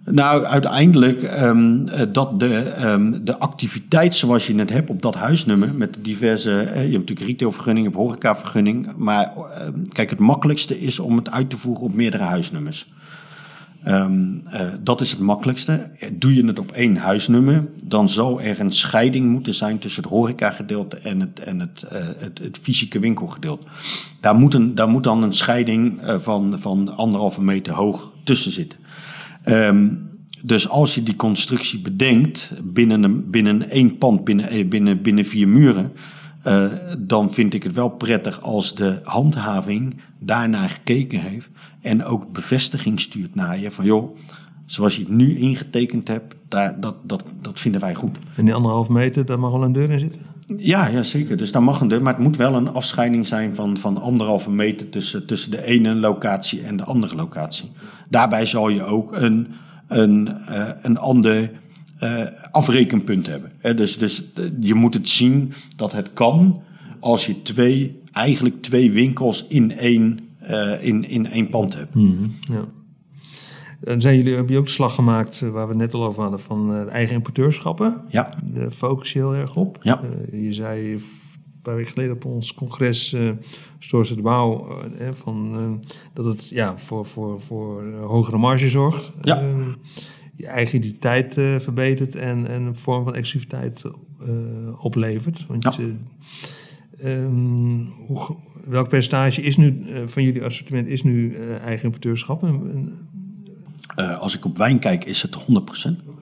Nou, 0.05 0.43
uiteindelijk 0.43 1.41
um, 1.41 1.85
dat 2.11 2.39
de, 2.39 2.83
um, 2.85 3.25
de 3.25 3.39
activiteit 3.39 4.15
zoals 4.15 4.47
je 4.47 4.55
het 4.55 4.69
hebt 4.69 4.89
op 4.89 5.01
dat 5.01 5.15
huisnummer, 5.15 5.73
met 5.73 5.97
diverse, 6.01 6.49
uh, 6.49 6.67
je 6.67 6.79
hebt 6.79 6.91
natuurlijk 6.91 7.27
retailvergunning, 7.27 7.85
je 7.85 7.91
hebt 7.91 8.03
horecavergunning, 8.03 8.95
maar 8.97 9.33
uh, 9.37 9.43
kijk, 9.89 10.09
het 10.09 10.19
makkelijkste 10.19 10.79
is 10.79 10.99
om 10.99 11.15
het 11.15 11.31
uit 11.31 11.49
te 11.49 11.57
voeren 11.57 11.83
op 11.83 11.93
meerdere 11.93 12.23
huisnummers. 12.23 12.87
Um, 13.87 14.43
dat 14.83 15.01
is 15.01 15.11
het 15.11 15.19
makkelijkste. 15.19 15.91
Doe 16.13 16.33
je 16.33 16.45
het 16.45 16.59
op 16.59 16.71
één 16.71 16.95
huisnummer, 16.97 17.67
dan 17.83 18.09
zal 18.09 18.41
er 18.41 18.59
een 18.59 18.71
scheiding 18.71 19.31
moeten 19.31 19.53
zijn 19.53 19.79
tussen 19.79 20.03
het 20.03 20.11
horecagedeelte 20.11 20.97
en 20.97 21.19
het, 21.19 21.39
en 21.39 21.59
het, 21.59 21.85
het, 22.17 22.39
het 22.39 22.57
fysieke 22.61 22.99
winkelgedeelte. 22.99 23.67
Daar 24.21 24.35
moet, 24.35 24.53
een, 24.53 24.75
daar 24.75 24.89
moet 24.89 25.03
dan 25.03 25.23
een 25.23 25.33
scheiding 25.33 26.01
van, 26.19 26.59
van 26.59 26.95
anderhalve 26.95 27.43
meter 27.43 27.73
hoog 27.73 28.11
tussen 28.23 28.51
zitten. 28.51 28.79
Um, 29.45 30.13
dus 30.45 30.69
als 30.69 30.95
je 30.95 31.03
die 31.03 31.15
constructie 31.15 31.79
bedenkt 31.79 32.53
binnen, 32.63 33.03
een, 33.03 33.29
binnen 33.29 33.69
één 33.69 33.97
pand, 33.97 34.23
binnen, 34.23 34.47
eh, 34.49 34.67
binnen, 34.67 35.01
binnen 35.01 35.25
vier 35.25 35.47
muren, 35.47 35.91
uh, 36.47 36.71
dan 36.99 37.31
vind 37.31 37.53
ik 37.53 37.63
het 37.63 37.73
wel 37.73 37.89
prettig 37.89 38.41
als 38.41 38.75
de 38.75 38.99
handhaving 39.03 40.01
daarnaar 40.19 40.69
gekeken 40.69 41.19
heeft 41.19 41.49
en 41.81 42.03
ook 42.03 42.31
bevestiging 42.31 42.99
stuurt 42.99 43.35
naar 43.35 43.59
je 43.59 43.71
van 43.71 43.85
joh, 43.85 44.17
zoals 44.65 44.95
je 44.95 45.01
het 45.01 45.11
nu 45.11 45.37
ingetekend 45.37 46.07
hebt, 46.07 46.35
daar, 46.47 46.79
dat, 46.79 46.95
dat, 47.03 47.23
dat 47.41 47.59
vinden 47.59 47.81
wij 47.81 47.95
goed. 47.95 48.17
En 48.35 48.45
die 48.45 48.53
anderhalf 48.53 48.89
meter, 48.89 49.25
daar 49.25 49.39
mag 49.39 49.51
wel 49.51 49.63
een 49.63 49.73
deur 49.73 49.89
in 49.89 49.99
zitten? 49.99 50.21
Ja, 50.57 50.87
ja, 50.87 51.03
zeker. 51.03 51.37
Dus 51.37 51.51
daar 51.51 51.63
mag 51.63 51.81
een 51.81 51.87
deur, 51.87 52.01
maar 52.01 52.13
het 52.13 52.23
moet 52.23 52.37
wel 52.37 52.55
een 52.55 52.67
afscheiding 52.67 53.27
zijn 53.27 53.55
van, 53.55 53.77
van 53.77 53.97
anderhalve 53.97 54.51
meter 54.51 54.89
tussen, 54.89 55.25
tussen 55.25 55.51
de 55.51 55.63
ene 55.63 55.95
locatie 55.95 56.61
en 56.61 56.77
de 56.77 56.83
andere 56.83 57.15
locatie. 57.15 57.71
Daarbij 58.09 58.45
zal 58.45 58.69
je 58.69 58.83
ook 58.83 59.15
een, 59.15 59.47
een, 59.87 60.27
uh, 60.49 60.69
een 60.81 60.97
ander 60.97 61.51
afrekenpunt 62.51 63.27
hebben. 63.27 63.51
dus, 63.77 63.97
dus 63.97 64.23
je 64.59 64.73
moet 64.73 64.93
het 64.93 65.09
zien 65.09 65.53
dat 65.75 65.91
het 65.91 66.13
kan 66.13 66.61
als 66.99 67.25
je 67.25 67.41
twee, 67.41 68.01
eigenlijk 68.11 68.61
twee 68.61 68.91
winkels 68.91 69.47
in 69.47 69.71
één, 69.71 70.19
uh, 70.49 70.85
in, 70.85 71.09
in 71.09 71.27
één 71.27 71.49
pand 71.49 71.75
hebt. 71.75 71.93
Mm 71.93 72.17
-hmm, 72.17 72.35
ja. 72.39 72.65
Dan 73.79 74.01
zijn 74.01 74.17
jullie, 74.17 74.35
heb 74.35 74.49
je 74.49 74.57
ook 74.57 74.65
de 74.65 74.71
slag 74.71 74.95
gemaakt, 74.95 75.39
waar 75.39 75.67
we 75.67 75.73
het 75.73 75.81
net 75.81 75.93
al 75.93 76.05
over 76.05 76.21
hadden, 76.21 76.39
van 76.39 76.89
eigen 76.89 77.15
importeurschappen. 77.15 78.01
Ja. 78.09 78.29
Daar 78.43 78.69
focus 78.69 79.13
je 79.13 79.19
heel 79.19 79.35
erg 79.35 79.55
op. 79.55 79.77
Ja. 79.81 80.01
je 80.31 80.53
zei 80.53 80.99
paar 81.65 81.75
weken 81.75 81.91
geleden 81.91 82.13
op 82.13 82.25
ons 82.25 82.53
congres 82.53 83.13
uh, 83.13 83.31
de 83.89 84.21
Bouw 84.21 84.67
uh, 85.01 85.09
van, 85.11 85.83
dat 86.13 86.25
het 86.25 86.49
ja, 86.49 86.77
voor, 86.77 87.05
voor, 87.05 87.41
voor 87.41 87.83
hogere 87.93 88.37
marge 88.37 88.69
zorgt. 88.69 89.11
Ja. 89.21 89.43
Je 90.35 90.47
eigen 90.47 90.77
identiteit 90.77 91.33
verbetert 91.33 92.15
en, 92.15 92.47
en 92.47 92.61
een 92.61 92.75
vorm 92.75 93.03
van 93.03 93.15
exclusiviteit 93.15 93.83
oplevert. 94.77 95.45
Want 95.47 95.63
ja. 95.63 95.73
um, 97.03 97.93
hoe, 98.07 98.35
welk 98.65 98.89
percentage 98.89 99.41
is 99.41 99.57
nu 99.57 99.85
van 100.05 100.23
jullie 100.23 100.43
assortiment 100.43 100.87
is 100.87 101.03
nu 101.03 101.35
eigen 101.63 101.85
importeurschap? 101.85 102.43
als 104.19 104.35
ik 104.35 104.45
op 104.45 104.57
wijn 104.57 104.79
kijk 104.79 105.05
is 105.05 105.21
het 105.21 105.37
100%. 105.37 106.15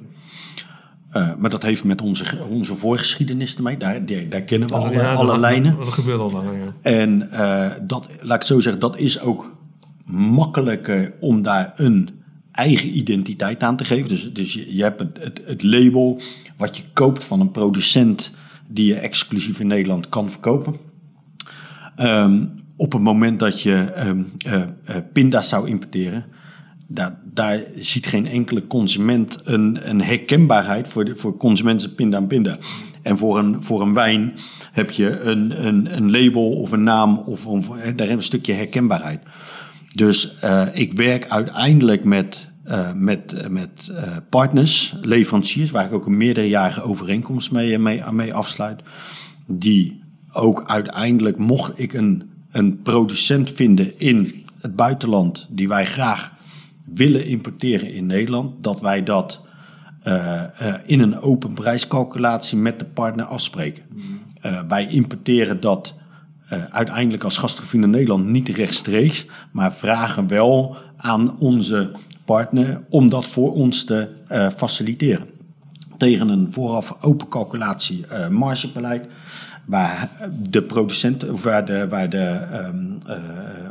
Uh, 1.17 1.35
maar 1.37 1.49
dat 1.49 1.63
heeft 1.63 1.83
met 1.83 2.01
onze, 2.01 2.25
onze 2.49 2.75
voorgeschiedenis 2.75 3.55
ermee. 3.55 3.77
Daar, 3.77 4.05
daar 4.29 4.41
kennen 4.41 4.67
we 4.67 4.73
alle, 4.75 4.91
ja, 4.91 5.13
alle 5.13 5.31
dat, 5.31 5.39
lijnen. 5.39 5.77
Dat 5.77 5.87
gebeurt 5.87 6.19
al 6.19 6.31
langer, 6.31 6.57
ja. 6.57 6.65
En 6.81 7.29
uh, 7.31 7.71
dat, 7.81 8.09
laat 8.21 8.41
ik 8.41 8.47
zo 8.47 8.59
zeggen, 8.59 8.81
dat 8.81 8.97
is 8.97 9.19
ook 9.19 9.55
makkelijker 10.05 11.13
om 11.19 11.41
daar 11.41 11.73
een 11.75 12.09
eigen 12.53 12.97
identiteit 12.97 13.61
aan 13.61 13.77
te 13.77 13.83
geven. 13.83 14.07
Dus, 14.07 14.33
dus 14.33 14.53
je, 14.53 14.75
je 14.75 14.83
hebt 14.83 14.99
het, 14.99 15.41
het, 15.45 15.63
label 15.63 16.21
wat 16.57 16.77
je 16.77 16.83
koopt 16.93 17.23
van 17.23 17.39
een 17.39 17.51
producent 17.51 18.31
die 18.67 18.85
je 18.85 18.95
exclusief 18.95 19.59
in 19.59 19.67
Nederland 19.67 20.09
kan 20.09 20.29
verkopen. 20.29 20.75
Um, 21.99 22.51
op 22.75 22.91
het 22.91 23.01
moment 23.01 23.39
dat 23.39 23.61
je 23.61 23.91
um, 24.07 24.31
uh, 24.47 24.63
pinda's 25.13 25.49
zou 25.49 25.67
importeren, 25.67 26.25
daar, 26.87 27.19
daar 27.23 27.63
ziet 27.75 28.05
geen 28.05 28.27
enkele 28.27 28.67
consument 28.67 29.41
een, 29.43 29.89
een 29.89 30.01
herkenbaarheid 30.01 30.87
voor, 30.87 31.05
de, 31.05 31.15
voor 31.15 31.37
consumenten 31.37 31.95
pinda 31.95 32.17
en 32.17 32.27
pinda. 32.27 32.57
En 33.01 33.17
voor 33.17 33.37
een, 33.37 33.63
voor 33.63 33.81
een 33.81 33.93
wijn 33.93 34.33
heb 34.71 34.91
je 34.91 35.19
een, 35.19 35.65
een, 35.67 35.95
een 35.95 36.11
label 36.11 36.49
of 36.49 36.71
een 36.71 36.83
naam 36.83 37.17
of, 37.17 37.45
of 37.45 37.67
daar 37.67 38.09
een 38.09 38.21
stukje 38.21 38.53
herkenbaarheid. 38.53 39.21
Dus 39.93 40.37
uh, 40.43 40.67
ik 40.73 40.93
werk 40.93 41.29
uiteindelijk 41.29 42.03
met, 42.03 42.49
uh, 42.65 42.93
met, 42.93 43.49
met 43.49 43.89
uh, 43.91 44.17
partners, 44.29 44.95
leveranciers, 45.01 45.71
waar 45.71 45.85
ik 45.85 45.93
ook 45.93 46.05
een 46.05 46.17
meerderjarige 46.17 46.81
overeenkomst 46.81 47.51
mee, 47.51 47.79
mee, 47.79 48.01
mee 48.11 48.33
afsluit. 48.33 48.81
Die 49.47 50.03
ook 50.31 50.63
uiteindelijk, 50.65 51.37
mocht 51.37 51.79
ik 51.79 51.93
een, 51.93 52.23
een 52.51 52.81
producent 52.81 53.51
vinden 53.51 53.99
in 53.99 54.45
het 54.61 54.75
buitenland, 54.75 55.47
die 55.49 55.67
wij 55.67 55.85
graag 55.85 56.31
willen 56.85 57.25
importeren 57.25 57.93
in 57.93 58.05
Nederland, 58.05 58.63
dat 58.63 58.81
wij 58.81 59.03
dat 59.03 59.41
in 60.85 60.99
een 60.99 61.19
open 61.19 61.53
prijscalculatie 61.53 62.57
met 62.57 62.79
de 62.79 62.85
partner 62.85 63.25
afspreken. 63.25 63.83
Uh, 64.45 64.61
wij 64.67 64.87
importeren 64.87 65.59
dat 65.59 65.95
uiteindelijk 66.69 67.23
als 67.23 67.37
gastgevier 67.37 67.81
in 67.81 67.89
Nederland 67.89 68.25
niet 68.25 68.49
rechtstreeks, 68.49 69.25
maar 69.51 69.73
vragen 69.73 70.27
wel 70.27 70.77
aan 70.97 71.39
onze 71.39 71.91
partner 72.25 72.83
om 72.89 73.09
dat 73.09 73.27
voor 73.27 73.53
ons 73.53 73.85
te 73.85 74.09
faciliteren. 74.55 75.27
tegen 75.97 76.29
een 76.29 76.51
vooraf 76.51 76.95
open 77.01 77.27
calculatie 77.27 78.05
uh, 78.11 78.27
margebeleid. 78.27 79.05
Waar 79.65 80.09
de 80.49 80.63
producent, 80.63 81.29
of 81.29 81.43
waar, 81.43 81.65
de, 81.65 81.87
waar 81.87 82.09
de, 82.09 82.41
uh, 83.07 83.17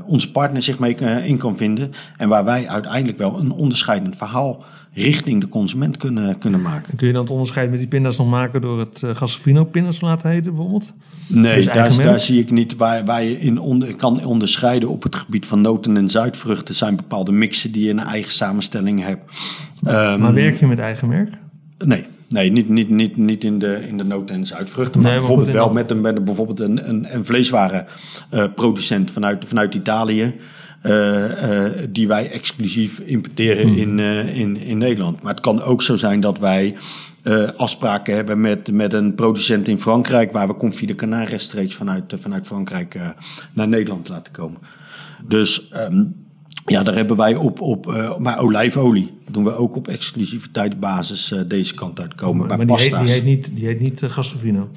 onze 0.07 0.31
partner 0.31 0.63
zich 0.63 0.79
mee 0.79 0.95
in 1.25 1.39
kan 1.39 1.57
vinden. 1.57 1.93
En 2.17 2.29
waar 2.29 2.45
wij 2.45 2.69
uiteindelijk 2.69 3.19
wel 3.19 3.39
een 3.39 3.51
onderscheidend 3.51 4.17
verhaal 4.17 4.65
richting 4.95 5.41
de 5.41 5.49
consument 5.49 5.97
kunnen, 5.97 6.39
kunnen 6.39 6.63
maken. 6.63 6.97
Kun 6.97 7.07
je 7.07 7.13
dan 7.13 7.23
het 7.23 7.31
onderscheid 7.31 7.71
met 7.71 7.79
die 7.79 7.89
pinda's 7.89 8.19
nog 8.19 8.29
maken 8.29 8.61
door 8.61 8.79
het 8.79 9.03
uh, 9.05 9.15
Gasofino 9.15 9.65
pindas 9.65 9.99
te 9.99 10.05
laten 10.05 10.31
heten 10.31 10.53
bijvoorbeeld? 10.53 10.93
Nee, 11.29 11.55
dus 11.55 11.65
daar, 11.65 11.97
daar, 11.97 12.21
zie 12.21 12.41
ik 12.41 12.51
niet 12.51 12.77
waar, 12.77 13.05
waar 13.05 13.23
je 13.23 13.39
in 13.39 13.61
onder, 13.61 13.97
kan 13.97 14.25
onderscheiden 14.25 14.89
op 14.89 15.03
het 15.03 15.17
gebied 15.17 15.47
van 15.47 15.61
noten 15.61 15.97
en 15.97 16.09
zuidvruchten. 16.09 16.75
zijn 16.75 16.97
bepaalde 16.97 17.33
mixen 17.33 17.73
die 17.73 17.85
je 17.85 17.91
een 17.91 17.99
eigen 17.99 18.33
samenstelling 18.33 19.05
hebt. 19.05 19.23
Um, 19.87 20.21
maar 20.21 20.35
werk 20.35 20.57
je 20.57 20.67
met 20.67 20.79
eigen 20.79 21.09
merk? 21.09 21.31
Nee. 21.85 22.05
Nee, 22.29 22.53
niet, 22.53 22.69
niet, 22.69 22.89
niet, 22.89 23.17
niet 23.17 23.45
in 23.45 23.59
de, 23.59 23.87
in 23.89 23.97
de 23.97 24.05
noten 24.05 24.35
en 24.35 24.47
zuidvruchten. 24.47 25.03
Maar 25.03 25.19
bijvoorbeeld 25.19 25.51
wel 25.51 25.71
met, 25.71 25.91
een, 25.91 26.01
met 26.01 26.17
een, 26.17 26.25
bijvoorbeeld 26.25 26.61
een, 26.61 26.89
een, 26.89 27.15
een 27.15 27.25
vleeswarenproducent 27.25 29.09
uh, 29.09 29.15
vanuit, 29.15 29.45
vanuit 29.45 29.75
Italië. 29.75 30.35
Uh, 30.87 30.93
uh, 30.95 31.71
die 31.91 32.09
wij 32.09 32.31
exclusief 32.31 32.99
importeren 32.99 33.69
hmm. 33.69 33.77
in, 33.77 33.99
uh, 33.99 34.39
in, 34.39 34.57
in 34.57 34.79
Nederland. 34.79 35.23
Maar 35.23 35.33
het 35.33 35.43
kan 35.43 35.63
ook 35.63 35.83
zo 35.83 35.97
zijn 35.97 36.21
dat 36.21 36.39
wij 36.39 36.75
afspraken 37.57 38.15
hebben 38.15 38.41
met, 38.41 38.73
met 38.73 38.93
een 38.93 39.15
producent 39.15 39.69
in 39.69 39.79
Frankrijk, 39.79 40.33
waar 40.33 40.47
we 40.47 40.57
Confit 40.57 40.99
de 40.99 41.25
rechtstreeks 41.25 41.75
vanuit, 41.75 42.15
vanuit 42.17 42.47
Frankrijk 42.47 42.99
naar 43.53 43.69
Nederland 43.69 44.09
laten 44.09 44.33
komen. 44.33 44.61
Dus 45.29 45.71
um, 45.91 46.15
ja, 46.67 46.83
daar 46.83 46.95
hebben 46.95 47.17
wij 47.17 47.35
op, 47.35 47.61
op 47.61 48.17
maar 48.19 48.39
olijfolie 48.39 49.11
doen 49.31 49.45
we 49.45 49.55
ook 49.55 49.77
op 49.77 49.89
exclusiviteitsbasis 49.89 51.35
deze 51.47 51.75
kant 51.75 52.01
uitkomen. 52.01 52.47
Maar, 52.47 52.57
maar 52.57 52.67
die, 52.67 52.77
heet, 52.77 52.99
die, 53.01 53.11
heet, 53.11 53.25
niet, 53.25 53.57
die 53.57 53.67
heet 53.67 53.81
niet? 53.81 54.01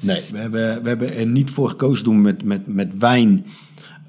Nee, 0.00 0.22
we 0.32 0.38
hebben, 0.38 0.82
we 0.82 0.88
hebben 0.88 1.14
er 1.14 1.26
niet 1.26 1.50
voor 1.50 1.68
gekozen 1.68 2.04
doen 2.04 2.20
met, 2.20 2.44
met, 2.44 2.66
met 2.66 2.88
wijn 2.98 3.46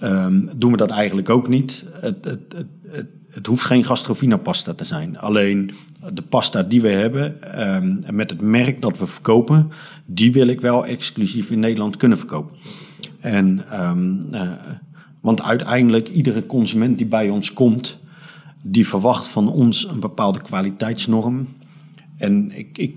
Um, 0.03 0.49
doen 0.57 0.71
we 0.71 0.77
dat 0.77 0.89
eigenlijk 0.89 1.29
ook 1.29 1.47
niet. 1.47 1.85
Het, 1.91 2.25
het, 2.25 2.53
het, 2.55 3.07
het, 3.29 3.47
hoeft 3.47 3.65
geen 3.65 3.83
gastrofina 3.83 4.37
pasta 4.37 4.73
te 4.73 4.83
zijn. 4.83 5.17
Alleen 5.17 5.71
de 6.13 6.21
pasta 6.21 6.63
die 6.63 6.81
we 6.81 6.89
hebben, 6.89 7.35
um, 7.75 8.03
met 8.11 8.29
het 8.29 8.41
merk 8.41 8.81
dat 8.81 8.99
we 8.99 9.07
verkopen, 9.07 9.71
die 10.05 10.31
wil 10.31 10.47
ik 10.47 10.61
wel 10.61 10.85
exclusief 10.85 11.49
in 11.51 11.59
Nederland 11.59 11.97
kunnen 11.97 12.17
verkopen. 12.17 12.55
En, 13.19 13.65
um, 13.89 14.27
uh, 14.31 14.51
want 15.21 15.43
uiteindelijk, 15.43 16.07
iedere 16.07 16.45
consument 16.45 16.97
die 16.97 17.07
bij 17.07 17.29
ons 17.29 17.53
komt, 17.53 17.99
die 18.63 18.87
verwacht 18.87 19.27
van 19.27 19.51
ons 19.51 19.87
een 19.87 19.99
bepaalde 19.99 20.41
kwaliteitsnorm. 20.41 21.47
En 22.17 22.51
ik, 22.57 22.77
ik 22.77 22.95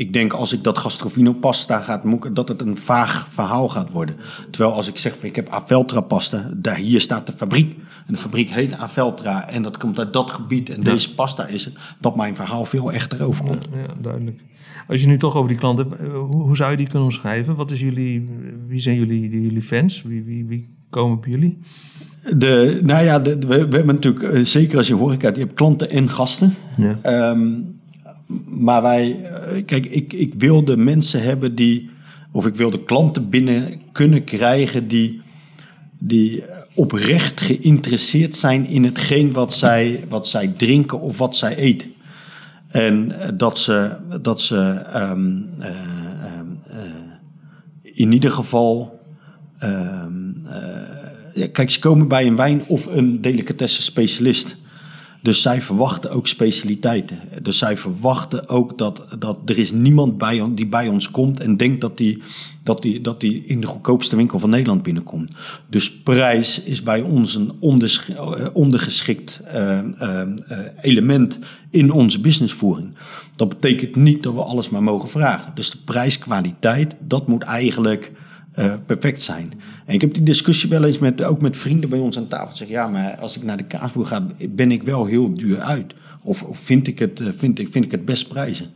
ik 0.00 0.12
denk 0.12 0.32
als 0.32 0.52
ik 0.52 0.64
dat 0.64 0.78
gastrofino 0.78 1.32
pasta 1.32 1.80
gaat 1.80 2.04
moeken, 2.04 2.34
dat 2.34 2.48
het 2.48 2.60
een 2.60 2.76
vaag 2.76 3.26
verhaal 3.30 3.68
gaat 3.68 3.90
worden. 3.90 4.16
Terwijl 4.50 4.74
als 4.74 4.88
ik 4.88 4.98
zeg, 4.98 5.22
ik 5.22 5.36
heb 5.36 5.48
Aveltra 5.48 6.00
pasta, 6.00 6.50
daar 6.56 6.76
hier 6.76 7.00
staat 7.00 7.26
de 7.26 7.32
fabriek. 7.32 7.76
En 8.06 8.14
de 8.14 8.16
fabriek 8.16 8.50
heet 8.50 8.72
Aveltra 8.72 9.48
en 9.48 9.62
dat 9.62 9.76
komt 9.78 9.98
uit 9.98 10.12
dat 10.12 10.30
gebied 10.30 10.70
en 10.70 10.80
deze 10.80 11.14
pasta 11.14 11.46
is 11.46 11.64
het, 11.64 11.74
dat 11.98 12.16
mijn 12.16 12.36
verhaal 12.36 12.64
veel 12.64 12.92
echter 12.92 13.24
overkomt. 13.24 13.68
Ja, 13.72 13.78
ja, 13.78 13.94
duidelijk. 14.02 14.40
Als 14.88 15.00
je 15.00 15.06
nu 15.06 15.18
toch 15.18 15.34
over 15.34 15.48
die 15.48 15.58
klant 15.58 15.78
hebt, 15.78 15.92
eh, 15.92 16.12
hoe, 16.12 16.42
hoe, 16.42 16.56
zou 16.56 16.70
je 16.70 16.76
die 16.76 16.86
kunnen 16.86 17.08
omschrijven? 17.08 17.54
Wat 17.54 17.70
is 17.70 17.80
jullie, 17.80 18.28
wie 18.66 18.80
zijn 18.80 18.96
jullie, 18.96 19.42
jullie 19.42 19.62
fans? 19.62 20.02
Wie, 20.02 20.24
wie, 20.24 20.46
wie 20.46 20.68
komen 20.90 21.20
bij 21.20 21.30
jullie? 21.30 21.58
De, 22.36 22.80
nou 22.82 23.04
ja, 23.04 23.22
we, 23.22 23.38
we, 23.46 23.76
hebben 23.76 23.94
natuurlijk, 23.94 24.34
eh, 24.34 24.44
zeker 24.44 24.78
als 24.78 24.86
je 24.86 24.94
horeca, 24.94 25.28
je 25.28 25.38
hebt 25.38 25.54
klanten 25.54 25.90
en 25.90 26.08
gasten. 26.08 26.54
Ja. 26.76 27.30
Um, 27.30 27.79
maar 28.46 28.82
wij, 28.82 29.24
eh, 29.24 29.64
kijk, 29.64 29.86
ik, 29.86 30.12
ik 30.12 30.34
wilde 30.34 30.76
mensen 30.76 31.22
hebben 31.22 31.54
die, 31.54 31.90
of 32.32 32.46
ik 32.46 32.54
wilde 32.54 32.84
klanten 32.84 33.28
binnen 33.28 33.80
kunnen 33.92 34.24
krijgen 34.24 34.88
die, 34.88 35.20
die 35.98 36.44
oprecht 36.74 37.40
geïnteresseerd 37.40 38.36
zijn 38.36 38.66
in 38.66 38.84
hetgeen 38.84 39.32
wat 39.32 39.54
zij, 39.54 40.04
wat 40.08 40.28
zij 40.28 40.48
drinken 40.56 41.00
of 41.00 41.18
wat 41.18 41.36
zij 41.36 41.56
eten. 41.56 41.92
En 42.68 43.12
eh, 43.12 43.28
dat 43.34 43.58
ze, 43.58 43.96
dat 44.22 44.40
ze 44.40 44.86
um, 44.94 45.48
uh, 45.58 45.66
uh, 46.68 46.80
in 47.82 48.12
ieder 48.12 48.30
geval. 48.30 49.00
Um, 49.64 50.42
ja, 51.34 51.46
kijk, 51.52 51.70
ze 51.70 51.78
komen 51.78 52.08
bij 52.08 52.26
een 52.26 52.36
wijn 52.36 52.62
of 52.66 52.86
een 52.86 53.20
delicatesse 53.20 53.82
specialist. 53.82 54.56
Dus 55.22 55.42
zij 55.42 55.62
verwachten 55.62 56.10
ook 56.10 56.26
specialiteiten. 56.26 57.18
Dus 57.42 57.58
zij 57.58 57.76
verwachten 57.76 58.48
ook 58.48 58.78
dat, 58.78 59.04
dat 59.18 59.38
er 59.44 59.58
is 59.58 59.72
niemand 59.72 60.18
bij, 60.18 60.42
die 60.54 60.66
bij 60.66 60.88
ons 60.88 61.10
komt 61.10 61.40
en 61.40 61.56
denkt 61.56 61.80
dat 61.80 61.96
die, 61.96 62.22
dat, 62.62 62.82
die, 62.82 63.00
dat 63.00 63.20
die 63.20 63.44
in 63.44 63.60
de 63.60 63.66
goedkoopste 63.66 64.16
winkel 64.16 64.38
van 64.38 64.50
Nederland 64.50 64.82
binnenkomt. 64.82 65.34
Dus 65.68 65.92
prijs 65.92 66.62
is 66.62 66.82
bij 66.82 67.00
ons 67.00 67.34
een 67.34 67.52
eh, 67.60 68.46
ondergeschikt 68.52 69.40
uh, 69.54 69.80
element 70.80 71.38
in 71.70 71.92
onze 71.92 72.20
businessvoering. 72.20 72.94
Dat 73.36 73.48
betekent 73.48 73.96
niet 73.96 74.22
dat 74.22 74.34
we 74.34 74.42
alles 74.42 74.68
maar 74.68 74.82
mogen 74.82 75.08
vragen. 75.08 75.52
Dus 75.54 75.70
de 75.70 75.78
prijskwaliteit, 75.84 76.94
dat 76.98 77.26
moet 77.26 77.42
eigenlijk 77.42 78.12
uh, 78.58 78.74
perfect 78.86 79.22
zijn. 79.22 79.52
En 79.86 79.94
ik 79.94 80.00
heb 80.00 80.14
die 80.14 80.22
discussie 80.22 80.68
wel 80.68 80.84
eens 80.84 80.98
met, 80.98 81.22
ook 81.22 81.40
met 81.40 81.56
vrienden 81.56 81.90
bij 81.90 81.98
ons 81.98 82.16
aan 82.16 82.28
tafel. 82.28 82.56
Zeg, 82.56 82.68
ja, 82.68 82.88
maar 82.88 83.16
als 83.16 83.36
ik 83.36 83.42
naar 83.42 83.56
de 83.56 83.64
kaasboer 83.64 84.06
ga, 84.06 84.26
ben 84.50 84.70
ik 84.70 84.82
wel 84.82 85.04
heel 85.04 85.34
duur 85.34 85.58
uit. 85.58 85.94
Of, 86.22 86.42
of 86.42 86.58
vind, 86.58 86.86
ik 86.86 86.98
het, 86.98 87.20
eh, 87.20 87.28
vind, 87.34 87.58
ik, 87.58 87.70
vind 87.70 87.84
ik 87.84 87.90
het 87.90 88.04
best 88.04 88.28
prijzen. 88.28 88.66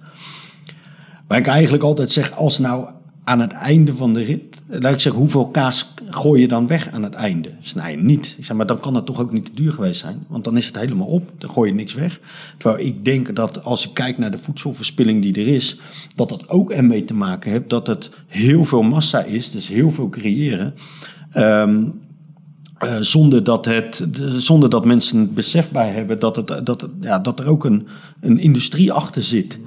Waar 1.26 1.38
ik 1.38 1.46
eigenlijk 1.46 1.82
altijd 1.82 2.10
zeg, 2.10 2.32
als 2.32 2.58
nou 2.58 2.88
aan 3.24 3.40
het 3.40 3.52
einde 3.52 3.94
van 3.94 4.12
de 4.12 4.22
rit, 4.22 4.62
laat 4.68 4.92
ik 4.92 5.00
zeggen, 5.00 5.20
hoeveel 5.20 5.48
kaas 5.48 5.88
gooi 6.08 6.40
je 6.40 6.48
dan 6.48 6.66
weg 6.66 6.88
aan 6.88 7.02
het 7.02 7.14
einde? 7.14 7.50
Snij 7.60 7.96
niet. 7.96 8.34
Ik 8.38 8.44
zeg, 8.44 8.56
maar 8.56 8.66
dan 8.66 8.80
kan 8.80 8.94
het 8.94 9.06
toch 9.06 9.20
ook 9.20 9.32
niet 9.32 9.44
te 9.44 9.54
duur 9.54 9.72
geweest 9.72 10.00
zijn, 10.00 10.24
want 10.28 10.44
dan 10.44 10.56
is 10.56 10.66
het 10.66 10.78
helemaal 10.78 11.06
op, 11.06 11.30
dan 11.38 11.50
gooi 11.50 11.70
je 11.70 11.76
niks 11.76 11.94
weg. 11.94 12.20
Terwijl 12.58 12.86
ik 12.86 13.04
denk 13.04 13.36
dat 13.36 13.64
als 13.64 13.82
je 13.82 13.92
kijkt 13.92 14.18
naar 14.18 14.30
de 14.30 14.38
voedselverspilling 14.38 15.22
die 15.22 15.34
er 15.34 15.54
is, 15.54 15.76
dat 16.14 16.28
dat 16.28 16.48
ook 16.48 16.70
ermee 16.70 17.04
te 17.04 17.14
maken 17.14 17.50
heeft 17.50 17.70
dat 17.70 17.86
het 17.86 18.10
heel 18.26 18.64
veel 18.64 18.82
massa 18.82 19.22
is, 19.22 19.50
dus 19.50 19.68
heel 19.68 19.90
veel 19.90 20.08
creëren. 20.08 20.74
Um, 21.36 22.02
uh, 22.84 22.96
zonder, 23.00 23.44
dat 23.44 23.64
het, 23.64 24.06
zonder 24.36 24.70
dat 24.70 24.84
mensen 24.84 25.18
het 25.18 25.34
besef 25.34 25.70
bij 25.70 25.88
hebben 25.88 26.18
dat, 26.18 26.36
het, 26.36 26.60
dat, 26.66 26.88
ja, 27.00 27.18
dat 27.18 27.40
er 27.40 27.46
ook 27.46 27.64
een, 27.64 27.86
een 28.20 28.38
industrie 28.38 28.92
achter 28.92 29.22
zit. 29.22 29.58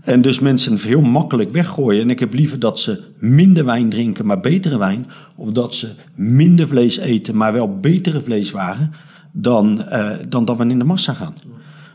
En 0.00 0.22
dus 0.22 0.38
mensen 0.38 0.78
heel 0.78 1.00
makkelijk 1.00 1.50
weggooien. 1.50 2.02
En 2.02 2.10
ik 2.10 2.18
heb 2.18 2.34
liever 2.34 2.58
dat 2.58 2.80
ze 2.80 3.02
minder 3.18 3.64
wijn 3.64 3.88
drinken, 3.88 4.26
maar 4.26 4.40
betere 4.40 4.78
wijn. 4.78 5.06
Of 5.36 5.52
dat 5.52 5.74
ze 5.74 5.88
minder 6.14 6.68
vlees 6.68 6.96
eten, 6.96 7.36
maar 7.36 7.52
wel 7.52 7.78
betere 7.78 8.20
vleeswaren. 8.20 8.92
Dan, 9.32 9.80
uh, 9.88 10.10
dan 10.28 10.44
dat 10.44 10.56
we 10.56 10.66
in 10.66 10.78
de 10.78 10.84
massa 10.84 11.12
gaan. 11.12 11.34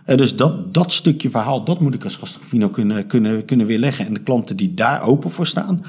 En 0.06 0.18
dus 0.18 0.36
dat, 0.36 0.74
dat 0.74 0.92
stukje 0.92 1.30
verhaal, 1.30 1.64
dat 1.64 1.82
moet 1.82 1.94
ik 1.94 2.04
als 2.04 2.16
gastrofino 2.16 2.70
kunnen, 2.70 3.08
kunnen, 3.08 3.46
kunnen 3.46 3.66
weerleggen. 3.66 4.06
En 4.06 4.14
de 4.14 4.20
klanten 4.20 4.58
die 4.58 4.74
daar 4.74 5.02
open 5.02 5.32
voor 5.32 5.48
staan, 5.48 5.82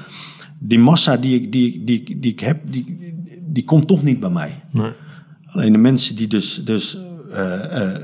die 0.59 0.79
massa 0.79 1.17
die 1.17 1.35
ik, 1.41 1.51
die, 1.51 1.83
die, 1.83 2.19
die 2.19 2.31
ik 2.31 2.39
heb, 2.39 2.71
die, 2.71 3.13
die 3.47 3.63
komt 3.63 3.87
toch 3.87 4.03
niet 4.03 4.19
bij 4.19 4.29
mij. 4.29 4.63
Nee. 4.71 4.91
Alleen 5.45 5.71
de 5.71 5.77
mensen 5.77 6.15
die 6.15 6.27
dus, 6.27 6.61
dus 6.65 6.97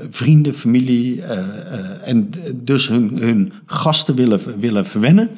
vrienden, 0.08 0.54
familie 0.54 1.16
uh, 1.16 2.08
en 2.08 2.30
dus 2.54 2.88
hun, 2.88 3.18
hun 3.18 3.52
gasten 3.66 4.14
willen, 4.14 4.40
willen 4.58 4.86
verwennen. 4.86 5.30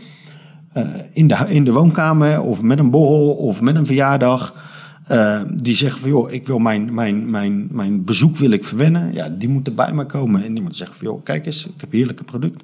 in, 1.13 1.29
de, 1.29 1.47
in 1.49 1.65
de 1.65 1.73
woonkamer 1.73 2.41
of 2.41 2.63
met 2.63 2.79
een 2.79 2.91
borrel 2.91 3.31
of 3.31 3.61
met 3.61 3.77
een 3.77 3.87
verjaardag. 3.87 4.55
die 5.57 5.77
zeggen 5.77 6.01
van 6.01 6.09
joh, 6.09 6.33
ik 6.33 6.47
wil 6.47 6.59
mijn, 6.59 6.95
mijn, 6.95 7.31
mijn, 7.31 7.69
mijn 7.71 8.05
bezoek 8.05 8.37
wil 8.37 8.51
ik 8.51 8.65
verwennen. 8.65 9.13
Ja, 9.13 9.29
die 9.29 9.49
moeten 9.49 9.75
bij 9.75 9.93
me 9.93 10.07
komen. 10.07 10.45
En 10.45 10.53
die 10.53 10.61
moeten 10.61 10.79
zeggen 10.79 10.97
van 10.97 11.07
joh, 11.07 11.23
kijk 11.25 11.47
eens, 11.47 11.67
ik 11.67 11.81
heb 11.81 11.93
heerlijke 11.93 12.25
product. 12.25 12.63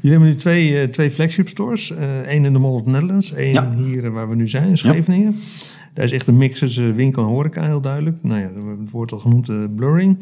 Jullie 0.00 0.10
hebben 0.10 0.28
nu 0.28 0.34
twee, 0.34 0.90
twee 0.90 1.10
flagship 1.10 1.48
stores. 1.48 1.92
Eén 2.26 2.44
in 2.44 2.52
de 2.52 2.58
Mall 2.58 2.70
of 2.70 2.82
the 2.82 2.90
Netherlands, 2.90 3.32
één 3.32 3.72
hier 3.72 4.10
waar 4.10 4.28
we 4.28 4.34
nu 4.34 4.48
zijn 4.48 4.68
in 4.68 4.78
Scheveningen. 4.78 5.32
Ja. 5.32 5.78
Daar 5.94 6.04
is 6.04 6.12
echt 6.12 6.26
een 6.26 6.36
mix 6.36 6.58
tussen 6.58 6.94
winkel 6.94 7.22
en 7.22 7.28
horeca 7.28 7.64
heel 7.64 7.80
duidelijk. 7.80 8.16
Nou 8.22 8.40
ja, 8.40 8.50
het 8.80 8.90
wordt 8.90 9.12
al 9.12 9.18
genoemd 9.18 9.48
uh, 9.48 9.64
blurring. 9.76 10.18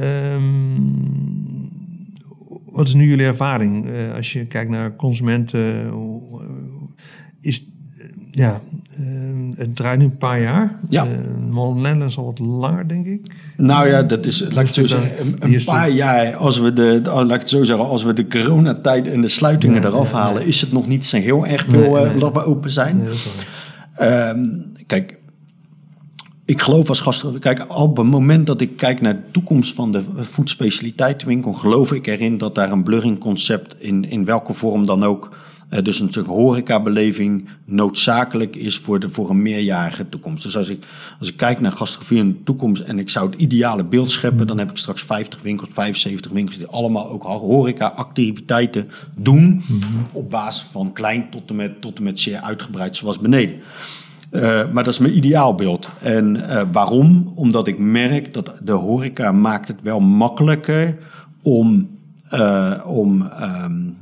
Um, 0.00 1.70
wat 2.70 2.88
is 2.88 2.94
nu 2.94 3.08
jullie 3.08 3.26
ervaring 3.26 3.86
uh, 3.86 4.14
als 4.14 4.32
je 4.32 4.46
kijkt 4.46 4.70
naar 4.70 4.96
consumenten? 4.96 5.86
Uh, 5.86 5.94
is, 7.40 7.68
ja, 8.30 8.60
het 9.56 9.76
draait 9.76 9.98
nu 9.98 10.04
een 10.04 10.16
paar 10.16 10.40
jaar. 10.40 10.78
Ja. 10.88 11.06
Uh, 11.06 11.74
Netherlands 11.74 12.18
al 12.18 12.24
wat 12.24 12.38
langer, 12.38 12.88
denk 12.88 13.06
ik. 13.06 13.20
Nou 13.56 13.88
ja, 13.88 14.02
dat 14.02 14.26
is, 14.26 14.46
laat 14.50 14.68
ik 14.68 14.74
zo 14.74 14.86
zeggen, 14.86 15.20
een, 15.20 15.36
een 15.40 15.64
paar 15.64 15.90
jaar. 15.90 16.34
Als 16.34 16.58
we 16.58 16.72
de, 16.72 17.00
laat 17.04 17.30
ik 17.30 17.40
het 17.40 17.48
zo 17.48 17.64
zeggen, 17.64 17.86
als 17.86 18.02
we 18.02 18.12
de 18.12 18.26
coronatijd 18.26 19.06
en 19.06 19.20
de 19.20 19.28
sluitingen 19.28 19.84
eraf 19.84 20.12
halen, 20.12 20.46
is 20.46 20.60
het 20.60 20.72
nog 20.72 20.86
niet 20.88 21.04
zo 21.04 21.16
heel 21.16 21.46
erg 21.46 21.66
veel 21.68 21.94
nee, 21.94 22.18
we 22.18 22.44
open 22.44 22.70
zijn. 22.70 22.96
Nee, 22.96 23.06
Kijk, 24.92 25.18
ik 26.44 26.60
geloof 26.60 26.88
als 26.88 27.00
gast. 27.00 27.38
Kijk, 27.38 27.78
op 27.78 27.96
het 27.96 28.06
moment 28.06 28.46
dat 28.46 28.60
ik 28.60 28.76
kijk 28.76 29.00
naar 29.00 29.14
de 29.14 29.30
toekomst 29.30 29.74
van 29.74 29.92
de 29.92 30.02
voedselspecialiteitenwinkel, 30.16 31.52
geloof 31.52 31.92
ik 31.92 32.06
erin 32.06 32.38
dat 32.38 32.54
daar 32.54 32.70
een 32.70 32.82
blurring 32.82 33.18
concept 33.18 33.76
in, 33.78 34.10
in 34.10 34.24
welke 34.24 34.54
vorm 34.54 34.86
dan 34.86 35.02
ook. 35.02 35.36
Uh, 35.70 35.82
dus 35.82 36.00
een 36.00 36.24
horecabeleving 36.24 37.48
noodzakelijk 37.64 38.56
is 38.56 38.78
voor, 38.78 39.00
de, 39.00 39.08
voor 39.08 39.30
een 39.30 39.42
meerjarige 39.42 40.08
toekomst. 40.08 40.42
Dus 40.42 40.56
als 40.56 40.68
ik, 40.68 40.84
als 41.18 41.28
ik 41.28 41.36
kijk 41.36 41.60
naar 41.60 41.72
gastrofie 41.72 42.18
in 42.18 42.28
de 42.28 42.42
toekomst 42.42 42.82
en 42.82 42.98
ik 42.98 43.10
zou 43.10 43.30
het 43.30 43.40
ideale 43.40 43.84
beeld 43.84 44.10
scheppen, 44.10 44.46
dan 44.46 44.58
heb 44.58 44.70
ik 44.70 44.76
straks 44.76 45.02
50 45.02 45.42
winkels, 45.42 45.70
75 45.72 46.32
winkels 46.32 46.58
die 46.58 46.66
allemaal 46.66 47.08
ook 47.08 47.22
horeca-activiteiten 47.22 48.90
doen. 49.14 49.62
Op 50.12 50.30
basis 50.30 50.62
van 50.62 50.92
klein 50.92 51.30
tot 51.30 51.50
en, 51.50 51.56
met, 51.56 51.80
tot 51.80 51.98
en 51.98 52.04
met 52.04 52.20
zeer 52.20 52.38
uitgebreid, 52.38 52.96
zoals 52.96 53.18
beneden. 53.18 53.60
Uh, 54.32 54.40
maar 54.42 54.84
dat 54.84 54.92
is 54.92 54.98
mijn 54.98 55.16
ideaalbeeld. 55.16 55.92
En 56.00 56.36
uh, 56.36 56.62
waarom? 56.72 57.32
Omdat 57.34 57.66
ik 57.66 57.78
merk 57.78 58.34
dat 58.34 58.54
de 58.62 58.72
horeca 58.72 59.32
maakt 59.32 59.68
het 59.68 59.82
wel 59.82 60.00
makkelijker 60.00 60.98
om. 61.42 61.90
Uh, 62.34 62.84
om 62.86 63.28
um, 63.62 63.96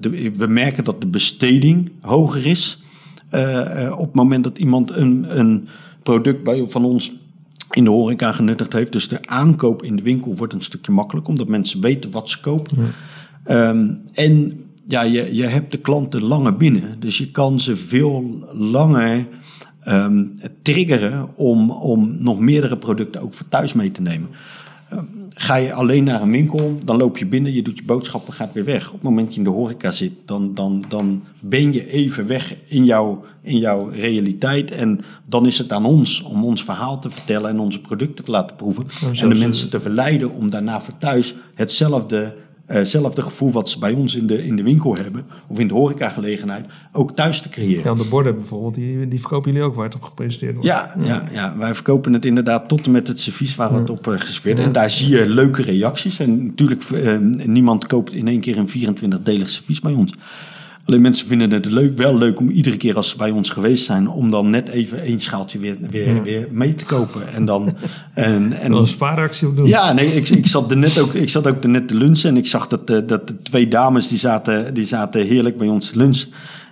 de, 0.00 0.30
we 0.34 0.46
merken 0.46 0.84
dat 0.84 1.00
de 1.00 1.06
besteding 1.06 1.92
hoger 2.00 2.46
is. 2.46 2.82
op 3.90 4.06
het 4.06 4.14
moment 4.14 4.44
dat 4.44 4.58
iemand 4.58 4.96
een, 4.96 5.26
een 5.38 5.68
product 6.02 6.42
bij, 6.42 6.64
van 6.68 6.84
ons 6.84 7.12
in 7.70 7.84
de 7.84 7.90
horeca 7.90 8.32
genuttigd 8.32 8.72
heeft. 8.72 8.92
Dus 8.92 9.08
de 9.08 9.26
aankoop 9.26 9.82
in 9.82 9.96
de 9.96 10.02
winkel 10.02 10.36
wordt 10.36 10.52
een 10.52 10.60
stukje 10.60 10.92
makkelijker, 10.92 11.30
omdat 11.30 11.48
mensen 11.48 11.80
weten 11.80 12.10
wat 12.10 12.30
ze 12.30 12.40
kopen. 12.40 12.76
Ja. 13.44 13.68
Um, 13.68 14.02
en 14.14 14.62
ja, 14.88 15.02
je, 15.02 15.34
je 15.34 15.46
hebt 15.46 15.70
de 15.70 15.78
klanten 15.78 16.22
langer 16.22 16.56
binnen. 16.56 17.00
Dus 17.00 17.18
je 17.18 17.30
kan 17.30 17.60
ze 17.60 17.76
veel 17.76 18.44
langer 18.52 19.26
um, 19.88 20.32
triggeren 20.62 21.36
om, 21.36 21.70
om 21.70 22.14
nog 22.18 22.38
meerdere 22.38 22.76
producten 22.76 23.20
ook 23.20 23.34
voor 23.34 23.48
thuis 23.48 23.72
mee 23.72 23.90
te 23.90 24.02
nemen. 24.02 24.28
Um, 24.92 25.08
ga 25.28 25.54
je 25.54 25.72
alleen 25.72 26.04
naar 26.04 26.22
een 26.22 26.30
winkel, 26.30 26.78
dan 26.84 26.96
loop 26.96 27.18
je 27.18 27.26
binnen, 27.26 27.52
je 27.52 27.62
doet 27.62 27.78
je 27.78 27.84
boodschappen, 27.84 28.32
gaat 28.32 28.52
weer 28.52 28.64
weg. 28.64 28.86
Op 28.86 28.92
het 28.92 29.02
moment 29.02 29.26
dat 29.26 29.34
je 29.34 29.40
in 29.40 29.46
de 29.46 29.52
horeca 29.52 29.90
zit, 29.90 30.12
dan, 30.24 30.54
dan, 30.54 30.84
dan 30.88 31.24
ben 31.40 31.72
je 31.72 31.90
even 31.90 32.26
weg 32.26 32.54
in, 32.66 32.84
jouw 32.84 33.24
in 33.42 33.58
jouw 33.58 33.88
realiteit. 33.88 34.70
En 34.70 35.00
dan 35.26 35.46
is 35.46 35.58
het 35.58 35.72
aan 35.72 35.84
ons 35.84 36.22
om 36.22 36.44
ons 36.44 36.64
verhaal 36.64 37.00
te 37.00 37.10
vertellen 37.10 37.50
en 37.50 37.58
onze 37.58 37.80
producten 37.80 38.24
te 38.24 38.30
laten 38.30 38.56
proeven. 38.56 38.86
en 39.20 39.28
de 39.28 39.38
mensen 39.38 39.70
te 39.70 39.80
verleiden 39.80 40.30
om 40.30 40.50
daarna 40.50 40.80
voor 40.80 40.96
thuis 40.96 41.34
hetzelfde 41.54 42.34
hetzelfde 42.76 43.20
uh, 43.20 43.28
gevoel 43.28 43.50
wat 43.50 43.68
ze 43.68 43.78
bij 43.78 43.92
ons 43.92 44.14
in 44.14 44.26
de, 44.26 44.46
in 44.46 44.56
de 44.56 44.62
winkel 44.62 44.96
hebben, 44.96 45.26
of 45.46 45.58
in 45.58 45.68
de 45.68 45.74
horecagelegenheid, 45.74 46.66
ook 46.92 47.16
thuis 47.16 47.40
te 47.40 47.48
creëren. 47.48 47.84
Ja, 47.84 48.02
de 48.02 48.08
borden 48.08 48.34
bijvoorbeeld, 48.34 48.74
die, 48.74 49.08
die 49.08 49.20
verkopen 49.20 49.52
jullie 49.52 49.66
ook 49.66 49.74
waar 49.74 49.84
het 49.84 49.94
op 49.94 50.02
gepresenteerd 50.02 50.52
wordt. 50.52 50.68
Ja, 50.68 50.94
ja. 50.98 51.04
ja, 51.04 51.28
ja. 51.32 51.56
wij 51.58 51.74
verkopen 51.74 52.12
het 52.12 52.24
inderdaad 52.24 52.68
tot 52.68 52.86
en 52.86 52.90
met 52.90 53.08
het 53.08 53.20
servies 53.20 53.56
waar 53.56 53.72
het 53.72 53.90
op 53.90 54.06
uh, 54.06 54.20
geserveerd 54.20 54.58
En 54.58 54.72
daar 54.72 54.90
zie 54.90 55.08
je 55.08 55.28
leuke 55.28 55.62
reacties. 55.62 56.18
En 56.18 56.46
natuurlijk, 56.46 56.90
uh, 56.90 57.18
niemand 57.46 57.86
koopt 57.86 58.12
in 58.12 58.28
één 58.28 58.40
keer 58.40 58.56
een 58.58 58.68
24-delig 58.68 59.48
servies 59.48 59.80
bij 59.80 59.92
ons. 59.92 60.12
Alleen 60.88 61.00
mensen 61.00 61.28
vinden 61.28 61.52
het 61.52 61.66
leuk, 61.66 61.96
wel 61.96 62.18
leuk 62.18 62.38
om 62.38 62.50
iedere 62.50 62.76
keer 62.76 62.96
als 62.96 63.08
ze 63.08 63.16
bij 63.16 63.30
ons 63.30 63.50
geweest 63.50 63.84
zijn, 63.84 64.08
om 64.08 64.30
dan 64.30 64.50
net 64.50 64.68
even 64.68 65.02
één 65.02 65.20
schaaltje 65.20 65.58
weer, 65.58 65.76
weer, 65.90 66.14
ja. 66.14 66.22
weer 66.22 66.48
mee 66.50 66.74
te 66.74 66.84
kopen. 66.84 67.28
En 67.28 67.44
dan. 67.44 67.68
En, 68.14 68.52
en, 68.52 68.72
een 68.72 68.86
spaaractie 68.86 69.48
op 69.48 69.56
doen. 69.56 69.66
Ja, 69.66 69.92
nee, 69.92 70.06
ik, 70.06 70.28
ik 70.28 70.46
zat 70.46 70.70
er 70.70 70.76
net 70.76 70.98
ook, 70.98 71.14
ik 71.14 71.28
zat 71.28 71.46
ook 71.46 71.62
er 71.62 71.68
net 71.68 71.88
te 71.88 71.94
lunchen 71.94 72.30
en 72.30 72.36
ik 72.36 72.46
zag 72.46 72.66
dat, 72.66 72.86
de, 72.86 73.04
dat 73.04 73.28
de 73.28 73.42
twee 73.42 73.68
dames 73.68 74.08
die 74.08 74.18
zaten, 74.18 74.74
die 74.74 74.84
zaten 74.84 75.26
heerlijk 75.26 75.58
bij 75.58 75.68
ons 75.68 75.90
te 75.90 75.98
lunchen. 75.98 76.28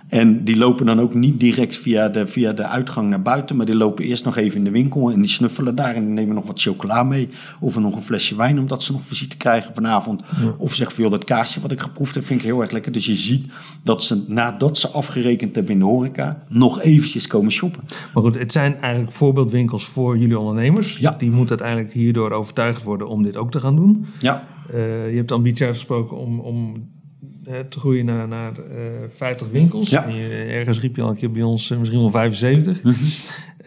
En 0.07 0.43
die 0.43 0.57
lopen 0.57 0.85
dan 0.85 0.99
ook 0.99 1.13
niet 1.13 1.39
direct 1.39 1.77
via 1.77 2.09
de, 2.09 2.27
via 2.27 2.53
de 2.53 2.63
uitgang 2.63 3.09
naar 3.09 3.21
buiten, 3.21 3.55
maar 3.55 3.65
die 3.65 3.75
lopen 3.75 4.05
eerst 4.05 4.25
nog 4.25 4.37
even 4.37 4.57
in 4.57 4.63
de 4.63 4.71
winkel 4.71 5.11
en 5.11 5.21
die 5.21 5.29
snuffelen 5.29 5.75
daar 5.75 5.95
en 5.95 6.05
die 6.05 6.13
nemen 6.13 6.35
nog 6.35 6.45
wat 6.45 6.61
chocola 6.61 7.03
mee 7.03 7.29
of 7.59 7.79
nog 7.79 7.95
een 7.95 8.03
flesje 8.03 8.35
wijn 8.35 8.59
omdat 8.59 8.83
ze 8.83 8.91
nog 8.91 9.05
visite 9.05 9.37
krijgen 9.37 9.73
vanavond. 9.73 10.21
Ja. 10.41 10.55
Of 10.57 10.73
zeggen 10.73 10.95
van 10.95 11.03
joh, 11.03 11.13
dat 11.13 11.23
kaasje 11.23 11.61
wat 11.61 11.71
ik 11.71 11.79
geproefd 11.79 12.15
heb 12.15 12.25
vind 12.25 12.39
ik 12.39 12.45
heel 12.45 12.61
erg 12.61 12.71
lekker. 12.71 12.91
Dus 12.91 13.05
je 13.05 13.15
ziet 13.15 13.51
dat 13.83 14.03
ze 14.03 14.23
nadat 14.27 14.77
ze 14.77 14.89
afgerekend 14.89 15.55
hebben 15.55 15.73
in 15.73 15.79
de 15.79 15.85
horeca 15.85 16.43
nog 16.49 16.81
eventjes 16.81 17.27
komen 17.27 17.51
shoppen. 17.51 17.81
Maar 18.13 18.23
goed, 18.23 18.39
het 18.39 18.51
zijn 18.51 18.75
eigenlijk 18.75 19.11
voorbeeldwinkels 19.11 19.85
voor 19.85 20.17
jullie 20.17 20.39
ondernemers. 20.39 20.97
Ja. 20.97 21.15
Die 21.17 21.31
moeten 21.31 21.59
uiteindelijk 21.59 21.93
hierdoor 21.93 22.31
overtuigd 22.31 22.83
worden 22.83 23.07
om 23.07 23.23
dit 23.23 23.37
ook 23.37 23.51
te 23.51 23.59
gaan 23.59 23.75
doen. 23.75 24.05
Ja. 24.19 24.43
Uh, 24.69 25.09
je 25.09 25.15
hebt 25.15 25.27
de 25.27 25.33
ambitie 25.33 25.65
uitgesproken 25.65 26.17
om, 26.17 26.39
om 26.39 26.73
te 27.69 27.79
groeien 27.79 28.05
naar, 28.05 28.27
naar 28.27 28.53
uh, 28.57 28.63
50 29.09 29.49
winkels. 29.49 29.89
Ja. 29.89 30.05
En 30.05 30.15
je, 30.15 30.27
ergens 30.29 30.79
riep 30.79 30.95
je 30.95 31.01
al 31.01 31.09
een 31.09 31.15
keer 31.15 31.31
bij 31.31 31.41
ons 31.41 31.71
uh, 31.71 31.77
misschien 31.77 31.99
wel 31.99 32.09
75. 32.09 32.83
Mm 32.83 32.91
-hmm. 32.91 33.09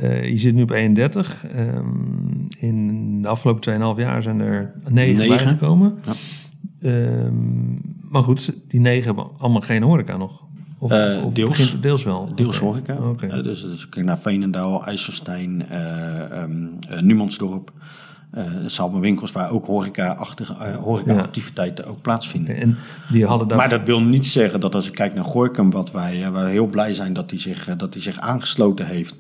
uh, 0.01 0.29
je 0.29 0.39
zit 0.39 0.55
nu 0.55 0.63
op 0.63 0.71
31. 0.71 1.45
Um, 1.57 2.45
in 2.59 3.23
de 3.23 3.29
afgelopen 3.29 3.95
2,5 3.97 4.01
jaar 4.01 4.23
zijn 4.23 4.41
er 4.41 4.73
9 4.89 5.29
bijgekomen. 5.29 5.99
Ja. 6.05 7.25
Um, 7.25 7.81
maar 8.09 8.23
goed, 8.23 8.55
die 8.69 8.81
9 8.81 9.05
hebben 9.05 9.29
allemaal 9.39 9.61
geen 9.61 9.83
horeca 9.83 10.17
nog. 10.17 10.49
Of, 10.79 10.93
of 11.25 11.33
deels, 11.33 11.81
deels 11.81 12.05
wel? 12.05 12.35
Deels 12.35 12.57
okay. 12.61 12.69
horeca. 12.69 13.09
Okay. 13.09 13.43
dus, 13.43 13.63
dus 13.63 13.89
kijk 13.89 14.07
naar 14.07 14.19
Veenendaal, 14.19 14.87
IJsselstein, 14.87 15.67
um, 16.43 16.79
Numansdorp. 17.01 17.73
Uh, 18.35 19.01
winkels 19.01 19.33
waar 19.33 19.51
ook 19.51 19.67
horeca-achtige 19.67 20.53
uh, 20.53 20.77
horeca-activiteiten 20.77 21.85
ja. 21.85 21.91
ook 21.91 22.03
plaatsvinden. 22.03 22.57
En 22.57 22.77
die 23.11 23.27
hadden 23.27 23.49
daar... 23.49 23.57
Maar 23.57 23.69
dat 23.69 23.87
wil 23.87 24.03
niet 24.03 24.27
zeggen 24.27 24.61
dat 24.61 24.75
als 24.75 24.87
ik 24.87 24.93
kijk 24.93 25.15
naar 25.15 25.25
Gorkum, 25.25 25.71
wat 25.71 25.91
wij, 25.91 26.19
uh, 26.19 26.45
heel 26.45 26.67
blij 26.67 26.95
zijn 26.95 27.13
dat 27.13 27.31
hij 27.31 27.39
zich, 27.39 27.77
dat 27.77 27.93
hij 27.95 28.03
zich 28.03 28.19
aangesloten 28.19 28.87
heeft 28.87 29.17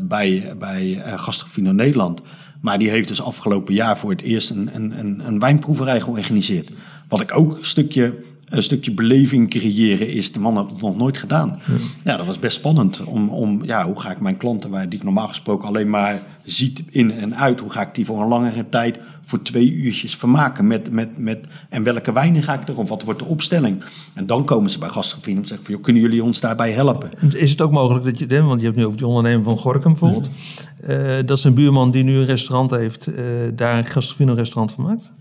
bij, 0.00 0.54
bij 0.58 1.02
Gastrofino 1.16 1.72
Nederland. 1.72 2.20
Maar 2.60 2.78
die 2.78 2.90
heeft 2.90 3.08
dus 3.08 3.22
afgelopen 3.22 3.74
jaar 3.74 3.98
voor 3.98 4.10
het 4.10 4.20
eerst 4.20 4.50
een, 4.50 4.70
een, 4.72 4.98
een, 4.98 5.26
een 5.26 5.38
wijnproeverij 5.38 6.00
georganiseerd. 6.00 6.70
Wat 7.08 7.20
ik 7.20 7.36
ook 7.36 7.56
een 7.56 7.64
stukje 7.64 8.14
een 8.52 8.62
stukje 8.62 8.92
beleving 8.92 9.50
creëren 9.50 10.08
is. 10.08 10.32
De 10.32 10.40
man 10.40 10.56
had 10.56 10.70
het 10.70 10.80
nog 10.80 10.96
nooit 10.96 11.18
gedaan. 11.18 11.60
Ja, 11.66 11.74
ja 12.04 12.16
dat 12.16 12.26
was 12.26 12.38
best 12.38 12.56
spannend. 12.56 13.04
Om, 13.04 13.28
om, 13.28 13.64
ja, 13.64 13.86
hoe 13.86 14.00
ga 14.00 14.10
ik 14.10 14.20
mijn 14.20 14.36
klanten, 14.36 14.70
waar 14.70 14.88
die 14.88 14.98
ik 14.98 15.04
normaal 15.04 15.28
gesproken 15.28 15.68
alleen 15.68 15.90
maar 15.90 16.22
ziet 16.42 16.82
in 16.90 17.10
en 17.10 17.36
uit, 17.36 17.60
hoe 17.60 17.70
ga 17.70 17.80
ik 17.80 17.94
die 17.94 18.04
voor 18.04 18.20
een 18.20 18.28
langere 18.28 18.68
tijd 18.68 19.00
voor 19.22 19.42
twee 19.42 19.72
uurtjes 19.72 20.16
vermaken? 20.16 20.66
Met, 20.66 20.90
met, 20.90 21.18
met, 21.18 21.46
en 21.68 21.82
welke 21.82 22.12
wijnen 22.12 22.42
ga 22.42 22.60
ik 22.60 22.68
er? 22.68 22.78
Of 22.78 22.88
wat 22.88 23.02
wordt 23.02 23.20
de 23.20 23.26
opstelling? 23.26 23.82
En 24.14 24.26
dan 24.26 24.44
komen 24.44 24.70
ze 24.70 24.78
bij 24.78 24.88
Gastrofien 24.88 25.36
en 25.36 25.46
zeggen 25.46 25.64
van, 25.64 25.74
joh, 25.74 25.82
kunnen 25.82 26.02
jullie 26.02 26.22
ons 26.22 26.40
daarbij 26.40 26.72
helpen? 26.72 27.18
En 27.18 27.40
is 27.40 27.50
het 27.50 27.60
ook 27.60 27.72
mogelijk 27.72 28.04
dat 28.04 28.18
je, 28.18 28.42
want 28.42 28.60
je 28.60 28.66
hebt 28.66 28.78
nu 28.78 28.84
over 28.84 28.98
die 28.98 29.06
ondernemer 29.06 29.44
van 29.44 29.58
Gorkum 29.58 29.90
bijvoorbeeld, 29.90 30.28
mm. 30.28 30.90
uh, 30.90 31.16
dat 31.24 31.38
is 31.38 31.44
een 31.44 31.54
buurman 31.54 31.90
die 31.90 32.04
nu 32.04 32.16
een 32.16 32.24
restaurant 32.24 32.70
heeft, 32.70 33.08
uh, 33.08 33.16
daar 33.54 33.78
een 33.78 33.86
Gastrofino 33.86 34.34
restaurant 34.34 34.72
van 34.72 34.84
maakt? 34.84 35.12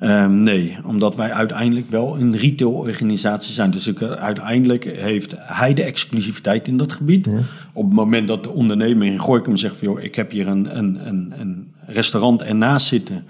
Um, 0.00 0.42
nee, 0.42 0.78
omdat 0.84 1.16
wij 1.16 1.32
uiteindelijk 1.32 1.90
wel 1.90 2.20
een 2.20 2.36
retailorganisatie 2.36 3.52
zijn. 3.52 3.70
Dus 3.70 3.86
ik, 3.86 4.02
uiteindelijk 4.02 4.84
heeft 4.84 5.34
hij 5.38 5.74
de 5.74 5.82
exclusiviteit 5.82 6.68
in 6.68 6.76
dat 6.76 6.92
gebied. 6.92 7.26
Ja. 7.26 7.40
Op 7.72 7.84
het 7.84 7.94
moment 7.94 8.28
dat 8.28 8.42
de 8.42 8.50
ondernemer 8.50 9.06
in 9.06 9.18
Gorkum 9.18 9.56
zegt 9.56 9.76
van... 9.76 9.88
Joh, 9.88 10.02
ik 10.02 10.14
heb 10.14 10.30
hier 10.30 10.46
een, 10.46 10.78
een, 10.78 11.08
een, 11.08 11.32
een 11.38 11.72
restaurant 11.86 12.42
ernaast 12.42 12.86
zitten... 12.86 13.24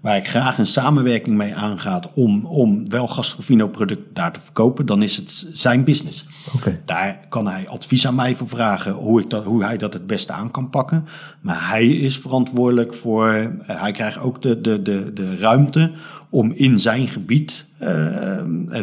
waar 0.00 0.16
ik 0.16 0.28
graag 0.28 0.58
een 0.58 0.66
samenwerking 0.66 1.36
mee 1.36 1.54
aangaat... 1.54 2.14
om, 2.14 2.46
om 2.46 2.88
wel 2.88 3.08
Gastrofino 3.08 3.68
product 3.68 4.14
daar 4.14 4.32
te 4.32 4.40
verkopen... 4.40 4.86
dan 4.86 5.02
is 5.02 5.16
het 5.16 5.46
zijn 5.52 5.84
business. 5.84 6.26
Okay. 6.56 6.80
Daar 6.84 7.26
kan 7.28 7.46
hij 7.46 7.68
advies 7.68 8.06
aan 8.06 8.14
mij 8.14 8.34
voor 8.34 8.48
vragen... 8.48 8.92
Hoe, 8.92 9.20
ik 9.20 9.30
dat, 9.30 9.44
hoe 9.44 9.64
hij 9.64 9.76
dat 9.76 9.92
het 9.92 10.06
beste 10.06 10.32
aan 10.32 10.50
kan 10.50 10.70
pakken. 10.70 11.06
Maar 11.40 11.68
hij 11.68 11.86
is 11.86 12.18
verantwoordelijk 12.18 12.94
voor... 12.94 13.34
Uh, 13.34 13.46
hij 13.58 13.92
krijgt 13.92 14.18
ook 14.18 14.42
de, 14.42 14.60
de, 14.60 14.82
de, 14.82 15.12
de 15.12 15.36
ruimte 15.38 15.92
om 16.30 16.52
in 16.52 16.80
zijn 16.80 17.08
gebied 17.08 17.66
uh, 17.80 17.88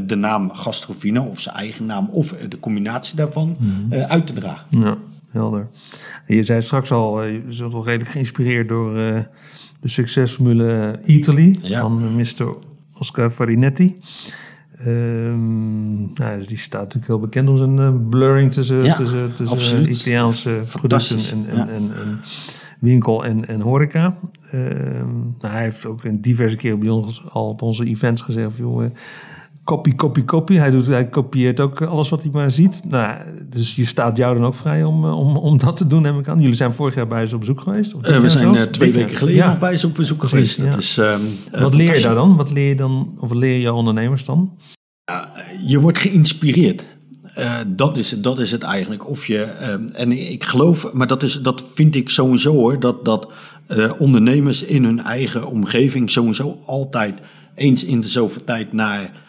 de 0.05 0.15
naam 0.15 0.53
Gastrofino 0.53 1.23
of 1.23 1.39
zijn 1.39 1.55
eigen 1.55 1.85
naam 1.85 2.09
of 2.09 2.35
de 2.49 2.59
combinatie 2.59 3.15
daarvan 3.15 3.57
uh, 3.89 4.01
uit 4.03 4.27
te 4.27 4.33
dragen. 4.33 4.65
Ja, 4.69 4.97
helder. 5.31 5.67
Je 6.27 6.43
zei 6.43 6.61
straks 6.61 6.91
al, 6.91 7.23
je 7.23 7.43
zult 7.49 7.73
wel 7.73 7.85
redelijk 7.85 8.11
geïnspireerd 8.11 8.69
door 8.69 8.97
de 9.79 9.87
succesformule 9.87 10.99
Italy 11.05 11.59
ja. 11.61 11.81
van 11.81 12.15
Mr. 12.15 12.57
Oscar 12.93 13.29
Farinetti. 13.29 13.99
Um, 14.85 16.13
nou, 16.13 16.45
die 16.45 16.57
staat 16.57 16.81
natuurlijk 16.81 17.07
heel 17.07 17.19
bekend 17.19 17.49
om 17.49 17.57
zijn 17.57 18.09
blurring 18.09 18.51
tussen, 18.51 18.83
ja, 18.83 18.95
tussen, 18.95 19.35
tussen 19.35 19.89
Italiaanse 19.89 20.61
producten 20.71 21.17
en, 21.17 21.49
en, 21.49 21.55
ja. 21.55 21.67
en, 21.67 21.91
en 21.97 22.19
winkel 22.79 23.25
en, 23.25 23.47
en 23.47 23.61
horeca. 23.61 24.17
Uh, 24.53 24.61
nou, 25.39 25.53
hij 25.53 25.63
heeft 25.63 25.85
ook 25.85 26.03
een 26.03 26.21
diverse 26.21 26.55
keer 26.55 26.77
bij 26.77 26.89
ons 26.89 27.23
al 27.29 27.49
op 27.49 27.61
onze 27.61 27.85
events 27.85 28.21
gezegd: 28.21 28.57
joh, 28.57 28.85
copy, 29.67 29.95
copy, 29.95 30.25
copy. 30.25 30.55
Hij, 30.55 30.71
doet, 30.71 30.87
hij 30.87 31.09
kopieert 31.09 31.59
ook 31.59 31.81
alles 31.81 32.09
wat 32.09 32.21
hij 32.21 32.31
maar 32.31 32.51
ziet. 32.51 32.81
Nou, 32.89 33.21
dus 33.49 33.75
je 33.75 33.85
staat 33.85 34.17
jou 34.17 34.35
dan 34.35 34.45
ook 34.45 34.55
vrij 34.55 34.83
om, 34.83 35.05
om, 35.05 35.37
om 35.37 35.57
dat 35.57 35.77
te 35.77 35.87
doen, 35.87 36.01
neem 36.01 36.19
ik 36.19 36.27
aan. 36.27 36.39
Jullie 36.39 36.55
zijn 36.55 36.71
vorig 36.71 36.95
jaar 36.95 37.07
bij 37.07 37.27
ze 37.27 37.33
op 37.33 37.39
bezoek 37.39 37.61
geweest? 37.61 37.93
Of 37.93 38.07
uh, 38.07 38.19
we 38.19 38.29
zijn 38.29 38.53
uh, 38.53 38.61
twee 38.61 38.91
weken 38.91 39.15
geleden 39.15 39.41
ja. 39.41 39.49
nog 39.49 39.59
bij 39.59 39.77
ze 39.77 39.87
op 39.87 39.95
bezoek 39.95 40.23
geweest. 40.23 40.63
Dat 40.63 40.77
is, 40.77 40.97
uh, 40.97 41.15
wat 41.51 41.73
leer 41.73 41.95
je 41.95 42.01
daar 42.01 42.15
dan? 42.15 42.35
Wat 42.35 42.51
leer 42.51 42.67
je 42.67 42.75
dan? 42.75 43.13
Of 43.19 43.29
wat 43.29 43.37
leer 43.37 43.59
je 43.59 43.73
ondernemers 43.73 44.25
dan? 44.25 44.57
je 45.65 45.79
wordt 45.79 45.97
geïnspireerd. 45.97 46.85
Uh, 47.37 47.59
dat, 47.67 47.97
is, 47.97 48.09
dat 48.09 48.39
is 48.39 48.51
het 48.51 48.63
eigenlijk. 48.63 49.09
Of 49.09 49.27
je, 49.27 49.55
uh, 49.61 49.99
en 49.99 50.11
ik 50.11 50.43
geloof, 50.43 50.93
maar 50.93 51.07
dat, 51.07 51.23
is, 51.23 51.41
dat 51.41 51.63
vind 51.73 51.95
ik 51.95 52.09
sowieso 52.09 52.53
hoor, 52.53 52.79
dat, 52.79 53.05
dat 53.05 53.31
uh, 53.69 53.91
ondernemers 53.97 54.63
in 54.63 54.83
hun 54.83 54.99
eigen 54.99 55.47
omgeving 55.47 56.11
sowieso 56.11 56.59
altijd 56.65 57.19
eens 57.55 57.83
in 57.83 57.99
de 57.99 58.07
zoveel 58.07 58.43
tijd 58.43 58.73
naar 58.73 59.25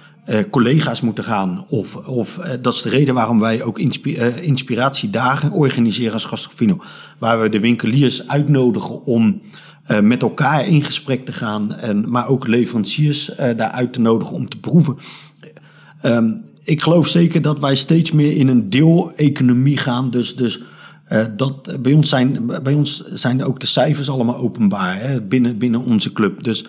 collega's 0.51 1.01
moeten 1.01 1.25
gaan. 1.25 1.65
Of, 1.69 1.97
of 1.97 2.41
dat 2.61 2.75
is 2.75 2.83
de 2.83 2.89
reden 2.89 3.15
waarom 3.15 3.41
wij 3.41 3.63
ook 3.63 3.79
inspi 3.79 4.17
inspiratiedagen 4.41 5.53
organiseren 5.53 6.13
als 6.13 6.25
Gastrofino. 6.25 6.83
Waar 7.19 7.41
we 7.41 7.49
de 7.49 7.61
winkeliers 7.61 8.29
uitnodigen 8.29 9.05
om 9.05 9.41
met 10.03 10.23
elkaar 10.23 10.67
in 10.67 10.85
gesprek 10.85 11.25
te 11.25 11.33
gaan. 11.33 11.75
En, 11.75 12.11
maar 12.11 12.27
ook 12.27 12.47
leveranciers 12.47 13.31
daar 13.37 13.71
uit 13.71 13.93
te 13.93 14.01
nodigen 14.01 14.35
om 14.35 14.49
te 14.49 14.59
proeven. 14.59 14.97
Um, 16.03 16.43
ik 16.69 16.83
geloof 16.83 17.09
zeker 17.09 17.43
dat 17.43 17.61
wij 17.61 17.75
steeds 17.75 18.13
meer 18.13 18.37
in 18.37 18.49
een 18.49 18.71
deeleconomie 18.71 19.77
gaan. 19.77 20.11
Dus, 20.11 20.37
dus 20.37 20.61
uh, 21.13 21.25
dat, 21.37 21.83
bij, 21.83 21.93
ons 21.93 22.09
zijn, 22.09 22.47
bij 22.63 22.75
ons 22.75 23.05
zijn 23.05 23.45
ook 23.45 23.61
de 23.61 23.67
cijfers 23.67 24.11
allemaal 24.11 24.37
openbaar 24.37 25.01
hè, 25.01 25.23
binnen, 25.23 25.59
binnen 25.59 25.85
onze 25.85 26.13
club. 26.13 26.43
Dus 26.43 26.65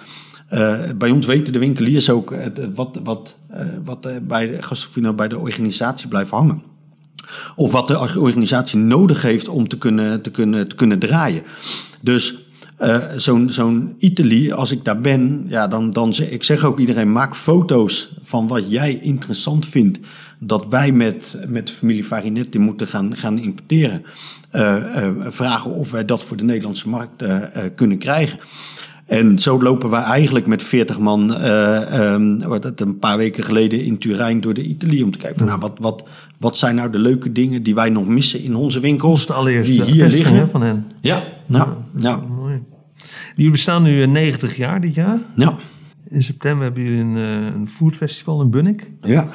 uh, 0.53 0.79
bij 0.95 1.09
ons 1.09 1.25
weten 1.25 1.53
de 1.53 1.59
winkeliers 1.59 2.09
ook 2.09 2.31
uh, 2.31 2.39
wat, 2.75 2.99
wat, 3.03 3.35
wat 3.83 4.09
bij, 4.21 4.59
de, 4.93 5.13
bij 5.13 5.27
de 5.27 5.37
organisatie 5.37 6.07
blijft 6.07 6.31
hangen. 6.31 6.61
Of 7.55 7.71
wat 7.71 7.87
de 7.87 7.99
organisatie 7.99 8.79
nodig 8.79 9.21
heeft 9.21 9.47
om 9.47 9.67
te 9.67 9.77
kunnen, 9.77 10.21
te 10.21 10.31
kunnen, 10.31 10.67
te 10.67 10.75
kunnen 10.75 10.99
draaien. 10.99 11.43
Dus 12.01 12.37
zo'n 13.15 13.49
zo'n 13.49 13.95
Italy, 13.97 14.51
als 14.51 14.71
ik 14.71 14.85
daar 14.85 15.01
ben, 15.01 15.45
ja, 15.47 15.67
dan, 15.67 15.89
dan 15.89 16.13
ik 16.29 16.43
zeg 16.43 16.63
ook 16.63 16.79
iedereen: 16.79 17.11
maak 17.11 17.35
foto's 17.35 18.09
van 18.21 18.47
wat 18.47 18.71
jij 18.71 18.99
interessant 19.01 19.65
vindt. 19.65 19.99
Dat 20.41 20.67
wij 20.67 20.91
met, 20.91 21.39
met 21.47 21.71
familie 21.71 22.03
Farinetti 22.03 22.59
moeten 22.59 22.87
gaan, 22.87 23.15
gaan 23.15 23.39
importeren. 23.39 24.03
Vragen 25.27 25.71
of 25.71 25.91
wij 25.91 26.05
dat 26.05 26.23
voor 26.23 26.37
de 26.37 26.43
Nederlandse 26.43 26.89
markt 26.89 27.23
kunnen 27.75 27.97
krijgen. 27.97 28.39
En 29.09 29.39
zo 29.39 29.61
lopen 29.61 29.89
we 29.89 29.95
eigenlijk 29.95 30.47
met 30.47 30.63
40 30.63 30.99
man 30.99 31.31
uh, 31.31 32.13
um, 32.13 32.39
wat 32.39 32.81
een 32.81 32.99
paar 32.99 33.17
weken 33.17 33.43
geleden 33.43 33.85
in 33.85 33.97
Turijn 33.97 34.41
door 34.41 34.53
de 34.53 34.63
Italië 34.63 35.03
om 35.03 35.11
te 35.11 35.17
kijken 35.17 35.37
van 35.37 35.47
nou, 35.47 35.59
wat, 35.59 35.77
wat, 35.79 36.03
wat 36.37 36.57
zijn 36.57 36.75
nou 36.75 36.89
de 36.89 36.99
leuke 36.99 37.31
dingen 37.31 37.63
die 37.63 37.75
wij 37.75 37.89
nog 37.89 38.07
missen 38.07 38.43
in 38.43 38.55
onze 38.55 38.79
winkels. 38.79 39.25
De 39.25 39.33
allereerste 39.33 39.85
die 39.85 39.93
hier 39.93 40.07
liggen 40.07 40.49
van 40.49 40.61
hen. 40.61 40.91
Ja, 41.01 41.23
nou, 41.47 41.69
ja. 41.97 42.17
Mooi. 42.17 42.59
Jullie 43.35 43.51
bestaan 43.51 43.83
nu 43.83 44.05
90 44.05 44.57
jaar 44.57 44.81
dit 44.81 44.93
jaar. 44.93 45.19
Ja. 45.35 45.57
In 46.07 46.23
september 46.23 46.63
hebben 46.63 46.83
jullie 46.83 46.99
een, 46.99 47.15
een 47.55 47.67
foodfestival 47.67 48.41
in 48.41 48.49
Bunnik. 48.49 48.91
Ja. 49.01 49.27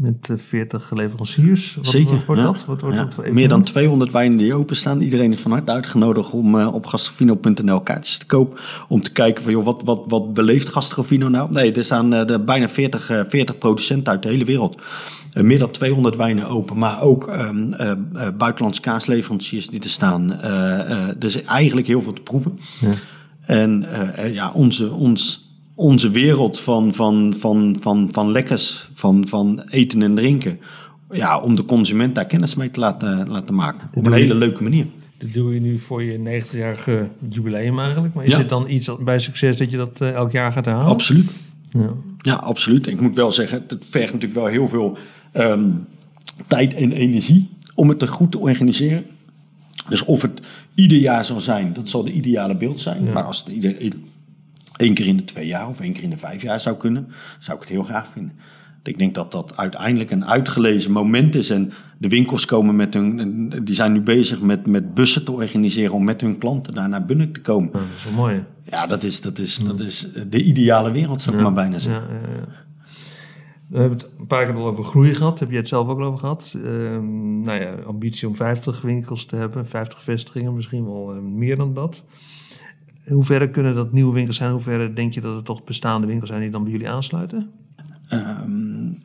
Met 0.00 0.34
40 0.36 0.90
leveranciers. 0.90 1.74
Wat, 1.74 1.86
Zeker. 1.86 2.14
Wat 2.14 2.24
wordt 2.24 2.40
ja. 2.40 2.46
dat? 2.46 2.64
Wat 2.64 2.80
wordt 2.80 2.96
ja. 2.96 3.04
dat 3.04 3.14
voor 3.14 3.32
Meer 3.32 3.48
dan 3.48 3.62
200 3.62 4.12
wijnen 4.12 4.38
die 4.38 4.54
openstaan. 4.54 5.00
Iedereen 5.00 5.32
is 5.32 5.40
van 5.40 5.50
harte 5.50 5.70
uitgenodigd 5.70 6.32
om 6.32 6.54
uh, 6.54 6.74
op 6.74 6.86
gastrofino.nl 6.86 7.80
kaartjes 7.80 8.18
te 8.18 8.26
kopen. 8.26 8.58
Om 8.88 9.00
te 9.00 9.12
kijken 9.12 9.42
van, 9.42 9.52
joh, 9.52 9.64
wat, 9.64 9.82
wat, 9.84 10.02
wat 10.06 10.34
beleeft 10.34 10.68
Gastrofino 10.68 11.28
nou? 11.28 11.50
Nee, 11.52 11.72
er 11.72 11.84
staan 11.84 12.12
uh, 12.12 12.30
er 12.30 12.44
bijna 12.44 12.68
40, 12.68 13.10
uh, 13.10 13.20
40 13.28 13.58
producenten 13.58 14.12
uit 14.12 14.22
de 14.22 14.28
hele 14.28 14.44
wereld. 14.44 14.80
Meer 15.34 15.58
dan 15.58 15.70
200 15.70 16.16
wijnen 16.16 16.48
open, 16.48 16.78
maar 16.78 17.02
ook 17.02 17.26
um, 17.26 17.74
buitenlandse 18.38 18.80
kaasleveranciers 18.80 19.66
die 19.66 19.80
er 19.80 19.88
staan. 19.88 20.32
Uh, 20.32 21.08
dus 21.18 21.42
eigenlijk 21.42 21.86
heel 21.86 22.02
veel 22.02 22.12
te 22.12 22.22
proeven. 22.22 22.58
Ja. 22.80 22.90
En 23.40 23.86
ja, 24.32 24.52
onze, 24.52 24.90
ons, 24.90 25.49
onze 25.80 26.10
wereld 26.10 26.60
van, 26.60 26.94
van, 26.94 27.34
van, 27.38 27.76
van, 27.80 28.08
van 28.12 28.30
lekkers, 28.32 28.88
van, 28.94 29.28
van 29.28 29.62
eten 29.70 30.02
en 30.02 30.14
drinken. 30.14 30.58
Ja, 31.10 31.40
om 31.40 31.56
de 31.56 31.64
consument 31.64 32.14
daar 32.14 32.26
kennis 32.26 32.54
mee 32.54 32.70
te 32.70 32.80
laten, 32.80 33.28
laten 33.28 33.54
maken. 33.54 33.88
Op 33.94 34.06
een 34.06 34.12
hele 34.12 34.34
leuke 34.34 34.62
manier. 34.62 34.86
Dat 35.18 35.32
doe 35.32 35.54
je 35.54 35.60
nu 35.60 35.78
voor 35.78 36.02
je 36.02 36.42
90-jarige 36.42 37.08
jubileum 37.28 37.78
eigenlijk. 37.78 38.14
Maar 38.14 38.24
is 38.24 38.32
Ja. 38.32 38.38
het 38.38 38.48
dan 38.48 38.68
iets 38.68 38.90
bij 39.04 39.18
succes 39.18 39.56
dat 39.56 39.70
je 39.70 39.76
dat 39.76 39.98
uh, 40.02 40.12
elk 40.12 40.32
jaar 40.32 40.52
gaat 40.52 40.64
herhalen? 40.64 40.88
Absoluut. 40.90 41.30
Ja. 41.72 41.90
Ja, 42.18 42.34
absoluut. 42.34 42.86
Ik 42.86 43.00
moet 43.00 43.14
wel 43.14 43.32
zeggen, 43.32 43.64
het 43.68 43.84
vergt 43.90 44.12
natuurlijk 44.12 44.40
wel 44.40 44.50
heel 44.50 44.68
veel 44.68 44.98
um, 45.34 45.86
tijd 46.46 46.74
en 46.74 46.92
energie 46.92 47.48
om 47.74 47.88
het 47.88 48.02
er 48.02 48.08
goed 48.08 48.30
te 48.32 48.38
organiseren. 48.38 49.04
Dus 49.88 50.04
of 50.04 50.22
het 50.22 50.40
ieder 50.74 50.98
jaar 50.98 51.24
zal 51.24 51.40
zijn, 51.40 51.72
dat 51.72 51.88
zal 51.88 52.04
de 52.04 52.12
ideale 52.12 52.56
beeld 52.56 52.80
zijn. 52.80 53.04
Ja. 53.04 53.12
Maar 53.12 53.22
als 53.22 53.38
het 53.38 53.48
ieder, 53.48 53.92
één 54.80 54.94
keer 54.94 55.06
in 55.06 55.16
de 55.16 55.24
twee 55.24 55.46
jaar 55.46 55.68
of 55.68 55.80
één 55.80 55.92
keer 55.92 56.02
in 56.02 56.10
de 56.10 56.16
vijf 56.16 56.42
jaar 56.42 56.60
zou 56.60 56.76
kunnen, 56.76 57.08
zou 57.38 57.56
ik 57.56 57.62
het 57.62 57.72
heel 57.72 57.82
graag 57.82 58.08
vinden. 58.08 58.32
Ik 58.82 58.98
denk 58.98 59.14
dat 59.14 59.32
dat 59.32 59.56
uiteindelijk 59.56 60.10
een 60.10 60.24
uitgelezen 60.24 60.92
moment 60.92 61.36
is. 61.36 61.50
En 61.50 61.72
de 61.98 62.08
winkels 62.08 62.44
komen 62.44 62.76
met 62.76 62.94
hun, 62.94 63.48
die 63.64 63.74
zijn 63.74 63.92
nu 63.92 64.00
bezig 64.00 64.40
met, 64.40 64.66
met 64.66 64.94
bussen 64.94 65.24
te 65.24 65.32
organiseren 65.32 65.94
om 65.94 66.04
met 66.04 66.20
hun 66.20 66.38
klanten 66.38 66.74
daar 66.74 66.88
naar 66.88 67.04
Bunnik 67.04 67.34
te 67.34 67.40
komen. 67.40 67.70
Ja, 67.72 67.78
dat 67.78 67.96
is 67.96 68.04
wel 68.04 68.12
mooi. 68.12 68.44
Ja, 68.64 68.86
dat 68.86 69.02
is, 69.02 69.20
dat 69.20 69.38
is, 69.38 69.56
dat 69.56 69.80
is 69.80 70.08
de 70.28 70.42
ideale 70.42 70.90
wereld, 70.90 71.22
zou 71.22 71.36
ik 71.36 71.42
maar 71.42 71.52
bijna 71.52 71.78
zeggen. 71.78 72.14
Ja, 72.14 72.20
ja, 72.20 72.34
ja. 72.34 72.68
We 73.68 73.78
hebben 73.78 73.98
het 73.98 74.10
een 74.18 74.26
paar 74.26 74.46
keer 74.46 74.54
al 74.54 74.66
over 74.66 74.84
groei 74.84 75.14
gehad. 75.14 75.38
Heb 75.38 75.50
je 75.50 75.56
het 75.56 75.68
zelf 75.68 75.88
ook 75.88 75.98
al 75.98 76.06
over 76.06 76.18
gehad? 76.18 76.54
Ehm, 76.56 77.40
nou 77.40 77.60
ja, 77.60 77.74
ambitie 77.86 78.28
om 78.28 78.36
50 78.36 78.80
winkels 78.80 79.24
te 79.24 79.36
hebben, 79.36 79.66
50 79.66 80.02
vestigingen, 80.02 80.54
misschien 80.54 80.84
wel 80.84 81.14
eh, 81.14 81.20
meer 81.20 81.56
dan 81.56 81.74
dat. 81.74 82.04
Hoe 83.08 83.24
verder 83.24 83.50
kunnen 83.50 83.74
dat 83.74 83.92
nieuwe 83.92 84.14
winkels 84.14 84.36
zijn? 84.36 84.50
Hoe 84.50 84.60
verder 84.60 84.94
denk 84.94 85.12
je 85.12 85.20
dat 85.20 85.36
het 85.36 85.44
toch 85.44 85.64
bestaande 85.64 86.06
winkels 86.06 86.30
zijn 86.30 86.42
die 86.42 86.50
dan 86.50 86.62
bij 86.62 86.72
jullie 86.72 86.90
aansluiten? 86.90 87.50
Um, 88.12 88.98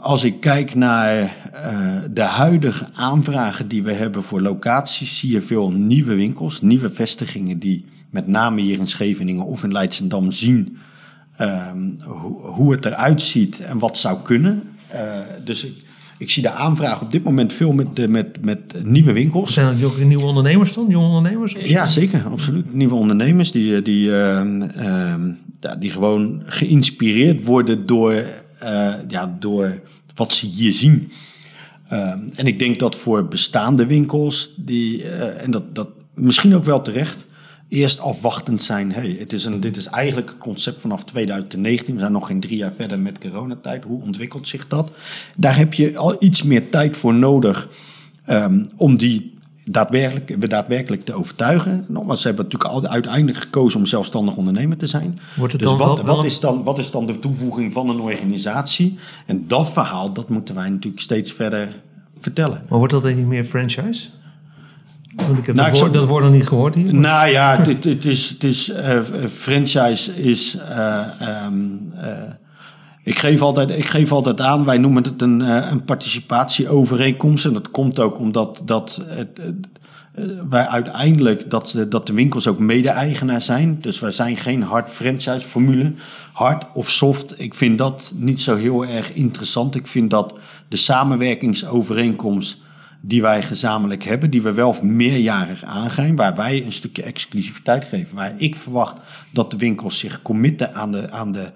als 0.00 0.24
ik 0.24 0.40
kijk 0.40 0.74
naar 0.74 1.36
uh, 1.54 1.98
de 2.10 2.22
huidige 2.22 2.92
aanvragen 2.92 3.68
die 3.68 3.82
we 3.82 3.92
hebben 3.92 4.22
voor 4.22 4.40
locaties, 4.40 5.18
zie 5.18 5.30
je 5.30 5.42
veel 5.42 5.70
nieuwe 5.70 6.14
winkels, 6.14 6.60
nieuwe 6.60 6.90
vestigingen 6.90 7.58
die 7.58 7.84
met 8.10 8.26
name 8.26 8.60
hier 8.60 8.78
in 8.78 8.86
Scheveningen 8.86 9.44
of 9.44 9.62
in 9.62 9.72
Leidsendam 9.72 10.30
zien 10.30 10.78
um, 11.40 11.96
hoe, 12.40 12.72
het 12.72 12.84
eruit 12.84 13.22
ziet 13.22 13.60
en 13.60 13.78
wat 13.78 13.98
zou 13.98 14.22
kunnen. 14.22 14.62
Uh, 14.92 15.18
dus 15.44 15.64
ik, 15.64 15.87
ik 16.18 16.30
zie 16.30 16.42
de 16.42 16.50
aanvraag 16.50 17.00
op 17.00 17.10
dit 17.10 17.24
moment 17.24 17.52
veel 17.52 17.72
met, 17.72 18.08
met, 18.08 18.44
met 18.44 18.84
nieuwe 18.84 19.12
winkels. 19.12 19.52
Zijn 19.52 19.78
dat 19.78 19.90
ook 19.90 19.98
nieuwe 19.98 20.24
ondernemers 20.24 20.72
dan? 20.72 20.86
Jonge 20.88 21.06
ondernemers? 21.06 21.52
Ja, 21.52 21.86
zeker, 21.86 22.24
absoluut. 22.24 22.74
Nieuwe 22.74 22.94
ondernemers 22.94 23.52
die, 23.52 23.82
die, 23.82 24.08
uh, 24.08 24.40
uh, 24.76 25.14
ja, 25.60 25.76
die 25.78 25.90
gewoon 25.90 26.42
geïnspireerd 26.44 27.44
worden 27.44 27.86
door, 27.86 28.12
uh, 28.62 28.94
ja, 29.08 29.36
door 29.40 29.80
wat 30.14 30.32
ze 30.32 30.46
hier 30.46 30.72
zien. 30.72 31.12
en 32.34 32.46
ik 32.46 32.58
denk 32.58 32.78
dat 32.78 32.96
voor 32.96 33.28
bestaande 33.28 33.86
winkels, 33.86 34.54
die, 34.56 35.04
en 35.08 35.50
dat, 35.50 35.74
dat 35.74 35.88
misschien 36.14 36.54
ook 36.54 36.64
wel 36.64 36.82
terecht, 36.82 37.26
eerst 37.68 38.00
afwachtend 38.00 38.62
zijn. 38.62 38.92
Hey, 38.92 39.16
het 39.18 39.32
is 39.32 39.44
een, 39.44 39.60
dit 39.60 39.76
is 39.76 39.86
eigenlijk 39.86 40.30
een 40.30 40.38
concept 40.38 40.80
vanaf 40.80 41.04
2019. 41.04 41.94
We 41.94 42.00
zijn 42.00 42.12
nog 42.12 42.26
geen 42.26 42.40
drie 42.40 42.56
jaar 42.56 42.72
verder 42.76 42.98
met 42.98 43.18
coronatijd. 43.18 43.84
Hoe 43.84 44.02
ontwikkelt 44.02 44.48
zich 44.48 44.68
dat? 44.68 44.90
Daar 45.36 45.56
heb 45.56 45.74
je 45.74 45.96
al 45.96 46.16
iets 46.18 46.42
meer 46.42 46.68
tijd 46.68 46.96
voor 46.96 47.14
nodig 47.14 47.68
um, 48.28 48.66
om 48.76 48.98
die 48.98 49.38
daadwerkelijk, 49.64 50.36
we 50.40 50.46
daadwerkelijk 50.46 51.04
te 51.04 51.12
overtuigen. 51.12 51.84
Nogmaals, 51.88 52.20
ze 52.20 52.26
hebben 52.26 52.44
natuurlijk 52.44 52.72
al 52.72 52.86
uiteindelijk 52.86 53.38
gekozen 53.38 53.80
om 53.80 53.86
zelfstandig 53.86 54.36
ondernemer 54.36 54.76
te 54.76 54.86
zijn. 54.86 55.18
Wordt 55.36 55.52
het 55.52 55.62
dus 55.62 55.70
dan 55.70 55.78
wat, 55.78 56.00
wat, 56.00 56.24
is 56.24 56.40
dan, 56.40 56.64
wat 56.64 56.78
is 56.78 56.90
dan 56.90 57.06
de 57.06 57.18
toevoeging 57.18 57.72
van 57.72 57.88
een 57.88 58.00
organisatie? 58.00 58.98
En 59.26 59.44
dat 59.46 59.72
verhaal, 59.72 60.12
dat 60.12 60.28
moeten 60.28 60.54
wij 60.54 60.68
natuurlijk 60.68 61.02
steeds 61.02 61.32
verder 61.32 61.82
vertellen. 62.18 62.62
Maar 62.68 62.78
wordt 62.78 62.92
dat 62.92 63.02
dan 63.02 63.14
niet 63.14 63.26
meer 63.26 63.44
franchise? 63.44 64.08
Want 65.26 65.38
ik 65.38 65.46
heb 65.46 65.54
Nou, 65.54 65.56
dat, 65.56 65.66
ik 65.66 65.72
woord, 65.72 65.76
zou- 65.76 65.92
dat 65.92 66.04
woord 66.06 66.24
nog 66.24 66.32
niet 66.32 66.48
gehoord 66.48 66.74
hier. 66.74 66.94
Nou 66.94 67.28
ja, 67.28 67.56
het, 67.60 67.84
het 67.84 68.04
is, 68.04 68.28
het 68.28 68.44
is 68.44 68.68
eh, 68.70 69.00
franchise 69.28 70.22
is. 70.22 70.56
eh, 70.56 71.20
ehm, 71.20 71.54
eh, 71.96 72.32
ik, 73.04 73.18
geef 73.18 73.40
altijd, 73.40 73.70
ik 73.70 73.86
geef 73.86 74.12
altijd 74.12 74.40
aan, 74.40 74.64
wij 74.64 74.78
noemen 74.78 75.02
het 75.02 75.22
een, 75.22 75.40
een 75.40 75.84
participatieovereenkomst. 75.84 77.44
En 77.44 77.52
dat 77.52 77.70
komt 77.70 77.98
ook 78.00 78.18
omdat 78.18 78.62
dat, 78.64 79.02
wij 80.48 80.66
uiteindelijk 80.66 81.50
dat, 81.50 81.84
dat 81.88 82.06
de 82.06 82.12
winkels 82.12 82.46
ook 82.46 82.58
mede-eigenaar 82.58 83.40
zijn. 83.40 83.78
Dus 83.80 84.00
wij 84.00 84.10
zijn 84.10 84.36
geen 84.36 84.62
hard 84.62 84.90
franchise-formule. 84.90 85.92
Hard 86.32 86.64
of 86.72 86.88
soft, 86.90 87.40
ik 87.40 87.54
vind 87.54 87.78
dat 87.78 88.12
niet 88.16 88.40
zo 88.40 88.56
heel 88.56 88.86
erg 88.86 89.12
interessant. 89.12 89.74
Ik 89.74 89.86
vind 89.86 90.10
dat 90.10 90.34
de 90.68 90.76
samenwerkingsovereenkomst 90.76 92.58
die 93.00 93.22
wij 93.22 93.42
gezamenlijk 93.42 94.04
hebben, 94.04 94.30
die 94.30 94.42
we 94.42 94.52
wel 94.52 94.76
meerjarig 94.82 95.64
aangaan, 95.64 96.16
waar 96.16 96.36
wij 96.36 96.64
een 96.64 96.72
stukje 96.72 97.02
exclusiviteit 97.02 97.84
geven. 97.84 98.16
Waar 98.16 98.34
ik 98.36 98.56
verwacht 98.56 98.96
dat 99.30 99.50
de 99.50 99.56
winkels 99.56 99.98
zich 99.98 100.22
committen 100.22 100.74
aan 100.74 100.92
de, 100.92 101.10
aan 101.10 101.32
de, 101.32 101.52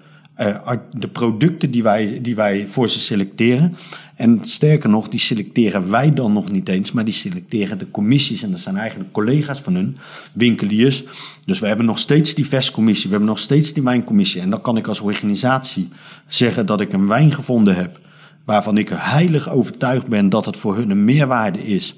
art- 0.63 1.01
de 1.01 1.07
producten 1.07 1.71
die 1.71 1.83
wij, 1.83 2.19
die 2.21 2.35
wij 2.35 2.67
voor 2.67 2.89
ze 2.89 2.99
selecteren. 2.99 3.75
En 4.15 4.39
sterker 4.41 4.89
nog, 4.89 5.07
die 5.07 5.19
selecteren 5.19 5.89
wij 5.89 6.09
dan 6.09 6.33
nog 6.33 6.51
niet 6.51 6.69
eens, 6.69 6.91
maar 6.91 7.05
die 7.05 7.13
selecteren 7.13 7.77
de 7.77 7.91
commissies. 7.91 8.43
En 8.43 8.51
dat 8.51 8.59
zijn 8.59 8.77
eigenlijk 8.77 9.11
collega's 9.11 9.61
van 9.61 9.75
hun, 9.75 9.97
winkeliers. 10.33 11.03
Dus 11.45 11.59
we 11.59 11.67
hebben 11.67 11.85
nog 11.85 11.99
steeds 11.99 12.33
die 12.33 12.47
vestcommissie, 12.47 13.05
we 13.05 13.09
hebben 13.09 13.29
nog 13.29 13.39
steeds 13.39 13.73
die 13.73 13.83
wijncommissie. 13.83 14.41
En 14.41 14.49
dan 14.49 14.61
kan 14.61 14.77
ik 14.77 14.87
als 14.87 14.99
organisatie 14.99 15.89
zeggen 16.27 16.65
dat 16.65 16.81
ik 16.81 16.93
een 16.93 17.07
wijn 17.07 17.31
gevonden 17.31 17.75
heb 17.75 17.99
waarvan 18.45 18.77
ik 18.77 18.89
er 18.89 19.09
heilig 19.11 19.49
overtuigd 19.49 20.07
ben 20.07 20.29
dat 20.29 20.45
het 20.45 20.57
voor 20.57 20.75
hun 20.75 20.89
een 20.89 21.03
meerwaarde 21.03 21.63
is. 21.63 21.95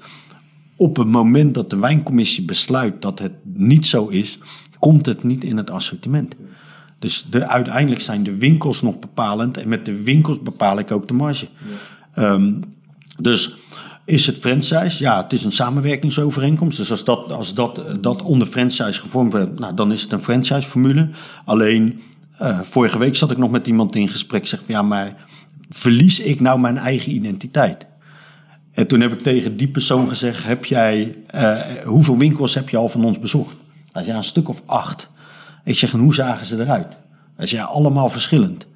Op 0.76 0.96
het 0.96 1.06
moment 1.06 1.54
dat 1.54 1.70
de 1.70 1.78
wijncommissie 1.78 2.44
besluit 2.44 3.02
dat 3.02 3.18
het 3.18 3.36
niet 3.42 3.86
zo 3.86 4.06
is, 4.06 4.38
komt 4.78 5.06
het 5.06 5.24
niet 5.24 5.44
in 5.44 5.56
het 5.56 5.70
assortiment. 5.70 6.34
Dus 6.98 7.26
de, 7.30 7.48
uiteindelijk 7.48 8.00
zijn 8.00 8.22
de 8.22 8.36
winkels 8.36 8.82
nog 8.82 8.98
bepalend 8.98 9.56
en 9.56 9.68
met 9.68 9.84
de 9.84 10.02
winkels 10.02 10.42
bepaal 10.42 10.78
ik 10.78 10.90
ook 10.90 11.08
de 11.08 11.14
marge. 11.14 11.48
Ehm, 12.12 12.52
dus 13.20 13.56
is 14.04 14.26
het 14.26 14.38
franchise? 14.38 15.02
Ja, 15.02 15.22
het 15.22 15.32
is 15.32 15.44
een 15.44 15.52
samenwerkingsovereenkomst. 15.52 16.78
Dus 16.78 16.90
als 16.90 17.04
dat, 17.04 17.32
als 17.32 17.54
dat, 17.54 17.96
dat 18.00 18.22
onder 18.22 18.46
franchise 18.46 19.00
gevormd 19.00 19.32
wordt, 19.32 19.58
nou, 19.58 19.74
dan 19.74 19.92
is 19.92 20.02
het 20.02 20.12
een 20.12 20.20
franchise-formule. 20.20 21.08
Alleen, 21.44 22.00
uh, 22.42 22.60
vorige 22.60 22.98
week 22.98 23.16
zat 23.16 23.30
ik 23.30 23.36
nog 23.36 23.50
met 23.50 23.66
iemand 23.66 23.96
in 23.96 24.08
gesprek. 24.08 24.46
Zeg 24.46 24.58
van 24.64 24.74
ja, 24.74 24.82
maar 24.82 25.25
verlies 25.68 26.20
ik 26.20 26.40
nou 26.40 26.60
mijn 26.60 26.78
eigen 26.78 27.12
identiteit? 27.12 27.86
En 28.72 28.86
toen 28.86 29.00
heb 29.00 29.12
ik 29.12 29.22
tegen 29.22 29.56
die 29.56 29.68
persoon 29.68 30.08
gezegd: 30.08 30.44
heb 30.44 30.64
jij, 30.64 31.14
uh, 31.34 31.58
hoeveel 31.84 32.18
winkels 32.18 32.54
heb 32.54 32.68
je 32.68 32.76
al 32.76 32.88
van 32.88 33.04
ons 33.04 33.18
bezocht? 33.18 33.56
Hij 33.92 34.02
zei: 34.02 34.16
een 34.16 34.24
stuk 34.24 34.48
of 34.48 34.62
acht. 34.66 35.10
Ik 35.64 35.78
zeg: 35.78 35.92
en 35.92 35.98
hoe 35.98 36.14
zagen 36.14 36.46
ze 36.46 36.60
eruit? 36.60 36.96
Hij 37.36 37.46
zei: 37.46 37.62
allemaal 37.62 38.08
verschillend. 38.08 38.66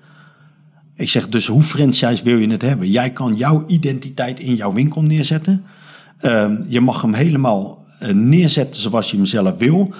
Ik 1.00 1.08
zeg, 1.08 1.28
dus 1.28 1.46
hoe 1.46 1.62
franchise 1.62 2.24
wil 2.24 2.36
je 2.36 2.50
het 2.50 2.62
hebben? 2.62 2.90
Jij 2.90 3.10
kan 3.10 3.36
jouw 3.36 3.64
identiteit 3.66 4.38
in 4.40 4.54
jouw 4.54 4.72
winkel 4.72 5.02
neerzetten. 5.02 5.64
Uh, 6.20 6.50
je 6.68 6.80
mag 6.80 7.02
hem 7.02 7.14
helemaal 7.14 7.84
uh, 8.02 8.08
neerzetten 8.08 8.80
zoals 8.80 9.10
je 9.10 9.16
hem 9.16 9.26
zelf 9.26 9.58
wil. 9.58 9.94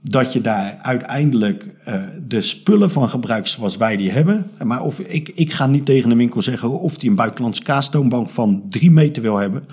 Dat 0.00 0.32
je 0.32 0.40
daar 0.40 0.78
uiteindelijk 0.82 1.66
uh, 1.88 1.94
de 2.28 2.40
spullen 2.40 2.90
van 2.90 3.08
gebruikt 3.08 3.48
zoals 3.48 3.76
wij 3.76 3.96
die 3.96 4.10
hebben. 4.10 4.46
Maar 4.64 4.82
of, 4.82 4.98
ik, 4.98 5.32
ik 5.34 5.52
ga 5.52 5.66
niet 5.66 5.86
tegen 5.86 6.10
een 6.10 6.16
winkel 6.16 6.42
zeggen 6.42 6.80
of 6.80 6.98
die 6.98 7.10
een 7.10 7.16
buitenlandse 7.16 7.62
kaastoonbank 7.62 8.28
van 8.28 8.62
drie 8.68 8.90
meter 8.90 9.22
wil 9.22 9.36
hebben. 9.36 9.66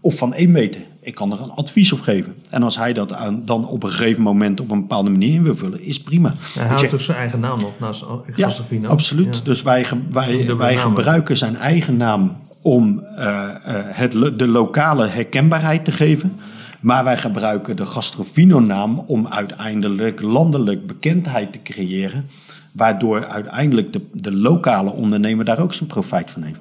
Of 0.00 0.16
van 0.16 0.34
één 0.34 0.50
meter. 0.50 0.80
Ik 1.02 1.14
kan 1.14 1.32
er 1.32 1.40
een 1.40 1.50
advies 1.50 1.92
op 1.92 2.00
geven. 2.00 2.34
En 2.50 2.62
als 2.62 2.76
hij 2.76 2.92
dat 2.92 3.12
aan, 3.12 3.42
dan 3.44 3.68
op 3.68 3.82
een 3.82 3.90
gegeven 3.90 4.22
moment 4.22 4.60
op 4.60 4.70
een 4.70 4.80
bepaalde 4.80 5.10
manier 5.10 5.34
in 5.34 5.42
wil 5.42 5.54
vullen, 5.54 5.84
is 5.84 6.02
prima. 6.02 6.32
Hij 6.54 6.66
houdt 6.66 6.88
toch 6.88 7.00
zijn 7.00 7.18
eigen 7.18 7.40
naam 7.40 7.60
nog 7.60 7.78
naast? 7.78 8.04
Ja, 8.36 8.50
absoluut. 8.86 9.36
Ja. 9.36 9.42
Dus 9.42 9.62
wij, 9.62 9.86
wij, 10.10 10.56
wij 10.56 10.76
gebruiken 10.76 11.36
zijn 11.36 11.56
eigen 11.56 11.96
naam 11.96 12.36
om 12.62 13.04
uh, 13.18 13.18
uh, 13.18 13.52
het, 13.74 14.12
de 14.12 14.48
lokale 14.48 15.06
herkenbaarheid 15.06 15.84
te 15.84 15.92
geven. 15.92 16.32
Maar 16.80 17.04
wij 17.04 17.16
gebruiken 17.16 17.76
de 17.76 17.84
Gastrofino-naam 17.84 18.98
om 18.98 19.26
uiteindelijk 19.26 20.20
landelijk 20.20 20.86
bekendheid 20.86 21.52
te 21.52 21.62
creëren. 21.62 22.26
Waardoor 22.72 23.26
uiteindelijk 23.26 23.92
de, 23.92 24.00
de 24.12 24.36
lokale 24.36 24.92
ondernemer 24.92 25.44
daar 25.44 25.60
ook 25.60 25.74
zijn 25.74 25.88
profijt 25.88 26.30
van 26.30 26.42
heeft. 26.42 26.60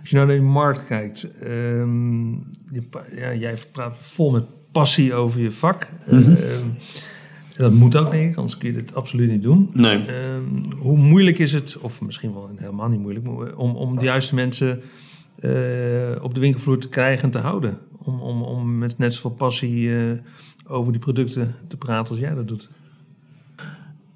Als 0.00 0.10
je 0.10 0.16
nou 0.16 0.28
naar 0.28 0.36
de 0.36 0.42
markt 0.42 0.86
kijkt, 0.86 1.32
um, 1.42 2.32
je, 2.70 2.82
ja, 3.16 3.34
jij 3.34 3.58
praat 3.72 3.98
vol 3.98 4.30
met 4.30 4.44
passie 4.72 5.14
over 5.14 5.40
je 5.40 5.52
vak. 5.52 5.88
Mm 6.06 6.20
-hmm. 6.20 6.36
um, 6.36 6.76
dat 7.56 7.72
moet 7.72 7.96
ook, 7.96 8.10
denk 8.10 8.30
ik, 8.30 8.36
anders 8.36 8.58
kun 8.58 8.68
je 8.68 8.74
dit 8.74 8.94
absoluut 8.94 9.30
niet 9.30 9.42
doen. 9.42 9.70
Nee. 9.72 10.24
Um, 10.32 10.62
hoe 10.78 10.98
moeilijk 10.98 11.38
is 11.38 11.52
het, 11.52 11.78
of 11.80 12.00
misschien 12.00 12.32
wel 12.32 12.50
helemaal 12.56 12.88
niet 12.88 13.00
moeilijk, 13.00 13.28
om, 13.58 13.76
om 13.76 13.98
de 13.98 14.04
juiste 14.04 14.34
mensen 14.34 14.80
uh, 15.40 16.22
op 16.22 16.34
de 16.34 16.40
winkelvloer 16.40 16.78
te 16.78 16.88
krijgen 16.88 17.22
en 17.22 17.30
te 17.30 17.38
houden? 17.38 17.78
Om, 18.08 18.20
om, 18.20 18.42
om 18.42 18.78
met 18.78 18.98
net 18.98 19.14
zoveel 19.14 19.30
passie 19.30 19.88
uh, 19.88 20.12
over 20.66 20.92
die 20.92 21.00
producten 21.00 21.54
te 21.68 21.76
praten 21.76 22.10
als 22.10 22.20
jij 22.20 22.34
dat 22.34 22.48
doet. 22.48 22.68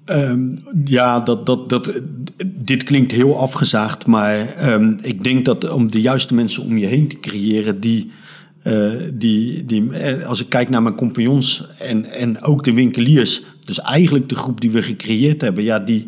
Um, 0.05 0.59
ja, 0.85 1.19
dat, 1.19 1.45
dat, 1.45 1.69
dat, 1.69 2.01
dit 2.45 2.83
klinkt 2.83 3.11
heel 3.11 3.37
afgezaagd, 3.37 4.05
maar 4.05 4.69
um, 4.73 4.97
ik 5.01 5.23
denk 5.23 5.45
dat 5.45 5.69
om 5.69 5.91
de 5.91 6.01
juiste 6.01 6.33
mensen 6.33 6.63
om 6.63 6.77
je 6.77 6.85
heen 6.85 7.07
te 7.07 7.19
creëren, 7.19 7.79
die, 7.79 8.11
uh, 8.63 8.91
die, 9.13 9.65
die 9.65 9.95
als 10.25 10.41
ik 10.41 10.49
kijk 10.49 10.69
naar 10.69 10.83
mijn 10.83 10.95
compagnons 10.95 11.67
en, 11.79 12.05
en 12.05 12.41
ook 12.41 12.63
de 12.63 12.73
winkeliers, 12.73 13.43
dus 13.59 13.81
eigenlijk 13.81 14.29
de 14.29 14.35
groep 14.35 14.61
die 14.61 14.71
we 14.71 14.81
gecreëerd 14.81 15.41
hebben, 15.41 15.63
ja, 15.63 15.79
die, 15.79 16.07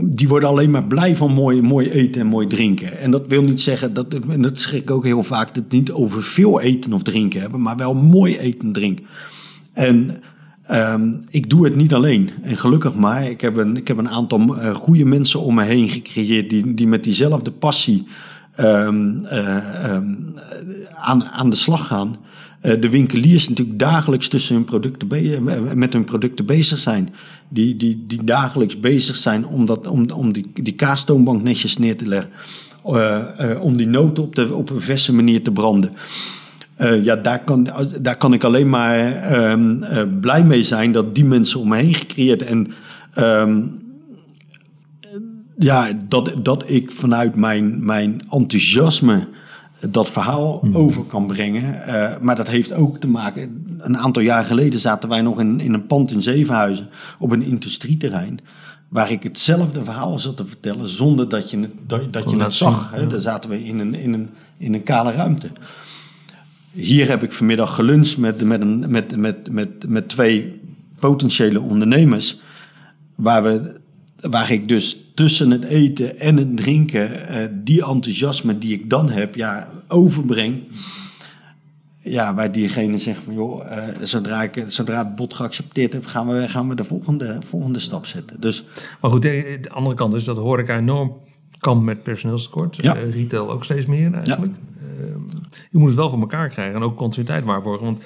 die 0.00 0.28
worden 0.28 0.48
alleen 0.48 0.70
maar 0.70 0.84
blij 0.84 1.16
van 1.16 1.32
mooi, 1.32 1.62
mooi 1.62 1.90
eten 1.90 2.20
en 2.20 2.26
mooi 2.26 2.46
drinken. 2.46 2.98
En 2.98 3.10
dat 3.10 3.22
wil 3.28 3.42
niet 3.42 3.60
zeggen, 3.60 3.94
dat, 3.94 4.06
en 4.28 4.42
dat 4.42 4.58
zeg 4.58 4.74
ik 4.74 4.90
ook 4.90 5.04
heel 5.04 5.22
vaak, 5.22 5.54
dat 5.54 5.64
niet 5.68 5.90
over 5.90 6.22
veel 6.22 6.60
eten 6.60 6.92
of 6.92 7.02
drinken 7.02 7.40
hebben, 7.40 7.62
maar 7.62 7.76
wel 7.76 7.94
mooi 7.94 8.38
eten 8.38 8.60
en 8.60 8.72
drinken. 8.72 9.04
En 9.72 10.22
Um, 10.72 11.20
ik 11.30 11.50
doe 11.50 11.64
het 11.64 11.76
niet 11.76 11.94
alleen. 11.94 12.30
En 12.42 12.56
gelukkig 12.56 12.94
maar. 12.94 13.30
Ik 13.30 13.40
heb 13.40 13.56
een, 13.56 13.76
ik 13.76 13.88
heb 13.88 13.98
een 13.98 14.08
aantal 14.08 14.40
uh, 14.40 14.74
goede 14.74 15.04
mensen 15.04 15.40
om 15.40 15.54
me 15.54 15.62
heen 15.62 15.88
gecreëerd 15.88 16.50
die, 16.50 16.74
die 16.74 16.86
met 16.86 17.04
diezelfde 17.04 17.50
passie 17.50 18.06
um, 18.60 19.20
uh, 19.24 19.94
um, 19.94 20.32
aan, 20.94 21.24
aan 21.24 21.50
de 21.50 21.56
slag 21.56 21.86
gaan. 21.86 22.16
Uh, 22.64 22.80
de 22.80 22.90
winkeliers 22.90 23.48
natuurlijk 23.48 23.78
dagelijks 23.78 24.28
tussen 24.28 24.54
hun 24.54 24.64
producten 24.64 25.08
met 25.78 25.92
hun 25.92 26.04
producten 26.04 26.46
bezig 26.46 26.78
zijn. 26.78 27.14
Die, 27.48 27.76
die, 27.76 28.04
die 28.06 28.24
dagelijks 28.24 28.80
bezig 28.80 29.16
zijn 29.16 29.46
om, 29.46 29.66
dat, 29.66 29.86
om, 29.86 30.10
om 30.10 30.32
die, 30.32 30.44
die 30.54 30.76
netjes 31.42 31.78
neer 31.78 31.96
te 31.96 32.06
leggen. 32.06 32.30
om 33.60 33.76
die 33.76 33.86
noten 33.86 34.22
op, 34.22 34.34
de, 34.34 34.54
op 34.54 34.70
een 34.70 34.80
verse 34.80 35.14
manier 35.14 35.42
te 35.42 35.50
branden. 35.50 35.92
Ja, 37.02 37.16
daar 37.16 37.44
kan, 37.44 37.68
daar 38.00 38.16
kan 38.16 38.32
ik 38.32 38.44
alleen 38.44 38.68
maar 38.68 38.98
uh, 39.32 40.02
blij 40.20 40.44
mee 40.44 40.62
zijn 40.62 40.92
dat 40.92 41.14
die 41.14 41.24
mensen 41.24 41.60
om 41.60 41.68
me 41.68 41.76
heen 41.76 41.94
gecreëerd. 41.94 42.42
En 42.42 42.72
um, 43.18 43.82
ja, 45.58 45.92
dat, 46.08 46.32
dat 46.42 46.70
ik 46.70 46.90
vanuit 46.90 47.34
mijn, 47.34 47.84
mijn 47.84 48.20
enthousiasme 48.28 49.28
dat 49.90 50.10
verhaal 50.10 50.58
hmm. 50.60 50.76
over 50.76 51.02
kan 51.02 51.26
brengen. 51.26 51.74
Uh, 51.74 52.18
maar 52.20 52.36
dat 52.36 52.48
heeft 52.48 52.72
ook 52.72 52.98
te 52.98 53.06
maken. 53.06 53.66
Een 53.78 53.96
aantal 53.96 54.22
jaar 54.22 54.44
geleden 54.44 54.80
zaten 54.80 55.08
wij 55.08 55.20
nog 55.20 55.40
in, 55.40 55.60
in 55.60 55.74
een 55.74 55.86
pand 55.86 56.10
in 56.10 56.22
Zevenhuizen 56.22 56.88
op 57.18 57.30
een 57.30 57.42
industrieterrein. 57.42 58.40
Waar 58.88 59.10
ik 59.10 59.22
hetzelfde 59.22 59.84
verhaal 59.84 60.18
zat 60.18 60.36
te 60.36 60.46
vertellen 60.46 60.88
zonder 60.88 61.28
dat 61.28 61.50
je 61.50 61.58
het, 61.58 61.70
dat, 61.86 62.12
dat 62.12 62.30
je 62.30 62.36
het 62.36 62.52
zag. 62.52 62.90
Hè. 62.92 63.06
Daar 63.06 63.20
zaten 63.20 63.50
we 63.50 63.64
in 63.64 63.78
een, 63.78 63.94
in, 63.94 64.12
een, 64.12 64.30
in 64.58 64.74
een 64.74 64.82
kale 64.82 65.12
ruimte. 65.12 65.50
Hier 66.70 67.08
heb 67.08 67.22
ik 67.22 67.32
vanmiddag 67.32 67.74
geluncht 67.74 68.18
met, 68.18 68.44
met, 68.44 68.60
een, 68.60 68.90
met, 68.90 69.16
met, 69.16 69.50
met, 69.50 69.88
met 69.88 70.08
twee 70.08 70.60
potentiële 70.98 71.60
ondernemers. 71.60 72.38
Waar, 73.14 73.42
we, 73.42 73.74
waar 74.20 74.50
ik 74.50 74.68
dus 74.68 74.96
tussen 75.14 75.50
het 75.50 75.64
eten 75.64 76.18
en 76.18 76.36
het 76.36 76.56
drinken 76.56 77.10
uh, 77.12 77.46
die 77.52 77.86
enthousiasme 77.86 78.58
die 78.58 78.72
ik 78.72 78.90
dan 78.90 79.10
heb, 79.10 79.34
ja, 79.34 79.70
overbreng. 79.88 80.62
Ja, 81.98 82.34
waar 82.34 82.52
diegene 82.52 82.98
zegt 82.98 83.22
van 83.22 83.34
joh, 83.34 83.64
uh, 83.64 83.88
zodra, 84.02 84.42
ik, 84.42 84.64
zodra 84.66 84.98
het 84.98 85.14
bod 85.14 85.34
geaccepteerd 85.34 85.92
heb, 85.92 86.06
gaan 86.06 86.26
we, 86.26 86.48
gaan 86.48 86.68
we 86.68 86.74
de 86.74 86.84
volgende, 86.84 87.38
volgende 87.46 87.78
stap 87.78 88.06
zetten. 88.06 88.40
Dus, 88.40 88.64
maar 89.00 89.10
goed, 89.10 89.22
de, 89.22 89.58
de 89.60 89.70
andere 89.70 89.96
kant 89.96 90.14
is 90.14 90.24
dat 90.24 90.36
hoor 90.36 90.58
ik 90.58 90.68
enorm 90.68 91.16
kan 91.58 91.84
met 91.84 92.02
personeelstekort. 92.02 92.76
Ja. 92.76 92.96
Uh, 92.96 93.14
retail 93.14 93.50
ook 93.50 93.64
steeds 93.64 93.86
meer 93.86 94.14
eigenlijk. 94.14 94.52
Ja. 94.78 94.86
Uh, 94.86 95.16
je 95.70 95.78
moet 95.78 95.88
het 95.88 95.96
wel 95.96 96.10
voor 96.10 96.20
elkaar 96.20 96.48
krijgen 96.48 96.74
en 96.74 96.82
ook 96.82 96.96
continuïteit 96.96 97.44
waarborgen. 97.44 97.86
Want 97.86 98.02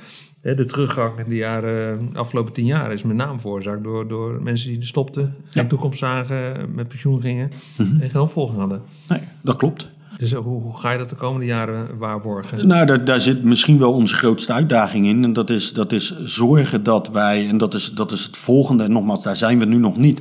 de 0.56 0.64
teruggang 0.64 1.18
in 1.18 1.28
de 1.28 1.36
jaren, 1.36 2.10
afgelopen 2.12 2.52
tien 2.52 2.66
jaar 2.66 2.92
is 2.92 3.02
met 3.02 3.16
name 3.16 3.38
veroorzaakt 3.38 3.82
door, 3.82 4.08
door 4.08 4.42
mensen 4.42 4.70
die 4.70 4.84
stopten, 4.84 5.34
ja. 5.50 5.60
en 5.60 5.68
toekomst 5.68 5.98
zagen, 5.98 6.74
met 6.74 6.88
pensioen 6.88 7.20
gingen 7.20 7.50
-hmm. 7.76 8.00
en 8.00 8.10
geen 8.10 8.20
opvolging 8.20 8.58
hadden. 8.58 8.82
Nee, 9.08 9.20
dat 9.42 9.56
klopt. 9.56 9.88
Dus 10.18 10.32
hoe, 10.32 10.62
hoe, 10.62 10.78
ga 10.78 10.90
je 10.90 10.98
dat 10.98 11.10
de 11.10 11.16
komende 11.16 11.46
jaren 11.46 11.98
waarborgen? 11.98 12.66
Nou, 12.66 12.86
daar, 12.86 13.04
daar, 13.04 13.20
zit 13.20 13.44
misschien 13.44 13.78
wel 13.78 13.92
onze 13.92 14.14
grootste 14.14 14.52
uitdaging 14.52 15.06
in. 15.06 15.24
En 15.24 15.32
dat 15.32 15.50
is, 15.50 15.72
dat 15.72 15.92
is 15.92 16.24
zorgen 16.24 16.82
dat 16.82 17.10
wij, 17.10 17.48
en 17.48 17.58
dat 17.58 17.74
is, 17.74 17.90
dat 17.90 18.12
is 18.12 18.24
het 18.24 18.36
volgende, 18.36 18.84
en 18.84 18.92
nogmaals, 18.92 19.22
daar 19.22 19.36
zijn 19.36 19.58
we 19.58 19.64
nu 19.64 19.76
nog 19.76 19.96
niet. 19.96 20.20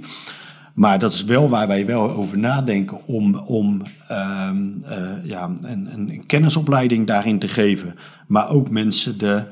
Maar 0.74 1.00
dat 1.00 1.14
is 1.14 1.24
wel 1.24 1.50
waar 1.50 1.68
wij 1.68 1.86
wel 1.86 2.12
over 2.12 2.38
nadenken 2.38 3.06
om, 3.06 3.36
om 3.36 3.82
um, 4.12 4.84
uh, 4.86 5.14
ja, 5.24 5.52
een, 5.62 5.88
een, 5.94 6.24
kennisopleiding 6.26 7.08
daarin 7.08 7.40
te 7.40 7.48
geven. 7.48 7.96
Maar 8.28 8.50
ook 8.50 8.70
mensen 8.70 9.18
de, 9.18 9.44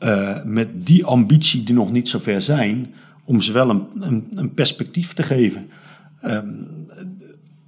uh, 0.00 0.44
met 0.44 0.68
die 0.86 1.04
ambitie 1.04 1.62
die 1.62 1.74
nog 1.74 1.92
niet 1.92 2.08
zo 2.08 2.18
ver 2.18 2.42
zijn, 2.42 2.94
om 3.24 3.40
ze 3.40 3.52
wel 3.52 3.70
een, 3.70 3.86
een, 4.00 4.26
een 4.30 4.54
perspectief 4.54 5.12
te 5.12 5.22
geven. 5.22 5.68
Um, 6.24 6.66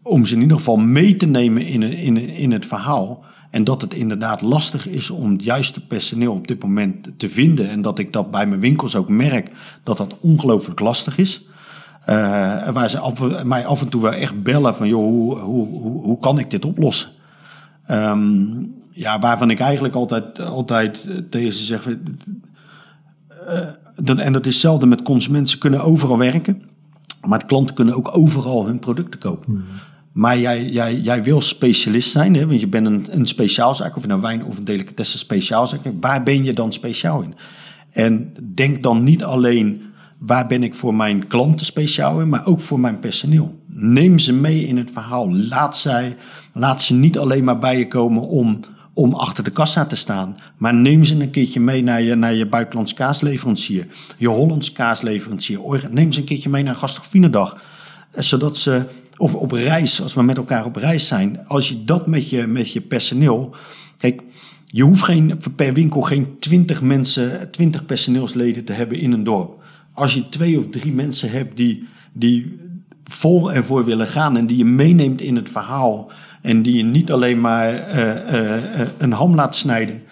om 0.02 0.26
ze 0.26 0.34
in 0.34 0.40
ieder 0.40 0.56
geval 0.56 0.76
mee 0.76 1.16
te 1.16 1.26
nemen 1.26 1.66
in, 1.66 1.82
in, 1.82 2.16
in 2.16 2.52
het 2.52 2.66
verhaal. 2.66 3.24
En 3.50 3.64
dat 3.64 3.80
het 3.80 3.94
inderdaad 3.94 4.40
lastig 4.40 4.88
is 4.88 5.10
om 5.10 5.32
het 5.32 5.44
juiste 5.44 5.86
personeel 5.86 6.32
op 6.32 6.46
dit 6.46 6.62
moment 6.62 7.08
te 7.16 7.28
vinden. 7.28 7.68
En 7.68 7.82
dat 7.82 7.98
ik 7.98 8.12
dat 8.12 8.30
bij 8.30 8.46
mijn 8.46 8.60
winkels 8.60 8.96
ook 8.96 9.08
merk 9.08 9.50
dat 9.82 9.96
dat 9.96 10.16
ongelooflijk 10.20 10.80
lastig 10.80 11.18
is. 11.18 11.44
Uh, 12.00 12.68
waar 12.68 12.90
ze 12.90 12.98
af, 12.98 13.44
mij 13.44 13.66
af 13.66 13.80
en 13.80 13.88
toe 13.88 14.02
wel 14.02 14.12
echt 14.12 14.42
bellen 14.42 14.74
van, 14.74 14.88
joh, 14.88 15.04
hoe, 15.04 15.38
hoe, 15.38 15.66
hoe, 15.68 16.02
hoe 16.02 16.18
kan 16.18 16.38
ik 16.38 16.50
dit 16.50 16.64
oplossen? 16.64 17.10
Um, 17.90 18.74
ja, 19.00 19.18
waarvan 19.18 19.50
ik 19.50 19.60
eigenlijk 19.60 19.94
altijd, 19.94 20.40
altijd 20.40 21.08
tegen 21.30 21.52
ze 21.52 21.64
zeg, 21.64 21.86
uh, 21.88 21.96
dat, 24.02 24.18
en 24.18 24.32
dat 24.32 24.46
is 24.46 24.52
hetzelfde 24.52 24.86
met 24.86 25.02
consumenten, 25.02 25.48
ze 25.48 25.58
kunnen 25.58 25.82
overal 25.82 26.18
werken, 26.18 26.62
maar 27.26 27.46
klanten 27.46 27.74
kunnen 27.74 27.94
ook 27.94 28.16
overal 28.16 28.66
hun 28.66 28.78
producten 28.78 29.20
kopen. 29.20 29.52
Mm. 29.52 29.64
Maar 30.12 30.38
jij, 30.38 30.68
jij, 30.68 30.94
jij 30.94 31.22
wil 31.22 31.40
specialist 31.40 32.10
zijn, 32.10 32.34
hè? 32.34 32.46
want 32.46 32.60
je 32.60 32.68
bent 32.68 32.86
een, 32.86 33.06
een 33.10 33.26
speciaalzaak, 33.26 33.96
of 33.96 34.04
een 34.04 34.20
wijn 34.20 34.44
of 34.44 34.58
een 34.58 34.64
delicatesse 34.64 35.18
speciaalzaak. 35.18 35.80
Waar 36.00 36.22
ben 36.22 36.44
je 36.44 36.52
dan 36.52 36.72
speciaal 36.72 37.22
in? 37.22 37.34
En 37.90 38.34
denk 38.54 38.82
dan 38.82 39.04
niet 39.04 39.24
alleen 39.24 39.82
waar 40.18 40.46
ben 40.46 40.62
ik 40.62 40.74
voor 40.74 40.94
mijn 40.94 41.26
klanten 41.26 41.66
speciaal 41.66 42.20
in, 42.20 42.28
maar 42.28 42.46
ook 42.46 42.60
voor 42.60 42.80
mijn 42.80 42.98
personeel. 42.98 43.58
Neem 43.66 44.18
ze 44.18 44.32
mee 44.32 44.66
in 44.66 44.76
het 44.76 44.90
verhaal. 44.90 45.34
Laat, 45.34 45.76
zij, 45.76 46.16
laat 46.52 46.82
ze 46.82 46.94
niet 46.94 47.18
alleen 47.18 47.44
maar 47.44 47.58
bij 47.58 47.78
je 47.78 47.88
komen 47.88 48.28
om, 48.28 48.60
om 48.94 49.14
achter 49.14 49.44
de 49.44 49.50
kassa 49.50 49.86
te 49.86 49.96
staan. 49.96 50.36
Maar 50.56 50.74
neem 50.74 51.04
ze 51.04 51.20
een 51.20 51.30
keertje 51.30 51.60
mee 51.60 51.82
naar 51.82 52.02
je, 52.02 52.14
naar 52.14 52.34
je 52.34 52.46
buitenlands 52.46 52.94
kaasleverancier. 52.94 53.86
Je 54.18 54.28
Hollands 54.28 54.72
kaasleverancier. 54.72 55.88
Neem 55.90 56.12
ze 56.12 56.20
een 56.20 56.26
keertje 56.26 56.50
mee 56.50 56.62
naar 56.62 56.76
Gastrofinedag. 56.76 57.62
Eh, 58.10 58.22
zodat 58.22 58.58
ze, 58.58 58.86
of 59.16 59.34
op 59.34 59.52
reis, 59.52 60.02
als 60.02 60.14
we 60.14 60.22
met 60.22 60.36
elkaar 60.36 60.64
op 60.64 60.76
reis 60.76 61.06
zijn. 61.06 61.46
Als 61.46 61.68
je 61.68 61.84
dat 61.84 62.06
met 62.06 62.30
je, 62.30 62.46
met 62.46 62.72
je 62.72 62.80
personeel... 62.80 63.54
Kijk, 63.96 64.22
je 64.66 64.82
hoeft 64.82 65.02
geen, 65.02 65.40
per 65.56 65.72
winkel 65.72 66.00
geen 66.00 66.38
twintig 66.38 66.82
mensen, 66.82 67.50
twintig 67.50 67.86
personeelsleden 67.86 68.64
te 68.64 68.72
hebben 68.72 68.98
in 68.98 69.12
een 69.12 69.24
dorp. 69.24 69.62
Als 69.92 70.14
je 70.14 70.28
twee 70.28 70.58
of 70.58 70.64
drie 70.70 70.92
mensen 70.92 71.30
hebt 71.30 71.56
die, 71.56 71.88
die 72.12 72.58
vol 73.04 73.52
ervoor 73.52 73.84
willen 73.84 74.06
gaan 74.06 74.36
en 74.36 74.46
die 74.46 74.56
je 74.56 74.64
meeneemt 74.64 75.20
in 75.20 75.36
het 75.36 75.48
verhaal 75.48 76.10
en 76.42 76.62
die 76.62 76.76
je 76.76 76.82
niet 76.82 77.12
alleen 77.12 77.40
maar 77.40 77.72
uh, 77.72 78.32
uh, 78.32 78.88
een 78.98 79.12
ham 79.12 79.34
laat 79.34 79.56
snijden, 79.56 80.02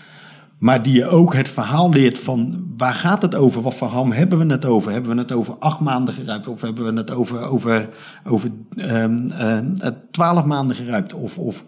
maar 0.58 0.82
die 0.82 0.92
je 0.92 1.06
ook 1.06 1.34
het 1.34 1.48
verhaal 1.48 1.90
leert 1.90 2.18
van 2.18 2.66
waar 2.76 2.94
gaat 2.94 3.22
het 3.22 3.34
over? 3.34 3.62
Wat 3.62 3.74
voor 3.74 3.88
ham 3.88 4.12
hebben 4.12 4.38
we 4.38 4.52
het 4.52 4.64
over? 4.64 4.92
Hebben 4.92 5.14
we 5.14 5.20
het 5.20 5.32
over 5.32 5.54
acht 5.58 5.80
maanden 5.80 6.14
geruipt 6.14 6.48
of 6.48 6.60
hebben 6.60 6.84
we 6.84 7.00
het 7.00 7.10
over, 7.10 7.40
over, 7.40 7.88
over 8.24 8.50
um, 8.76 9.30
twaalf 10.10 10.44
maanden 10.44 10.76
geruipt? 10.76 11.14
Of, 11.14 11.38
of 11.38 11.64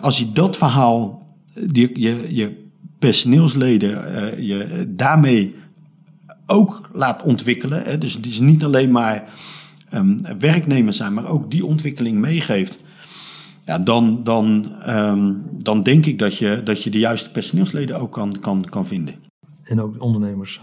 als 0.00 0.18
je 0.18 0.32
dat 0.32 0.56
verhaal, 0.56 1.26
die, 1.66 2.00
je, 2.00 2.34
je 2.34 2.68
personeelsleden, 2.98 3.90
je 4.44 4.86
daarmee 4.88 5.54
ook 6.46 6.90
laat 6.92 7.22
ontwikkelen. 7.22 7.82
Hè, 7.82 7.98
dus 7.98 8.14
het 8.14 8.26
is 8.26 8.40
niet 8.40 8.64
alleen 8.64 8.90
maar 8.90 9.24
um, 9.94 10.16
werknemers 10.38 10.96
zijn, 10.96 11.14
maar 11.14 11.28
ook 11.28 11.50
die 11.50 11.66
ontwikkeling 11.66 12.18
meegeeft. 12.18 12.76
Ja, 13.70 13.78
dan, 13.78 14.20
dan, 14.22 14.72
um, 14.88 15.42
dan 15.58 15.82
denk 15.82 16.06
ik 16.06 16.18
dat 16.18 16.36
je, 16.36 16.60
dat 16.64 16.82
je 16.82 16.90
de 16.90 16.98
juiste 16.98 17.30
personeelsleden 17.30 18.00
ook 18.00 18.12
kan, 18.12 18.40
kan, 18.40 18.64
kan 18.64 18.86
vinden. 18.86 19.14
En 19.62 19.80
ook 19.80 20.02
ondernemers. 20.02 20.60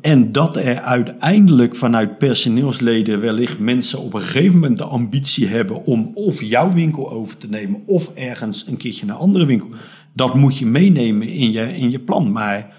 En 0.00 0.32
dat 0.32 0.56
er 0.56 0.78
uiteindelijk 0.78 1.76
vanuit 1.76 2.18
personeelsleden 2.18 3.20
wellicht 3.20 3.58
mensen 3.58 3.98
op 3.98 4.14
een 4.14 4.20
gegeven 4.20 4.54
moment 4.54 4.78
de 4.78 4.84
ambitie 4.84 5.46
hebben 5.46 5.84
om 5.84 6.10
of 6.14 6.42
jouw 6.42 6.72
winkel 6.72 7.10
over 7.10 7.36
te 7.36 7.48
nemen 7.48 7.82
of 7.86 8.10
ergens 8.14 8.66
een 8.66 8.76
keertje 8.76 9.06
naar 9.06 9.16
een 9.16 9.22
andere 9.22 9.44
winkel. 9.46 9.68
Dat 10.12 10.34
moet 10.34 10.58
je 10.58 10.66
meenemen 10.66 11.28
in 11.28 11.52
je, 11.52 11.76
in 11.76 11.90
je 11.90 12.00
plan. 12.00 12.32
Maar 12.32 12.74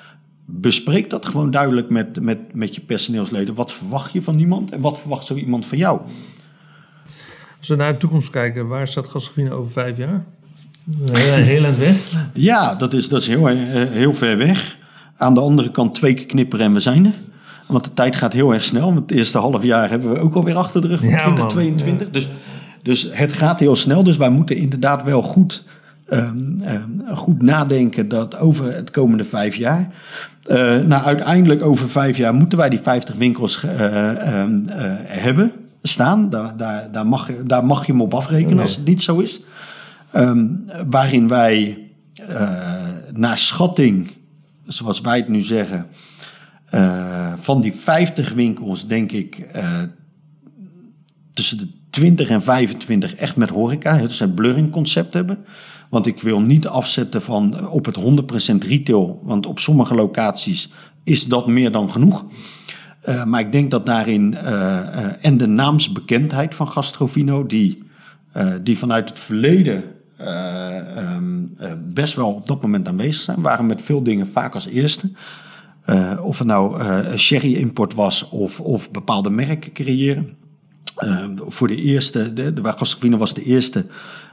bespreek 0.46 1.10
dat 1.10 1.26
gewoon 1.26 1.52
duidelijk 1.52 1.90
met, 1.90 2.22
met, 2.22 2.54
met 2.54 2.76
je 2.76 2.82
personeelsleden. 2.82 3.56
Wat 3.56 3.74
verwacht 3.74 4.14
je 4.14 4.22
van 4.22 4.40
iemand 4.40 4.72
en 4.72 4.82
wat 4.82 5.00
verwacht 5.00 5.26
zo 5.26 5.36
iemand 5.36 5.66
van 5.66 5.78
jou? 5.78 6.02
Als 7.62 7.70
we 7.70 7.76
naar 7.76 7.92
de 7.92 7.98
toekomst 7.98 8.30
kijken, 8.30 8.68
waar 8.68 8.88
staat 8.88 9.08
Gascovine 9.08 9.52
over 9.52 9.72
vijf 9.72 9.98
jaar? 9.98 10.24
Heel 11.12 11.64
eind 11.64 11.78
weg? 11.78 12.14
Ja, 12.34 12.76
dat 12.76 12.94
is, 12.94 13.10
dat 13.10 13.22
is 13.22 13.28
heel, 13.28 13.50
eh, 13.50 13.90
heel 13.90 14.14
ver 14.14 14.38
weg. 14.38 14.78
Aan 15.18 15.34
de 15.34 15.40
andere 15.40 15.72
kant 15.72 15.94
twee 15.94 16.14
keer 16.14 16.26
knipperen 16.26 16.66
en 16.66 16.74
we 16.74 16.80
zijn 16.80 17.06
er. 17.06 17.14
Want 17.68 17.86
de 17.86 17.94
tijd 17.94 18.16
gaat 18.16 18.34
heel 18.34 18.54
erg 18.54 18.64
snel. 18.64 18.94
Want 18.94 19.10
het 19.10 19.12
eerste 19.18 19.38
half 19.38 19.64
jaar 19.64 19.90
hebben 19.90 20.14
we 20.14 20.20
ook 20.20 20.34
alweer 20.34 20.56
achter 20.56 20.82
de 20.82 20.88
rug 20.88 21.00
van 21.00 21.10
ja, 21.10 21.16
2022. 21.16 22.10
Dus, 22.10 22.30
dus 22.82 23.10
het 23.12 23.34
gaat 23.34 23.60
heel 23.60 23.76
snel. 23.76 24.04
Dus 24.04 24.18
wij 24.18 24.30
moeten 24.30 24.56
inderdaad 24.56 25.04
wel 25.04 25.22
goed, 25.22 25.64
um, 26.10 26.64
um, 26.68 27.16
goed 27.16 27.42
nadenken 27.42 28.08
dat 28.08 28.38
over 28.38 28.76
het 28.76 28.92
komende 28.92 29.24
vijf 29.24 29.56
jaar. 29.56 29.90
Uh, 30.48 30.58
nou, 30.78 31.04
uiteindelijk 31.04 31.64
over 31.64 31.90
vijf 31.90 32.18
jaar 32.18 32.34
moeten 32.34 32.58
wij 32.58 32.70
die 32.70 32.80
50 32.80 33.16
winkels 33.16 33.64
uh, 33.64 33.72
uh, 33.72 34.46
hebben 35.06 35.52
staan. 35.82 36.30
Daar, 36.30 36.58
daar, 36.58 36.92
daar, 36.92 37.08
mag, 37.08 37.32
daar 37.46 37.66
mag 37.66 37.86
je 37.86 37.92
hem 37.92 38.02
op 38.02 38.14
afrekenen 38.14 38.60
als 38.60 38.76
het 38.76 38.86
niet 38.86 39.02
zo 39.02 39.20
is. 39.20 39.42
Um, 40.16 40.66
waarin 40.90 41.28
wij 41.28 41.78
naar 43.14 43.38
schatting, 43.38 44.12
zoals 44.66 45.02
wij 45.02 45.18
het 45.18 45.28
nu 45.28 45.42
zeggen, 45.42 45.88
van 47.36 47.62
die 47.62 47.74
50 47.74 48.34
winkels, 48.34 48.88
denk 48.88 49.12
ik, 49.12 49.48
tussen 51.34 51.58
de 51.58 51.68
20 51.90 52.30
en 52.30 52.44
25 52.44 53.16
echt 53.16 53.36
met 53.36 53.50
horeca, 53.50 53.98
dus 53.98 54.20
een 54.20 54.34
blurring 54.34 54.72
concept 54.72 55.14
hebben. 55.14 55.46
Want 55.90 56.08
ik 56.08 56.22
wil 56.22 56.42
niet 56.42 56.68
afzetten 56.68 57.22
van 57.22 57.70
op 57.70 57.86
het 57.86 57.98
100% 58.54 58.68
retail. 58.68 59.20
Want 59.24 59.46
op 59.46 59.60
sommige 59.60 59.96
locaties 59.96 60.70
is 61.04 61.26
dat 61.26 61.48
meer 61.48 61.72
dan 61.72 61.92
genoeg. 61.92 62.26
Uh, 63.10 63.24
maar 63.24 63.40
ik 63.40 63.52
denk 63.52 63.72
dat 63.72 63.86
daarin, 63.86 64.34
uh, 64.34 64.42
uh, 64.44 65.06
en 65.22 65.38
de 65.38 65.48
naamsbekendheid 65.48 66.56
van 66.56 66.68
Gastrovino, 66.68 67.46
die, 67.46 67.84
die 68.62 68.78
vanuit 68.78 69.10
het 69.10 69.20
verleden 69.20 69.84
um, 70.98 71.58
best 71.94 72.16
wel 72.16 72.34
op 72.34 72.48
dat 72.48 72.62
moment 72.62 72.88
aanwezig 72.88 73.22
zijn, 73.22 73.42
waren 73.42 73.66
met 73.66 73.82
veel 73.82 74.04
dingen 74.04 74.28
vaak 74.28 74.54
als 74.54 74.68
eerste. 74.68 75.12
of 76.22 76.38
het 76.38 76.48
nou 76.48 76.84
sherry-import 77.18 77.94
was 77.94 78.30
of, 78.30 78.60
of 78.60 78.92
bepaalde 78.92 79.30
merken 79.30 79.72
creëren. 79.72 80.36
voor 81.36 81.68
de 81.68 81.76
eerste, 81.76 82.34
de, 82.34 82.54
de, 82.54 82.64
Gastrovino 82.64 83.18
was 83.18 83.34
de 83.34 83.44
eerste 83.44 83.86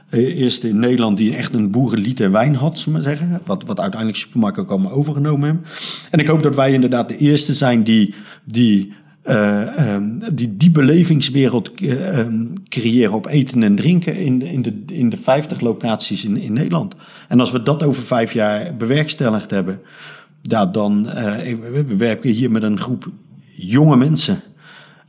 eerste 0.09 0.69
in 0.69 0.79
Nederland 0.79 1.17
die 1.17 1.35
echt 1.35 1.53
een 1.53 1.71
boerenliter 1.71 2.31
wijn 2.31 2.55
had, 2.55 2.79
zullen 2.79 2.99
we 2.99 3.05
zeggen. 3.05 3.41
Wat, 3.45 3.63
wat 3.63 3.79
uiteindelijk 3.79 4.19
supermarkten 4.19 4.63
ook 4.63 4.69
allemaal 4.69 4.91
overgenomen 4.91 5.47
hebben. 5.47 5.65
En 6.11 6.19
ik 6.19 6.27
hoop 6.27 6.43
dat 6.43 6.55
wij 6.55 6.73
inderdaad 6.73 7.09
de 7.09 7.17
eerste 7.17 7.53
zijn 7.53 7.83
die 7.83 8.13
die, 8.45 8.93
uh, 9.25 9.93
um, 9.93 10.21
die, 10.33 10.71
belevingswereld 10.71 11.81
uh, 11.81 12.17
um, 12.17 12.53
creëren 12.67 13.13
op 13.13 13.27
eten 13.27 13.63
en 13.63 13.75
drinken 13.75 14.15
in 14.15 14.41
in 14.41 14.61
de, 14.61 14.83
in 14.85 15.09
de 15.09 15.17
50 15.17 15.59
locaties 15.59 16.25
in, 16.25 16.37
in 16.37 16.53
Nederland. 16.53 16.95
En 17.27 17.39
als 17.39 17.51
we 17.51 17.63
dat 17.63 17.83
over 17.83 18.03
vijf 18.03 18.33
jaar 18.33 18.75
bewerkstelligd 18.75 19.51
hebben, 19.51 19.81
ja, 20.41 20.65
dan 20.65 21.05
uh, 21.05 21.35
we 21.71 21.95
werken 21.97 22.31
hier 22.31 22.51
met 22.51 22.63
een 22.63 22.79
groep 22.79 23.09
jonge 23.55 23.95
mensen, 23.95 24.41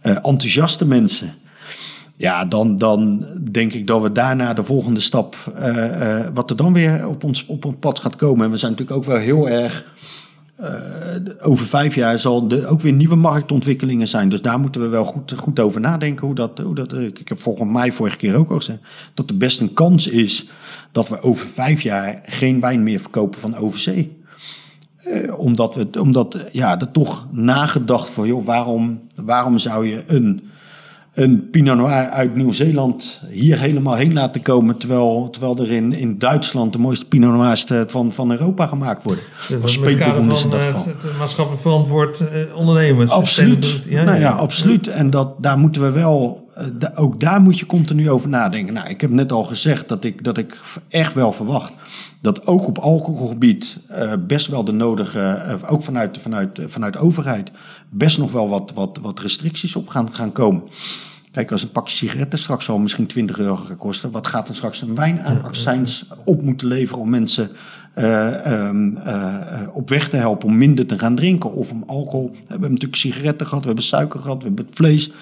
enthousiaste 0.03 0.86
mensen. 0.86 1.34
Ja, 2.20 2.44
dan, 2.44 2.76
dan 2.76 3.26
denk 3.50 3.72
ik 3.72 3.86
dat 3.86 4.02
we 4.02 4.12
daarna 4.12 4.54
de 4.54 4.64
volgende 4.64 5.00
stap, 5.00 5.36
uh, 5.58 5.66
uh, 5.76 6.26
wat 6.34 6.50
er 6.50 6.56
dan 6.56 6.72
weer 6.72 7.08
op 7.08 7.24
ons, 7.24 7.46
op 7.46 7.64
ons 7.64 7.74
pad 7.80 7.98
gaat 7.98 8.16
komen. 8.16 8.44
En 8.44 8.50
we 8.50 8.56
zijn 8.56 8.70
natuurlijk 8.70 8.98
ook 8.98 9.04
wel 9.04 9.16
heel 9.16 9.48
erg, 9.48 9.84
uh, 10.60 10.66
over 11.40 11.66
vijf 11.66 11.94
jaar 11.94 12.18
zal 12.18 12.50
er 12.50 12.68
ook 12.68 12.80
weer 12.80 12.92
nieuwe 12.92 13.16
marktontwikkelingen 13.16 14.08
zijn. 14.08 14.28
Dus 14.28 14.42
daar 14.42 14.60
moeten 14.60 14.80
we 14.80 14.86
wel 14.86 15.04
goed, 15.04 15.32
goed 15.36 15.60
over 15.60 15.80
nadenken. 15.80 16.26
Hoe 16.26 16.34
dat, 16.34 16.58
hoe 16.58 16.74
dat, 16.74 16.92
ik 16.92 17.28
heb 17.28 17.40
volgens 17.40 17.72
mij 17.72 17.92
vorige 17.92 18.16
keer 18.16 18.34
ook 18.34 18.50
al 18.50 18.56
gezegd, 18.56 18.80
dat 19.14 19.30
er 19.30 19.36
best 19.36 19.60
een 19.60 19.72
kans 19.72 20.06
is 20.06 20.48
dat 20.92 21.08
we 21.08 21.20
over 21.20 21.46
vijf 21.48 21.82
jaar 21.82 22.20
geen 22.24 22.60
wijn 22.60 22.82
meer 22.82 23.00
verkopen 23.00 23.40
van 23.40 23.56
overzee. 23.56 24.18
omdat 25.36 25.74
we, 25.74 25.88
omdat, 26.00 26.46
ja, 26.52 26.80
er 26.80 26.90
toch 26.90 27.26
nagedacht 27.30 28.10
voor, 28.10 28.26
joh, 28.26 28.44
waarom, 28.44 29.00
waarom 29.14 29.58
zou 29.58 29.86
je 29.86 30.02
een 30.06 30.50
een 31.20 31.50
Pinot 31.50 31.76
Noir 31.76 32.08
uit 32.08 32.36
Nieuw-Zeeland 32.36 33.20
hier 33.30 33.58
helemaal 33.58 33.94
heen 33.94 34.12
laten 34.12 34.42
komen. 34.42 34.76
Terwijl, 34.76 35.28
terwijl 35.30 35.58
er 35.58 35.70
in, 35.70 35.92
in 35.92 36.18
Duitsland 36.18 36.72
de 36.72 36.78
mooiste 36.78 37.06
Pinot 37.06 37.32
Noirs 37.32 37.66
van, 37.86 38.12
van 38.12 38.30
Europa 38.30 38.66
gemaakt 38.66 39.02
worden. 39.02 39.24
Als 39.62 39.78
met 39.78 39.96
kader 39.96 40.24
van 40.24 40.52
het, 40.52 40.84
het 40.84 41.18
maatschappelijk 41.18 41.62
verantwoord 41.62 42.20
eh, 42.20 42.56
ondernemers. 42.56 43.10
Absoluut. 43.10 43.80
Ja, 43.88 44.04
nou 44.04 44.18
ja, 44.18 44.30
absoluut. 44.30 44.86
En 44.86 45.10
dat, 45.10 45.42
daar 45.42 45.58
moeten 45.58 45.82
we 45.82 45.90
wel, 45.90 46.48
eh, 46.54 46.66
ook 46.94 47.20
daar 47.20 47.40
moet 47.40 47.58
je 47.58 47.66
continu 47.66 48.10
over 48.10 48.28
nadenken. 48.28 48.74
Nou, 48.74 48.88
ik 48.88 49.00
heb 49.00 49.10
net 49.10 49.32
al 49.32 49.44
gezegd 49.44 49.88
dat 49.88 50.04
ik, 50.04 50.24
dat 50.24 50.38
ik 50.38 50.60
echt 50.88 51.14
wel 51.14 51.32
verwacht 51.32 51.72
dat 52.22 52.46
ook 52.46 52.66
op 52.66 52.78
alcoholgebied 52.78 53.78
best 54.26 54.46
wel 54.46 54.64
de 54.64 54.72
nodige, 54.72 55.56
ook 55.68 55.82
vanuit, 55.82 56.18
vanuit, 56.18 56.60
vanuit 56.66 56.96
overheid, 56.96 57.50
best 57.90 58.18
nog 58.18 58.32
wel 58.32 58.48
wat, 58.48 58.72
wat, 58.74 58.98
wat 59.02 59.20
restricties 59.20 59.76
op 59.76 59.88
gaan, 59.88 60.12
gaan 60.12 60.32
komen. 60.32 60.62
Kijk, 61.33 61.53
als 61.53 61.62
een 61.62 61.70
pakje 61.70 61.97
sigaretten 61.97 62.39
straks 62.39 62.68
al 62.68 62.78
misschien 62.78 63.07
20 63.07 63.39
euro 63.39 63.57
gaat 63.57 63.76
kosten, 63.76 64.11
wat 64.11 64.26
gaat 64.26 64.49
er 64.49 64.55
straks 64.55 64.83
een 64.83 64.95
wijn 64.95 65.22
aan 65.22 65.43
accijns 65.43 66.07
op 66.24 66.43
moeten 66.43 66.66
leveren 66.66 67.03
om 67.03 67.11
mensen 67.11 67.51
uh, 67.99 68.66
um, 68.68 68.97
uh, 68.97 69.62
op 69.72 69.89
weg 69.89 70.09
te 70.09 70.16
helpen 70.16 70.49
om 70.49 70.57
minder 70.57 70.87
te 70.87 70.99
gaan 70.99 71.14
drinken 71.14 71.53
of 71.53 71.70
om 71.70 71.85
alcohol. 71.87 72.31
We 72.31 72.47
hebben 72.49 72.70
natuurlijk 72.70 73.01
sigaretten 73.01 73.47
gehad, 73.47 73.62
we 73.62 73.66
hebben 73.66 73.87
suiker 73.87 74.20
gehad, 74.20 74.43
we 74.43 74.47
hebben 74.47 74.66
vlees. 74.70 75.12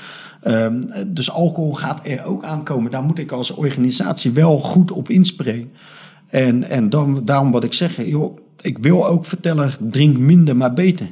Um, 0.43 0.91
dus 1.07 1.31
alcohol 1.31 1.73
gaat 1.73 2.07
er 2.07 2.25
ook 2.25 2.45
aankomen. 2.45 2.91
Daar 2.91 3.03
moet 3.03 3.19
ik 3.19 3.33
als 3.33 3.51
organisatie 3.51 4.31
wel 4.31 4.59
goed 4.59 4.91
op 4.91 5.09
inspreken. 5.11 5.71
En, 6.27 6.65
en 6.65 6.89
dan, 6.89 7.25
daarom 7.25 7.51
wat 7.51 7.65
ik 7.65 7.73
zeg, 7.73 8.07
joh, 8.07 8.39
ik 8.61 8.79
wil 8.79 9.07
ook 9.07 9.25
vertellen, 9.25 9.71
drink 9.81 10.19
minder 10.19 10.57
maar 10.57 10.73
beter. 10.73 11.11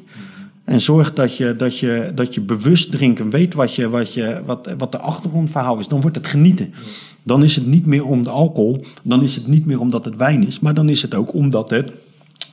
En 0.66 0.80
zorg 0.80 1.12
dat 1.12 1.36
je, 1.36 1.56
dat 1.56 1.78
je, 1.78 2.12
dat 2.14 2.34
je 2.34 2.40
bewust 2.40 2.90
drinken 2.90 3.30
weet 3.30 3.54
wat, 3.54 3.74
je, 3.74 3.88
wat, 3.88 4.14
je, 4.14 4.42
wat, 4.46 4.74
wat 4.78 4.92
de 4.92 4.98
achtergrondverhaal 4.98 5.78
is. 5.78 5.88
Dan 5.88 6.00
wordt 6.00 6.16
het 6.16 6.26
genieten. 6.26 6.74
Dan 7.22 7.42
is 7.42 7.56
het 7.56 7.66
niet 7.66 7.86
meer 7.86 8.04
om 8.04 8.22
de 8.22 8.30
alcohol. 8.30 8.84
Dan 9.04 9.22
is 9.22 9.34
het 9.34 9.46
niet 9.46 9.66
meer 9.66 9.80
omdat 9.80 10.04
het 10.04 10.16
wijn 10.16 10.46
is. 10.46 10.60
Maar 10.60 10.74
dan 10.74 10.88
is 10.88 11.02
het 11.02 11.14
ook 11.14 11.34
omdat, 11.34 11.70
het, 11.70 11.92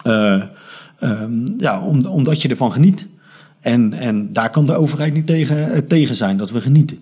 uh, 0.03 0.43
ja, 1.57 1.81
om, 1.81 2.05
omdat 2.05 2.41
je 2.41 2.47
ervan 2.47 2.71
geniet. 2.71 3.07
En, 3.59 3.93
en 3.93 4.33
daar 4.33 4.49
kan 4.49 4.65
de 4.65 4.75
overheid 4.75 5.13
niet 5.13 5.27
tegen, 5.27 5.71
eh, 5.71 5.77
tegen 5.77 6.15
zijn, 6.15 6.37
dat 6.37 6.51
we 6.51 6.61
genieten. 6.61 6.99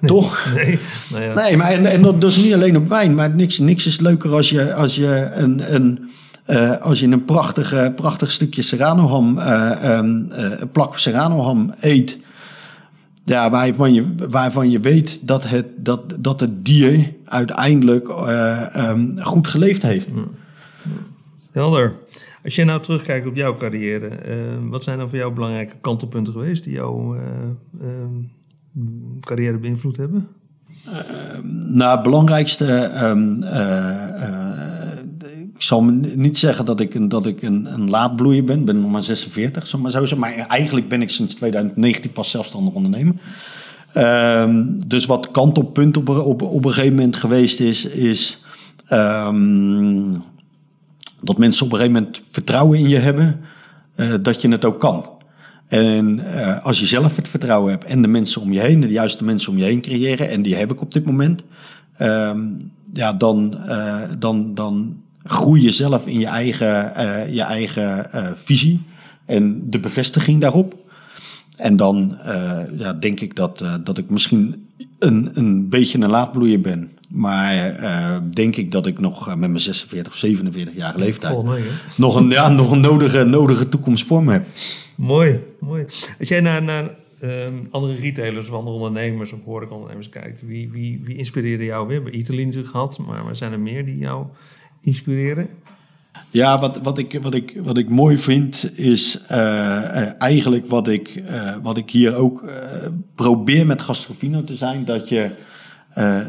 Toch? 0.00 0.48
Nee, 0.54 0.78
nou 1.10 1.24
ja. 1.24 1.34
nee 1.34 1.56
maar 1.56 1.70
en, 1.70 1.86
en 1.86 2.02
dat 2.02 2.24
is 2.24 2.36
niet 2.36 2.54
alleen 2.54 2.76
op 2.76 2.88
wijn. 2.88 3.14
Maar 3.14 3.34
niks, 3.34 3.58
niks 3.58 3.86
is 3.86 4.00
leuker 4.00 4.30
als 4.30 4.50
je, 4.50 4.74
als 4.74 4.96
je 4.96 5.28
een... 5.32 5.74
een 5.74 6.10
uh, 6.50 6.80
als 6.80 7.00
je 7.00 7.06
een 7.06 7.24
prachtig, 7.24 7.94
prachtig 7.94 8.30
stukje 8.30 8.62
serranoham, 8.62 9.38
uh, 9.38 9.98
um, 9.98 10.26
een 10.28 10.70
plak 10.72 10.98
serranoham 10.98 11.72
eet, 11.80 12.18
ja, 13.24 13.50
waarvan, 13.50 13.94
je, 13.94 14.14
waarvan 14.28 14.70
je 14.70 14.80
weet 14.80 15.26
dat 15.26 15.48
het, 15.48 15.66
dat, 15.76 16.16
dat 16.20 16.40
het 16.40 16.64
dier 16.64 17.12
uiteindelijk 17.24 18.08
um, 18.76 19.14
goed 19.22 19.48
geleefd 19.48 19.82
heeft. 19.82 20.08
Helder. 21.52 21.94
Als 22.44 22.54
je 22.54 22.64
nou 22.64 22.80
terugkijkt 22.82 23.26
op 23.26 23.36
jouw 23.36 23.56
carrière, 23.56 24.08
uh, 24.08 24.34
wat 24.70 24.84
zijn 24.84 24.98
dan 24.98 25.08
voor 25.08 25.18
jou 25.18 25.32
belangrijke 25.32 25.76
kantelpunten 25.80 26.32
geweest 26.32 26.64
die 26.64 26.72
jouw 26.72 27.16
uh, 27.16 27.22
uh, 27.80 27.88
carrière 29.20 29.58
beïnvloed 29.58 29.96
hebben? 29.96 30.28
nou, 31.68 31.94
het 31.94 32.02
belangrijkste. 32.02 32.90
Um, 33.04 33.42
ik 35.60 35.66
zal 35.66 35.84
niet 36.14 36.38
zeggen 36.38 36.64
dat 36.64 36.80
ik, 36.80 36.94
een, 36.94 37.08
dat 37.08 37.26
ik 37.26 37.42
een, 37.42 37.72
een 37.72 37.90
laadbloeier 37.90 38.44
ben. 38.44 38.58
Ik 38.58 38.64
ben 38.64 38.80
nog 38.80 38.90
maar 38.90 39.02
46, 39.02 39.66
zo 39.66 39.78
maar 39.78 39.90
zo. 39.90 40.16
Maar 40.16 40.32
eigenlijk 40.32 40.88
ben 40.88 41.02
ik 41.02 41.10
sinds 41.10 41.34
2019 41.34 42.12
pas 42.12 42.30
zelfstandig 42.30 42.74
ondernemer. 42.74 43.14
Ehm, 43.92 44.64
dus 44.86 45.06
wat 45.06 45.30
kantelpunt 45.30 45.96
op, 45.96 46.08
op, 46.08 46.42
op 46.42 46.64
een 46.64 46.72
gegeven 46.72 46.94
moment 46.94 47.16
geweest 47.16 47.60
is, 47.60 47.84
is 47.84 48.42
um, 48.90 50.22
dat 51.20 51.38
mensen 51.38 51.66
op 51.66 51.72
een 51.72 51.78
gegeven 51.78 52.00
moment 52.00 52.22
vertrouwen 52.30 52.78
in 52.78 52.88
je 52.88 52.98
hebben 52.98 53.40
uh, 53.96 54.14
dat 54.22 54.42
je 54.42 54.48
het 54.48 54.64
ook 54.64 54.80
kan. 54.80 55.10
En 55.66 56.18
uh, 56.18 56.64
als 56.64 56.80
je 56.80 56.86
zelf 56.86 57.16
het 57.16 57.28
vertrouwen 57.28 57.70
hebt 57.70 57.84
en 57.84 58.02
de 58.02 58.08
mensen 58.08 58.40
om 58.40 58.52
je 58.52 58.60
heen, 58.60 58.80
de 58.80 58.88
juiste 58.88 59.24
mensen 59.24 59.52
om 59.52 59.58
je 59.58 59.64
heen 59.64 59.80
creëren, 59.80 60.30
en 60.30 60.42
die 60.42 60.56
heb 60.56 60.70
ik 60.70 60.80
op 60.80 60.92
dit 60.92 61.04
moment, 61.04 61.42
um, 62.00 62.70
ja, 62.92 63.12
dan, 63.12 63.54
uh, 63.66 64.02
dan, 64.18 64.54
dan 64.54 64.96
groei 65.24 65.62
je 65.62 65.70
zelf 65.70 66.06
in 66.06 66.20
je 66.20 66.26
eigen, 66.26 66.92
je 67.34 67.42
eigen 67.42 68.06
visie 68.36 68.82
en 69.26 69.70
de 69.70 69.78
bevestiging 69.78 70.40
daarop. 70.40 70.74
En 71.56 71.76
dan 71.76 72.18
ja, 72.78 72.92
denk 72.92 73.20
ik 73.20 73.36
dat, 73.36 73.64
dat 73.84 73.98
ik 73.98 74.10
misschien 74.10 74.68
een, 74.98 75.30
een 75.32 75.68
beetje 75.68 75.98
een 75.98 76.10
laadbloeier 76.10 76.60
ben. 76.60 76.90
Maar 77.08 78.20
denk 78.34 78.56
ik 78.56 78.70
dat 78.70 78.86
ik 78.86 78.98
nog 78.98 79.26
met 79.26 79.38
mijn 79.38 79.60
46 79.60 80.12
of 80.12 80.18
47 80.18 80.74
jaar 80.74 80.96
leeftijd 80.96 81.36
nog 81.96 82.14
een, 82.14 82.30
ja, 82.30 82.48
nog 82.48 82.70
een 82.70 82.80
nodige, 82.80 83.24
nodige 83.24 83.68
toekomst 83.68 84.06
voor 84.06 84.24
me 84.24 84.32
heb. 84.32 84.46
Mooi, 84.96 85.40
mooi. 85.60 85.84
Als 86.18 86.28
jij 86.28 86.40
naar, 86.40 86.62
naar 86.62 86.90
uh, 87.22 87.46
andere 87.70 87.94
retailers 87.94 88.48
of 88.48 88.54
andere 88.54 88.76
ondernemers 88.76 89.32
of 89.32 89.44
horecaondernemers 89.44 90.08
kijkt, 90.08 90.42
wie, 90.46 90.70
wie, 90.70 91.00
wie 91.04 91.16
inspireerde 91.16 91.64
jou 91.64 91.88
weer? 91.88 92.02
Bij 92.02 92.12
Italië 92.12 92.44
natuurlijk 92.44 92.72
gehad, 92.72 92.98
maar, 92.98 93.24
maar 93.24 93.36
zijn 93.36 93.52
er 93.52 93.60
meer 93.60 93.84
die 93.84 93.98
jou 93.98 94.26
inspireren? 94.80 95.48
Ja, 96.30 96.58
wat, 96.58 96.80
wat, 96.82 96.98
ik, 96.98 97.18
wat, 97.22 97.34
ik, 97.34 97.60
wat 97.62 97.76
ik 97.76 97.88
mooi 97.88 98.18
vind 98.18 98.78
is 98.78 99.20
uh, 99.30 100.20
eigenlijk 100.22 100.68
wat 100.68 100.88
ik, 100.88 101.22
uh, 101.30 101.56
wat 101.62 101.76
ik 101.76 101.90
hier 101.90 102.14
ook 102.14 102.44
probeer 103.14 103.66
met 103.66 103.82
Gastrofino 103.82 104.44
te 104.44 104.56
zijn. 104.56 104.84
Dat 104.84 105.08
je, 105.08 105.34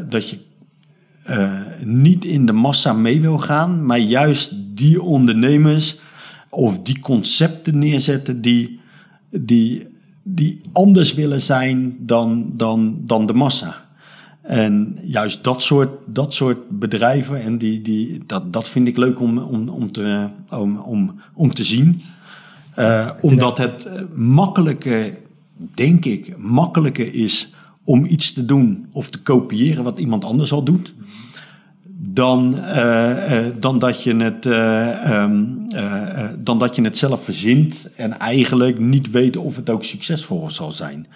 dat 0.10 0.30
je 0.30 0.40
niet 1.84 2.26
in 2.26 2.46
de 2.46 2.52
massa 2.52 2.94
mee 2.94 3.22
wil 3.22 3.38
gaan, 3.38 3.86
maar 3.86 4.00
juist 4.00 4.54
die 4.76 5.02
ondernemers 5.02 6.00
of 6.50 6.80
die 6.80 7.00
concepten 7.00 7.78
neerzetten 7.78 8.42
die, 8.42 8.80
die, 9.30 9.88
die 10.24 10.62
anders 10.72 11.14
willen 11.14 11.42
zijn 11.42 11.96
dan, 12.00 12.52
dan, 12.56 13.02
dan 13.06 13.26
de 13.26 13.34
massa. 13.34 13.90
En 14.42 14.98
juist 15.04 15.44
dat 15.44 15.62
soort, 15.62 15.90
dat 16.06 16.34
soort 16.34 16.70
bedrijven, 16.70 17.42
en 17.42 17.58
die, 17.58 17.82
die, 17.82 18.24
dat, 18.26 18.54
dat 18.54 18.68
vind 18.70 18.88
ik 18.88 18.98
leuk 18.98 19.20
om, 19.20 19.38
om, 19.38 19.70
om, 19.70 19.92
te, 19.92 20.30
om, 20.50 20.78
om, 20.78 21.22
om 21.34 21.54
te 21.54 21.64
zien. 21.64 22.02
Uh, 22.80 23.10
omdat 23.22 23.58
het 23.58 23.88
makkelijker, 24.16 25.18
denk 25.74 26.06
ik, 26.06 26.38
makkelijker 26.38 27.14
is 27.14 27.54
om 27.84 28.06
iets 28.06 28.34
te 28.34 28.46
doen 28.46 28.88
of 28.92 29.10
te 29.10 29.22
kopiëren 29.22 29.84
wat 29.84 30.00
iemand 30.00 30.26
anders 30.26 30.52
al 30.52 30.64
doet. 30.64 30.94
Dan, 32.04 32.54
uh, 32.56 33.46
uh, 33.46 33.48
dan, 33.60 33.78
dat 33.80 34.04
je 34.04 34.16
het, 34.16 34.46
um, 35.12 35.66
dan 36.40 36.60
dat 36.60 36.76
je 36.76 36.82
het 36.82 36.98
zelf 36.98 37.24
verzint 37.24 37.90
en 37.96 38.20
eigenlijk 38.20 38.80
niet 38.80 39.12
weet 39.12 39.38
of 39.38 39.56
het 39.56 39.70
ook 39.70 39.84
succesvol 39.84 40.50
zal 40.50 40.72
zijn. 40.72 41.08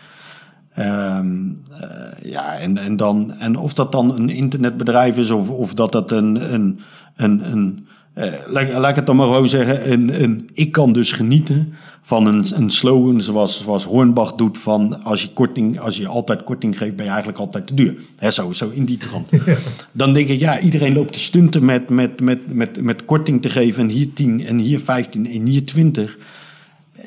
Um, 0.79 1.57
uh, 1.71 2.31
ja, 2.31 2.57
en, 2.57 2.77
en, 2.77 2.95
dan, 2.95 3.33
en 3.39 3.55
of 3.55 3.73
dat 3.73 3.91
dan 3.91 4.15
een 4.15 4.29
internetbedrijf 4.29 5.17
is 5.17 5.31
of, 5.31 5.49
of 5.49 5.73
dat 5.73 5.91
dat 5.91 6.11
een. 6.11 6.53
een, 6.53 6.79
een, 7.15 7.51
een 7.51 7.87
uh, 8.15 8.33
laat, 8.47 8.71
laat 8.71 8.89
ik 8.89 8.95
het 8.95 9.05
dan 9.05 9.15
maar 9.15 9.27
gewoon 9.27 9.47
zeggen. 9.47 9.91
Een, 9.91 10.23
een, 10.23 10.49
ik 10.53 10.71
kan 10.71 10.91
dus 10.91 11.11
genieten 11.11 11.73
van 12.01 12.25
een, 12.25 12.45
een 12.55 12.69
slogan 12.69 13.21
zoals, 13.21 13.63
zoals 13.63 13.83
Hornbach 13.83 14.33
doet: 14.33 14.57
van 14.57 15.03
als 15.03 15.21
je, 15.21 15.29
korting, 15.29 15.79
als 15.79 15.97
je 15.97 16.07
altijd 16.07 16.43
korting 16.43 16.77
geeft, 16.77 16.95
ben 16.95 17.05
je 17.05 17.11
eigenlijk 17.11 17.39
altijd 17.39 17.67
te 17.67 17.73
duur. 17.73 17.95
Hè, 18.17 18.31
zo, 18.31 18.51
zo 18.51 18.69
in 18.69 18.85
die 18.85 18.97
trant. 18.97 19.29
Dan 19.93 20.13
denk 20.13 20.27
ik, 20.27 20.39
ja, 20.39 20.59
iedereen 20.59 20.93
loopt 20.93 21.13
te 21.13 21.19
stunten 21.19 21.65
met, 21.65 21.89
met, 21.89 22.21
met, 22.21 22.53
met, 22.53 22.81
met 22.81 23.05
korting 23.05 23.41
te 23.41 23.49
geven. 23.49 23.83
En 23.83 23.89
hier 23.89 24.13
10 24.13 24.45
en 24.45 24.57
hier 24.57 24.79
15 24.79 25.25
en 25.25 25.45
hier 25.45 25.65
20. 25.65 26.17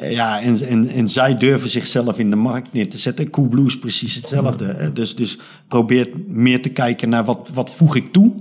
Ja, 0.01 0.41
en, 0.41 0.61
en, 0.67 0.89
en 0.89 1.09
zij 1.09 1.37
durven 1.37 1.69
zichzelf 1.69 2.19
in 2.19 2.31
de 2.31 2.37
markt 2.37 2.73
neer 2.73 2.89
te 2.89 2.99
zetten. 2.99 3.31
Coolblue 3.31 3.67
is 3.67 3.79
precies 3.79 4.15
hetzelfde. 4.15 4.93
Dus, 4.93 5.17
dus 5.17 5.39
probeer 5.69 6.11
meer 6.27 6.63
te 6.63 6.69
kijken 6.69 7.09
naar 7.09 7.25
wat, 7.25 7.51
wat 7.55 7.75
voeg 7.75 7.97
ik 7.97 8.13
toe 8.13 8.33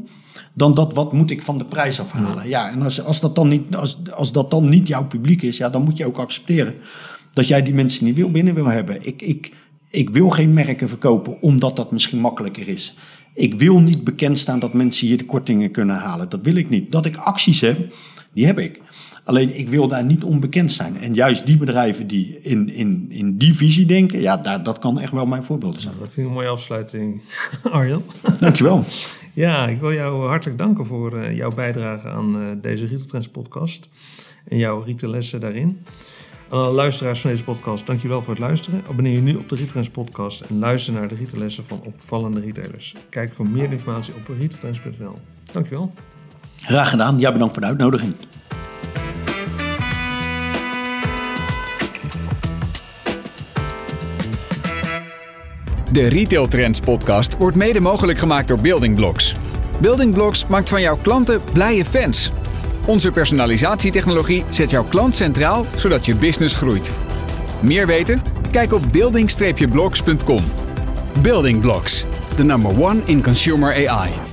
dan 0.53 0.72
dat 0.72 0.93
wat 0.93 1.14
moet 1.14 1.32
ik 1.32 1.41
van 1.41 1.58
de 1.58 1.66
prijs 1.66 1.99
afhalen. 1.99 2.47
Ja, 2.47 2.70
en 2.70 2.82
als, 2.82 3.03
als, 3.03 3.20
dat 3.20 3.36
dan 3.36 3.47
niet, 3.47 3.76
als, 3.76 3.97
als 4.12 4.32
dat 4.32 4.51
dan 4.51 4.66
niet 4.66 4.88
jouw 4.88 5.08
publiek 5.08 5.41
is, 5.41 5.58
ja, 5.58 5.70
dan 5.70 5.84
moet 5.84 5.97
je 5.97 6.05
ook 6.05 6.18
accepteren 6.18 6.76
dat 7.32 7.47
jij 7.47 7.64
die 7.64 7.74
mensen 7.74 8.05
niet 8.05 8.16
wil 8.16 8.32
binnen 8.32 8.53
wil 8.53 8.66
hebben. 8.66 9.05
Ik, 9.05 9.22
ik, 9.22 9.51
ik 9.89 10.10
wil 10.10 10.30
geen 10.30 10.53
merken 10.53 10.89
verkopen 10.89 11.41
omdat 11.41 11.76
dat 11.76 11.91
misschien 11.91 12.20
makkelijker 12.20 12.68
is. 12.68 12.93
Ik 13.34 13.60
wil 13.60 13.80
niet 13.80 14.03
bekend 14.03 14.38
staan 14.38 14.60
dat 14.60 14.74
mensen 14.74 15.08
hier 15.08 15.18
de 15.18 15.26
kortingen 15.26 15.72
kunnen 15.72 15.95
halen. 15.95 16.30
Dat 16.30 16.39
wil 16.43 16.55
ik 16.55 16.70
niet. 16.70 16.91
Dat 16.91 17.05
ik 17.05 17.16
acties 17.16 17.62
heb, 17.62 17.93
die 18.34 18.45
heb 18.45 18.60
ik. 18.60 18.80
Alleen 19.28 19.57
ik 19.57 19.69
wil 19.69 19.88
daar 19.88 20.05
niet 20.05 20.23
onbekend 20.23 20.71
zijn. 20.71 20.97
En 20.97 21.13
juist 21.13 21.45
die 21.45 21.57
bedrijven 21.57 22.07
die 22.07 22.39
in, 22.41 22.69
in, 22.69 23.05
in 23.09 23.38
die 23.38 23.55
visie 23.55 23.86
denken, 23.86 24.21
ja, 24.21 24.38
daar, 24.38 24.63
dat 24.63 24.80
kan 24.80 24.99
echt 24.99 25.11
wel 25.11 25.25
mijn 25.25 25.43
voorbeeld 25.43 25.82
zijn. 25.82 25.93
Nou, 25.93 25.99
dat 26.03 26.13
vind 26.13 26.25
ik 26.25 26.32
een 26.32 26.38
mooie 26.39 26.49
afsluiting, 26.49 27.21
Arjan. 27.71 28.03
Dankjewel. 28.39 28.84
ja, 29.34 29.67
ik 29.67 29.80
wil 29.80 29.93
jou 29.93 30.28
hartelijk 30.28 30.57
danken 30.57 30.86
voor 30.86 31.13
uh, 31.13 31.36
jouw 31.36 31.51
bijdrage 31.51 32.07
aan 32.07 32.36
uh, 32.36 32.47
deze 32.61 32.86
Retail 32.86 33.05
Trends 33.05 33.30
podcast 33.30 33.89
en 34.45 34.57
jouw 34.57 34.82
retaillessen 34.82 35.39
daarin. 35.39 35.86
Aan 36.49 36.59
alle 36.59 36.73
luisteraars 36.73 37.21
van 37.21 37.30
deze 37.30 37.43
podcast, 37.43 37.86
dankjewel 37.86 38.21
voor 38.21 38.34
het 38.34 38.43
luisteren. 38.43 38.82
Abonneer 38.89 39.13
je 39.13 39.21
nu 39.21 39.36
op 39.36 39.49
de 39.49 39.55
Retailtrends 39.55 39.89
podcast 39.89 40.41
en 40.41 40.59
luister 40.59 40.93
naar 40.93 41.07
de 41.07 41.15
retaillessen 41.15 41.63
van 41.63 41.82
opvallende 41.86 42.39
retailers. 42.39 42.95
Kijk 43.09 43.34
voor 43.34 43.47
meer 43.47 43.71
informatie 43.71 44.13
op 44.13 44.28
retailtrends.nl. 44.39 45.13
Dankjewel. 45.51 45.93
Graag 46.55 46.89
gedaan. 46.89 47.19
Ja, 47.19 47.32
bedankt 47.32 47.53
voor 47.53 47.61
de 47.61 47.69
uitnodiging. 47.69 48.15
De 55.91 56.07
Retail 56.07 56.47
Trends 56.47 56.79
podcast 56.79 57.38
wordt 57.38 57.57
mede 57.57 57.79
mogelijk 57.79 58.19
gemaakt 58.19 58.47
door 58.47 58.61
Building 58.61 58.95
Blocks. 58.95 59.35
Building 59.79 60.13
Blocks 60.13 60.47
maakt 60.47 60.69
van 60.69 60.81
jouw 60.81 60.97
klanten 60.97 61.41
blije 61.53 61.85
fans. 61.85 62.31
Onze 62.85 63.11
personalisatietechnologie 63.11 64.45
zet 64.49 64.69
jouw 64.69 64.83
klant 64.83 65.15
centraal, 65.15 65.65
zodat 65.75 66.05
je 66.05 66.15
business 66.15 66.55
groeit. 66.55 66.91
Meer 67.59 67.88
weten? 67.88 68.21
Kijk 68.51 68.73
op 68.73 68.81
building-blocks.com. 68.91 70.43
Building 71.21 71.61
Blocks, 71.61 72.05
the 72.35 72.43
number 72.43 72.81
one 72.81 73.01
in 73.05 73.23
consumer 73.23 73.88
AI. 73.89 74.26